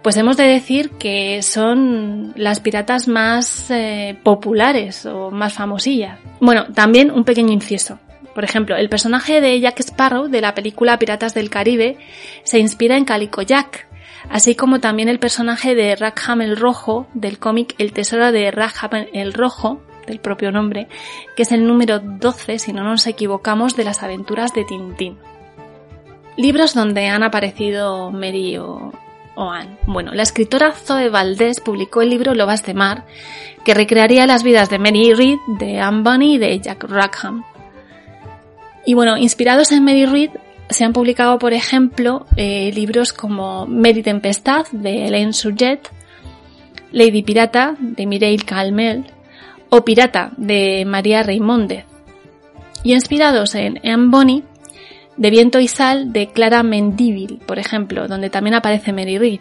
pues 0.00 0.16
hemos 0.18 0.36
de 0.36 0.44
decir 0.44 0.90
que 1.00 1.42
son 1.42 2.32
las 2.36 2.60
piratas 2.60 3.08
más 3.08 3.68
eh, 3.72 4.16
populares 4.22 5.04
o 5.04 5.32
más 5.32 5.52
famosillas. 5.52 6.20
Bueno, 6.38 6.66
también 6.72 7.10
un 7.10 7.24
pequeño 7.24 7.52
inciso. 7.52 7.98
Por 8.36 8.44
ejemplo, 8.44 8.76
el 8.76 8.88
personaje 8.88 9.40
de 9.40 9.58
Jack 9.58 9.80
Sparrow 9.80 10.28
de 10.28 10.40
la 10.40 10.54
película 10.54 10.96
Piratas 10.96 11.34
del 11.34 11.50
Caribe 11.50 11.98
se 12.44 12.60
inspira 12.60 12.96
en 12.96 13.04
Calico 13.04 13.42
Jack, 13.42 13.88
así 14.30 14.54
como 14.54 14.78
también 14.78 15.08
el 15.08 15.18
personaje 15.18 15.74
de 15.74 15.96
Rackham 15.96 16.40
el 16.40 16.56
Rojo 16.56 17.08
del 17.14 17.40
cómic 17.40 17.74
El 17.78 17.92
Tesoro 17.92 18.30
de 18.30 18.52
Rackham 18.52 19.08
el 19.12 19.32
Rojo, 19.32 19.82
del 20.06 20.20
propio 20.20 20.52
nombre, 20.52 20.88
que 21.36 21.42
es 21.42 21.52
el 21.52 21.66
número 21.66 21.98
12, 21.98 22.58
si 22.58 22.72
no 22.72 22.84
nos 22.84 23.06
equivocamos, 23.06 23.76
de 23.76 23.84
las 23.84 24.02
aventuras 24.02 24.52
de 24.52 24.64
Tintín. 24.64 25.18
Libros 26.36 26.74
donde 26.74 27.06
han 27.08 27.22
aparecido 27.22 28.10
Mary 28.10 28.58
o, 28.58 28.92
bueno, 29.86 30.12
la 30.12 30.22
escritora 30.22 30.72
Zoe 30.72 31.08
Valdés 31.08 31.60
publicó 31.60 32.02
el 32.02 32.10
libro 32.10 32.34
Lobas 32.34 32.64
de 32.64 32.74
Mar, 32.74 33.04
que 33.64 33.74
recrearía 33.74 34.26
las 34.26 34.42
vidas 34.42 34.70
de 34.70 34.78
Mary 34.78 35.12
Read, 35.12 35.38
de 35.58 35.80
Anne 35.80 36.02
Bunny 36.02 36.34
y 36.34 36.38
de 36.38 36.58
Jack 36.60 36.84
Rackham. 36.84 37.44
Y 38.84 38.94
bueno, 38.94 39.16
inspirados 39.16 39.72
en 39.72 39.84
Mary 39.84 40.06
Read, 40.06 40.30
se 40.70 40.84
han 40.84 40.92
publicado, 40.92 41.38
por 41.38 41.52
ejemplo, 41.52 42.26
eh, 42.36 42.70
libros 42.74 43.12
como 43.12 43.66
Mary 43.66 44.02
Tempestad, 44.02 44.66
de 44.72 45.06
Elaine 45.06 45.32
Surjet, 45.32 45.90
Lady 46.92 47.22
Pirata, 47.22 47.76
de 47.78 48.06
Mireille 48.06 48.44
Calmel, 48.44 49.04
o 49.70 49.84
Pirata, 49.84 50.32
de 50.36 50.84
María 50.86 51.22
Raimóndez. 51.22 51.84
Y 52.82 52.92
inspirados 52.92 53.54
en 53.54 53.78
Anne 53.84 54.08
Bonny, 54.08 54.44
de 55.16 55.30
Viento 55.30 55.60
y 55.60 55.68
Sal 55.68 56.12
de 56.12 56.28
Clara 56.28 56.62
Mendívil, 56.62 57.40
por 57.46 57.58
ejemplo, 57.58 58.06
donde 58.06 58.30
también 58.30 58.54
aparece 58.54 58.92
Mary 58.92 59.18
Read. 59.18 59.40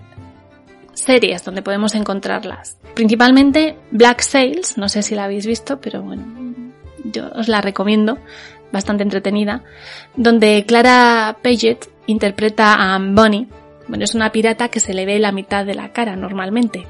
Series 0.94 1.44
donde 1.44 1.62
podemos 1.62 1.94
encontrarlas. 1.96 2.78
Principalmente 2.94 3.78
Black 3.92 4.22
Sails, 4.22 4.78
no 4.78 4.88
sé 4.88 5.04
si 5.04 5.16
la 5.16 5.26
habéis 5.26 5.46
visto, 5.46 5.82
pero 5.82 6.02
bueno, 6.02 6.24
yo 7.04 7.30
os 7.36 7.50
la 7.50 7.62
recomiendo, 7.62 8.18
bastante 8.72 9.04
entretenida, 9.04 9.64
donde 10.16 10.66
Clara 10.66 11.38
Paget 11.42 11.90
interpreta 12.08 12.74
a 12.74 12.96
Anne 12.96 13.14
Bonny. 13.14 13.48
Bueno, 13.88 14.04
es 14.04 14.16
una 14.16 14.32
pirata 14.32 14.70
que 14.70 14.80
se 14.80 14.94
le 14.94 15.06
ve 15.06 15.20
la 15.20 15.32
mitad 15.32 15.66
de 15.66 15.76
la 15.76 15.92
cara 15.92 16.16
normalmente. 16.16 16.88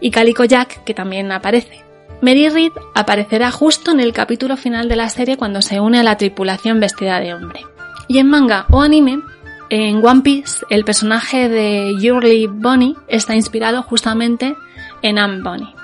Y 0.00 0.10
Calico 0.10 0.44
Jack, 0.44 0.84
que 0.84 0.92
también 0.92 1.32
aparece. 1.32 1.84
Mary 2.20 2.48
Read 2.48 2.72
aparecerá 2.94 3.50
justo 3.50 3.90
en 3.90 4.00
el 4.00 4.12
capítulo 4.12 4.56
final 4.56 4.88
de 4.88 4.96
la 4.96 5.08
serie 5.08 5.36
cuando 5.36 5.62
se 5.62 5.80
une 5.80 6.00
a 6.00 6.02
la 6.02 6.16
tripulación 6.16 6.80
vestida 6.80 7.20
de 7.20 7.34
hombre. 7.34 7.60
Y 8.08 8.18
en 8.18 8.28
manga 8.28 8.66
o 8.70 8.80
anime, 8.80 9.20
en 9.70 10.04
One 10.04 10.22
Piece, 10.22 10.64
el 10.70 10.84
personaje 10.84 11.48
de 11.48 11.94
Yurley 12.00 12.46
Bonnie 12.46 12.96
está 13.08 13.34
inspirado 13.34 13.82
justamente 13.82 14.54
en 15.02 15.18
Anne 15.18 15.42
Bonnie. 15.42 15.74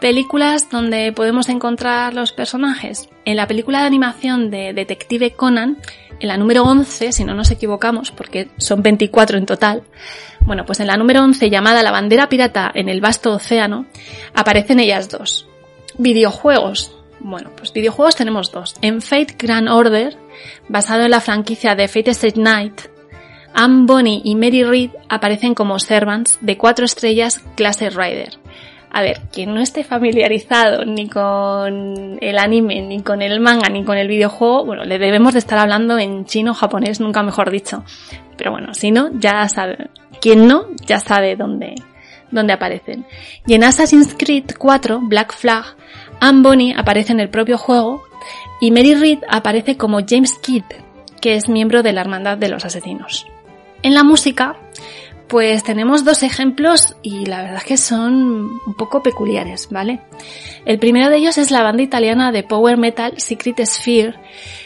Películas 0.00 0.70
donde 0.70 1.12
podemos 1.12 1.48
encontrar 1.48 2.14
los 2.14 2.32
personajes. 2.32 3.08
En 3.24 3.36
la 3.36 3.46
película 3.46 3.80
de 3.80 3.86
animación 3.86 4.50
de 4.50 4.72
Detective 4.72 5.32
Conan, 5.32 5.76
en 6.20 6.28
la 6.28 6.36
número 6.36 6.62
11, 6.62 7.12
si 7.12 7.24
no 7.24 7.34
nos 7.34 7.50
equivocamos, 7.50 8.10
porque 8.10 8.50
son 8.58 8.82
24 8.82 9.38
en 9.38 9.46
total, 9.46 9.82
bueno, 10.40 10.64
pues 10.64 10.80
en 10.80 10.86
la 10.86 10.96
número 10.96 11.22
11 11.22 11.50
llamada 11.50 11.82
La 11.82 11.90
bandera 11.90 12.28
pirata 12.28 12.70
en 12.74 12.88
el 12.88 13.00
vasto 13.00 13.32
océano, 13.32 13.86
aparecen 14.34 14.80
ellas 14.80 15.08
dos. 15.08 15.48
Videojuegos. 15.98 16.96
Bueno, 17.20 17.50
pues 17.56 17.72
videojuegos 17.72 18.16
tenemos 18.16 18.50
dos. 18.50 18.76
En 18.80 19.02
Fate 19.02 19.34
Grand 19.38 19.68
Order, 19.68 20.16
basado 20.68 21.04
en 21.04 21.10
la 21.10 21.20
franquicia 21.20 21.74
de 21.74 21.88
Fate 21.88 22.12
Stay 22.12 22.32
Night, 22.36 22.82
Anne 23.52 23.84
Bonny 23.86 24.22
y 24.24 24.36
Mary 24.36 24.62
Read 24.62 24.90
aparecen 25.08 25.54
como 25.54 25.78
servants 25.78 26.38
de 26.40 26.56
cuatro 26.56 26.84
estrellas 26.84 27.42
clase 27.56 27.90
Rider. 27.90 28.38
A 28.92 29.02
ver, 29.02 29.20
quien 29.32 29.54
no 29.54 29.60
esté 29.60 29.84
familiarizado 29.84 30.84
ni 30.84 31.08
con 31.08 32.18
el 32.20 32.38
anime, 32.38 32.82
ni 32.82 33.02
con 33.02 33.22
el 33.22 33.38
manga, 33.38 33.68
ni 33.68 33.84
con 33.84 33.96
el 33.96 34.08
videojuego, 34.08 34.64
bueno, 34.64 34.84
le 34.84 34.98
debemos 34.98 35.32
de 35.32 35.38
estar 35.38 35.58
hablando 35.58 35.96
en 35.98 36.24
chino 36.24 36.54
japonés, 36.54 36.98
nunca 37.00 37.22
mejor 37.22 37.50
dicho. 37.50 37.84
Pero 38.36 38.50
bueno, 38.50 38.74
si 38.74 38.90
no, 38.90 39.10
ya 39.20 39.48
sabe. 39.48 39.90
Quien 40.20 40.48
no, 40.48 40.66
ya 40.86 40.98
sabe 40.98 41.36
dónde, 41.36 41.76
dónde 42.32 42.52
aparecen. 42.52 43.06
Y 43.46 43.54
en 43.54 43.62
Assassin's 43.62 44.14
Creed 44.18 44.50
4, 44.58 45.00
Black 45.02 45.34
Flag, 45.34 45.64
Anne 46.20 46.42
Bonny 46.42 46.74
aparece 46.76 47.12
en 47.12 47.20
el 47.20 47.30
propio 47.30 47.58
juego 47.58 48.02
y 48.60 48.72
Mary 48.72 48.94
Read 48.94 49.18
aparece 49.28 49.76
como 49.76 50.00
James 50.06 50.38
Kidd, 50.42 50.64
que 51.20 51.36
es 51.36 51.48
miembro 51.48 51.82
de 51.82 51.92
la 51.92 52.00
Hermandad 52.00 52.38
de 52.38 52.48
los 52.48 52.64
Asesinos. 52.64 53.26
En 53.82 53.94
la 53.94 54.02
música, 54.02 54.56
Pues 55.30 55.62
tenemos 55.62 56.04
dos 56.04 56.24
ejemplos 56.24 56.96
y 57.02 57.24
la 57.24 57.42
verdad 57.42 57.58
es 57.58 57.64
que 57.64 57.76
son 57.76 58.60
un 58.66 58.74
poco 58.74 59.00
peculiares, 59.00 59.68
¿vale? 59.70 60.00
El 60.64 60.80
primero 60.80 61.08
de 61.08 61.18
ellos 61.18 61.38
es 61.38 61.52
la 61.52 61.62
banda 61.62 61.84
italiana 61.84 62.32
de 62.32 62.42
power 62.42 62.76
metal 62.76 63.14
Secret 63.16 63.64
Sphere, 63.64 64.18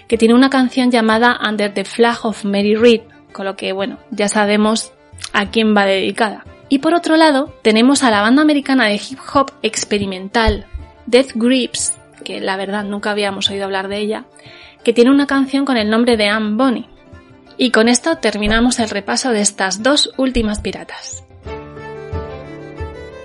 que 0.08 0.16
tiene 0.16 0.32
una 0.32 0.48
canción 0.48 0.90
llamada 0.90 1.38
Under 1.46 1.74
the 1.74 1.84
Flag 1.84 2.24
of 2.24 2.46
Mary 2.46 2.76
Reed, 2.76 3.02
con 3.32 3.44
lo 3.44 3.56
que, 3.56 3.74
bueno, 3.74 3.98
ya 4.10 4.28
sabemos 4.28 4.94
a 5.34 5.50
quién 5.50 5.76
va 5.76 5.84
dedicada. 5.84 6.46
Y 6.70 6.78
por 6.78 6.94
otro 6.94 7.18
lado, 7.18 7.52
tenemos 7.60 8.02
a 8.02 8.10
la 8.10 8.22
banda 8.22 8.40
americana 8.40 8.86
de 8.86 8.94
hip 8.94 9.18
hop 9.34 9.52
experimental 9.62 10.64
Death 11.04 11.32
Grips, 11.34 11.98
que 12.24 12.40
la 12.40 12.56
verdad 12.56 12.84
nunca 12.84 13.10
habíamos 13.10 13.50
oído 13.50 13.66
hablar 13.66 13.88
de 13.88 13.98
ella, 13.98 14.24
que 14.82 14.94
tiene 14.94 15.10
una 15.10 15.26
canción 15.26 15.66
con 15.66 15.76
el 15.76 15.90
nombre 15.90 16.16
de 16.16 16.28
Anne 16.28 16.56
Bonny. 16.56 16.93
Y 17.56 17.70
con 17.70 17.88
esto 17.88 18.18
terminamos 18.18 18.78
el 18.80 18.90
repaso 18.90 19.30
de 19.30 19.40
estas 19.40 19.82
dos 19.82 20.12
últimas 20.16 20.60
piratas. 20.60 21.24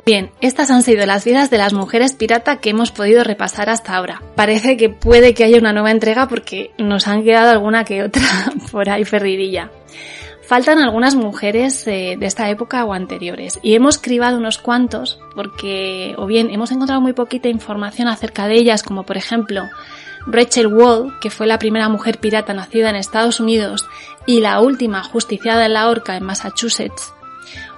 Bien, 0.06 0.32
estas 0.42 0.72
han 0.72 0.82
sido 0.82 1.06
las 1.06 1.24
vidas 1.24 1.52
de 1.52 1.60
las 1.60 1.74
mujeres 1.74 2.14
pirata 2.14 2.56
que 2.58 2.72
hemos 2.72 2.92
podido 2.92 3.24
repasar 3.24 3.70
hasta 3.70 3.96
ahora. 3.96 4.24
Parece 4.36 4.76
que 4.76 4.90
puede 4.90 5.36
que 5.36 5.44
haya 5.44 5.60
una 5.60 5.72
nueva 5.72 5.92
entrega 5.92 6.28
porque 6.28 6.72
nos 6.80 7.08
han 7.08 7.24
quedado 7.24 7.52
alguna 7.52 7.84
que 7.84 8.02
otra 8.02 8.24
por 8.72 8.90
ahí 8.90 9.06
ferridilla. 9.06 9.70
Faltan 10.42 10.80
algunas 10.80 11.14
mujeres 11.14 11.86
eh, 11.86 12.16
de 12.20 12.26
esta 12.26 12.50
época 12.50 12.84
o 12.86 12.94
anteriores 12.94 13.60
y 13.62 13.76
hemos 13.76 14.00
cribado 14.00 14.40
unos 14.40 14.58
cuantos 14.58 15.20
porque 15.36 16.16
o 16.18 16.26
bien 16.26 16.50
hemos 16.50 16.72
encontrado 16.72 17.02
muy 17.02 17.14
poquita 17.14 17.50
información 17.50 18.08
acerca 18.08 18.48
de 18.48 18.56
ellas 18.56 18.82
como 18.82 19.04
por 19.04 19.16
ejemplo 19.16 19.70
Rachel 20.26 20.74
Wall, 20.74 21.20
que 21.20 21.30
fue 21.30 21.46
la 21.46 21.60
primera 21.60 21.88
mujer 21.88 22.20
pirata 22.20 22.56
nacida 22.56 22.90
en 22.90 22.96
Estados 22.96 23.40
Unidos 23.40 23.88
y 24.30 24.42
la 24.42 24.62
última 24.62 25.02
justiciada 25.02 25.66
en 25.66 25.74
la 25.74 25.90
horca 25.90 26.16
en 26.16 26.24
Massachusetts, 26.24 27.12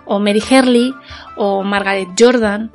o 0.03 0.19
Mary 0.19 0.43
Herley, 0.49 0.93
o 1.37 1.63
Margaret 1.63 2.09
Jordan, 2.19 2.73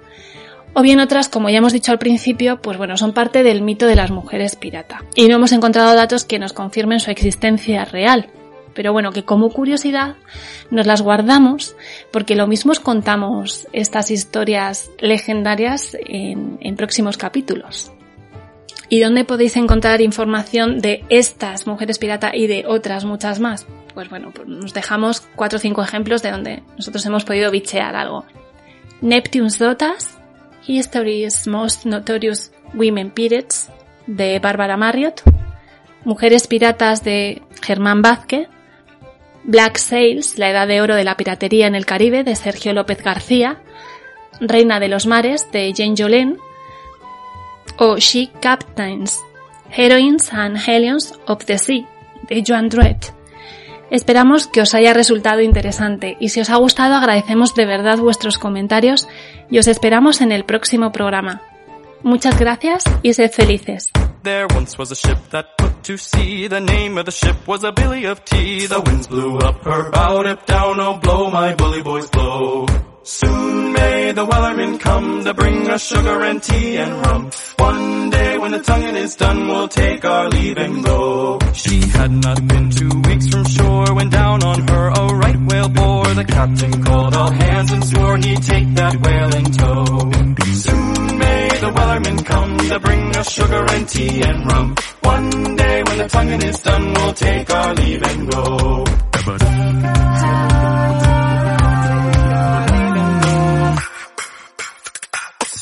o 0.73 0.81
bien 0.81 0.99
otras, 0.99 1.29
como 1.29 1.51
ya 1.51 1.59
hemos 1.59 1.75
dicho 1.75 1.93
al 1.93 1.99
principio, 1.99 2.63
pues 2.63 2.79
bueno, 2.79 2.97
son 2.97 3.13
parte 3.13 3.43
del 3.43 3.61
mito 3.61 3.87
de 3.87 3.95
las 3.95 4.11
mujeres 4.11 4.57
pirata. 4.57 5.05
Y 5.15 5.29
no 5.29 5.37
hemos 5.37 5.53
encontrado 5.53 5.95
datos 5.95 6.25
que 6.25 6.39
nos 6.39 6.55
confirmen 6.55 7.01
su 7.01 7.11
existencia 7.11 7.85
real. 7.85 8.31
Pero 8.73 8.95
bueno, 8.95 9.13
que 9.13 9.25
como 9.25 9.51
curiosidad 9.51 10.17
nos 10.71 10.87
las 10.87 11.03
guardamos 11.03 11.77
porque 12.11 12.35
lo 12.35 12.47
mismo 12.47 12.73
os 12.73 12.81
contamos 12.81 13.69
estas 13.75 14.11
historias 14.11 14.91
legendarias 15.01 15.95
en, 16.01 16.57
en 16.63 16.77
próximos 16.77 17.19
capítulos. 17.19 17.93
¿Y 18.89 19.01
dónde 19.01 19.25
podéis 19.25 19.57
encontrar 19.57 20.01
información 20.01 20.81
de 20.81 21.05
estas 21.09 21.67
mujeres 21.67 21.99
pirata 21.99 22.31
y 22.35 22.47
de 22.47 22.65
otras 22.67 23.05
muchas 23.05 23.41
más? 23.41 23.67
Pues 23.95 24.09
bueno, 24.09 24.31
pues 24.33 24.47
nos 24.47 24.75
dejamos 24.75 25.23
cuatro 25.35 25.57
o 25.57 25.61
cinco 25.61 25.83
ejemplos 25.83 26.23
de 26.23 26.31
donde 26.31 26.63
nosotros 26.77 27.05
hemos 27.07 27.25
podido 27.25 27.51
bichear 27.51 27.97
algo. 27.97 28.25
Neptune's 29.01 29.59
Daughters, 29.59 30.19
History's 30.67 31.47
Most 31.47 31.85
Notorious 31.85 32.53
Women 32.75 33.11
Pirates, 33.11 33.71
de 34.07 34.39
Bárbara 34.39 34.77
Marriott, 34.77 35.23
Mujeres 36.05 36.47
Piratas 36.47 37.03
de 37.03 37.43
Germán 37.63 38.03
Vázquez, 38.03 38.49
Black 39.43 39.79
Sails, 39.79 40.39
la 40.39 40.51
edad 40.51 40.69
de 40.69 40.81
oro 40.81 40.95
de 40.95 41.05
la 41.05 41.17
piratería 41.17 41.67
en 41.67 41.75
el 41.75 41.87
Caribe, 41.87 42.25
de 42.25 42.37
Sergio 42.37 42.73
López 42.73 43.03
García, 43.03 43.61
Reina 44.41 44.81
de 44.81 44.89
los 44.89 45.07
Mares, 45.07 45.51
de 45.53 45.73
Jane 45.77 45.95
Jolene, 45.97 46.37
o 47.79 47.97
She 47.97 48.31
Captains, 48.41 49.21
Heroines 49.71 50.33
and 50.33 50.57
Hellions 50.57 51.15
of 51.27 51.45
the 51.45 51.59
Sea, 51.59 51.87
de 52.29 52.43
Joan 52.47 52.69
Dredd. 52.69 53.13
Esperamos 53.91 54.49
que 54.49 54.61
os 54.61 54.75
haya 54.75 54.93
resultado 54.93 55.41
interesante 55.41 56.17
y 56.19 56.31
si 56.31 56.41
os 56.41 56.51
ha 56.51 56.57
gustado 56.57 56.97
agradecemos 56.97 57.55
de 57.55 57.67
verdad 57.67 57.99
vuestros 57.99 58.39
comentarios 58.39 59.09
y 59.51 59.59
os 59.59 59.69
esperamos 59.69 60.21
en 60.21 60.33
el 60.33 60.45
próximo 60.45 60.91
programa. 60.91 61.43
Muchas 62.03 62.39
gracias 62.39 62.85
y 63.03 63.15
sed 63.15 63.31
felices. 63.31 63.91
There 64.23 64.47
once 64.57 64.77
was 64.77 64.91
a 64.91 64.97
ship 64.97 65.19
that 65.31 65.57
put 65.57 65.85
to 65.85 65.97
sea. 65.97 66.49
The 66.49 66.61
name 66.61 66.99
of 66.99 67.05
the 67.05 67.13
ship 67.13 67.37
was 67.47 67.63
a 67.63 67.71
Billy 67.71 68.07
of 68.07 68.25
Tea. 68.25 68.67
The 68.67 68.81
winds 68.81 69.07
blew 69.07 69.39
up 69.39 69.63
her 69.65 69.91
bow, 69.93 70.23
down, 70.47 70.81
oh 70.81 70.99
blow, 70.99 71.31
my 71.31 71.55
bully 71.55 71.83
boys 71.83 72.11
blow. 72.11 72.67
Soon 73.05 73.73
may 73.73 74.11
the 74.11 74.27
wellerman 74.27 74.81
come 74.81 75.23
to 75.23 75.33
bring 75.33 75.71
us 75.71 75.87
sugar 75.87 76.25
and 76.25 76.43
tea 76.43 76.77
and 76.77 77.07
rum. 77.07 77.31
One 77.59 78.11
day 78.11 78.39
when 78.39 78.51
the 78.53 78.61
tonguing 78.61 78.97
is 78.97 79.17
done, 79.17 79.49
we'll 79.49 79.69
take 79.69 80.05
our 80.05 80.29
leave 80.29 80.57
and 80.59 80.85
go. 80.85 81.39
She 81.53 81.81
had 81.81 82.11
not 82.11 82.47
been 82.47 82.71
two 82.71 82.89
weeks 83.09 83.29
from 83.29 83.45
shore 83.47 83.95
when 83.95 84.09
down 84.11 84.43
on 84.45 84.69
her 84.69 84.89
a 84.89 85.07
right 85.17 85.37
whale 85.49 85.69
bore. 85.69 86.15
The 86.15 86.25
captain 86.25 86.85
called 86.85 87.15
all 87.15 87.31
hands 87.31 87.73
and 87.73 87.85
swore 87.85 88.17
he'd 88.19 88.43
take 88.43 88.75
that 88.75 88.95
whale 89.05 89.35
in 89.37 89.45
tow. 89.45 89.85
Soon 90.67 91.19
may 91.19 91.49
the 91.65 91.71
wellerman 91.77 92.25
come 92.27 92.59
to 92.69 92.81
bring 92.81 93.17
us 93.17 93.31
sugar 93.33 93.65
and 93.71 93.89
tea 93.89 94.23
and 94.23 94.47
rum. 94.47 94.75
One 95.01 95.57
day 95.57 95.83
when 95.83 95.99
the 95.99 96.09
tonguing 96.09 96.43
is 96.43 96.61
done, 96.63 96.93
we'll 96.95 97.13
take 97.15 97.51
our 97.51 97.75
leave 97.75 98.03
and 98.03 98.31
go. 98.31 98.85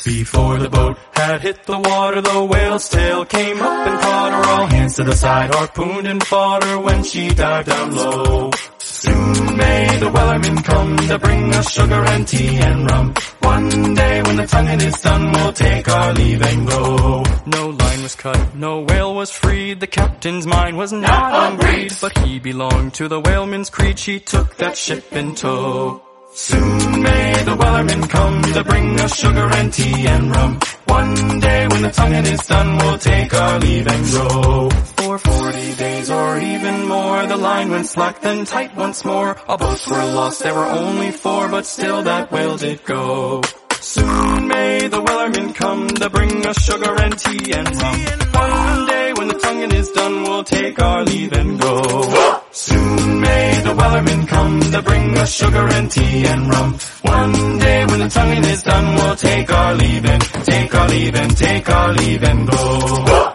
Before 0.05 0.59
the 0.59 0.69
boat 0.69 0.99
had 1.13 1.41
hit 1.41 1.63
the 1.63 1.79
water, 1.79 2.21
the 2.21 2.45
whale's 2.45 2.87
tail 2.89 3.25
came 3.25 3.59
up 3.59 3.87
and 3.87 3.99
caught 3.99 4.33
her. 4.33 4.51
All 4.51 4.67
hands 4.67 4.95
to 4.97 5.03
the 5.03 5.15
side, 5.15 5.51
harpooned 5.51 6.05
and 6.05 6.23
fought 6.23 6.63
her 6.63 6.79
when 6.79 7.03
she 7.03 7.29
dived 7.29 7.67
down 7.67 7.95
low. 7.95 8.51
Soon 8.77 9.57
may 9.57 9.97
the 9.97 10.11
wellerman 10.11 10.63
come 10.63 10.95
to 11.07 11.17
bring 11.17 11.51
us 11.55 11.71
sugar 11.71 12.05
and 12.05 12.27
tea 12.27 12.55
and 12.57 12.91
rum. 12.91 13.15
One 13.39 13.93
day 13.95 14.21
when 14.21 14.35
the 14.35 14.45
tonguing 14.45 14.81
is 14.81 15.01
done, 15.01 15.31
we'll 15.31 15.53
take 15.53 15.89
our 15.89 16.13
leave 16.13 16.41
and 16.43 16.67
go. 16.67 17.23
No 17.47 17.69
line 17.69 18.03
was 18.03 18.15
cut, 18.15 18.55
no 18.55 18.81
whale 18.81 19.15
was 19.15 19.31
freed. 19.31 19.79
The 19.79 19.87
captain's 19.87 20.45
mind 20.45 20.77
was 20.77 20.93
not 20.93 21.33
on 21.33 21.57
greed, 21.57 21.91
but 21.99 22.15
he 22.19 22.37
belonged 22.37 22.93
to 22.95 23.07
the 23.07 23.19
whaleman's 23.19 23.71
creed. 23.71 23.97
She 23.97 24.19
took 24.19 24.55
that 24.57 24.77
ship 24.77 25.11
in 25.13 25.33
tow. 25.33 26.04
Soon 26.37 27.01
may 27.01 27.43
the 27.45 27.55
wellerman 27.55 28.09
come 28.09 28.41
to 28.41 28.63
bring 28.65 28.99
us 28.99 29.15
sugar 29.15 29.47
and 29.53 29.71
tea 29.71 30.05
and 30.05 30.35
rum. 30.35 30.59
One 30.85 31.39
day 31.39 31.67
when 31.69 31.81
the 31.81 31.91
tonguing 31.91 32.25
is 32.25 32.41
done, 32.45 32.77
we'll 32.77 32.97
take 32.97 33.33
our 33.33 33.59
leave 33.59 33.87
and 33.87 34.11
go. 34.11 34.69
For 34.97 35.17
forty 35.17 35.75
days 35.75 36.11
or 36.11 36.37
even 36.37 36.87
more, 36.89 37.25
the 37.25 37.37
line 37.37 37.69
went 37.71 37.85
slack 37.87 38.19
then 38.19 38.43
tight 38.43 38.75
once 38.75 39.05
more. 39.05 39.37
Our 39.47 39.57
boats 39.57 39.87
were 39.87 40.05
lost, 40.13 40.43
there 40.43 40.53
were 40.53 40.65
only 40.65 41.11
four, 41.11 41.47
but 41.47 41.65
still 41.65 42.03
that 42.03 42.29
whale 42.33 42.57
did 42.57 42.83
go. 42.83 43.41
Soon 43.79 44.47
may 44.49 44.87
the 44.89 45.01
wellerman 45.01 45.55
come 45.55 45.87
to 45.87 46.09
bring 46.09 46.45
us 46.45 46.61
sugar 46.61 46.99
and 46.99 47.17
tea 47.17 47.53
and 47.53 47.67
rum. 47.81 47.99
One 48.33 48.87
day 48.87 49.13
when 49.13 49.27
the 49.29 49.39
tonguing 49.39 49.71
is 49.71 49.89
done, 49.91 50.23
we'll 50.23 50.43
take 50.43 50.81
our 50.81 51.05
leave 51.05 51.31
and 51.31 51.61
go. 51.61 52.41
Soon 52.57 53.19
may 53.19 53.61
the 53.65 53.73
wellerman 53.73 54.27
come 54.29 54.61
to 54.71 54.81
bring 54.81 55.17
us 55.17 55.35
sugar 55.35 55.67
and 55.67 55.91
tea 55.91 56.25
and 56.25 56.49
rum. 56.49 56.71
One 57.01 57.59
day 57.59 57.85
when 57.85 57.99
the 57.99 58.07
tonguing 58.09 58.45
is 58.45 58.63
done, 58.63 58.95
we'll 58.95 59.15
take 59.17 59.51
our 59.51 59.75
leave 59.75 60.05
and 60.05 60.21
take 60.23 60.73
our 60.73 60.87
leave 60.87 61.15
and 61.15 61.35
take 61.37 61.69
our 61.69 61.91
leave 61.93 62.23
and 62.23 62.49
go. 62.49 63.34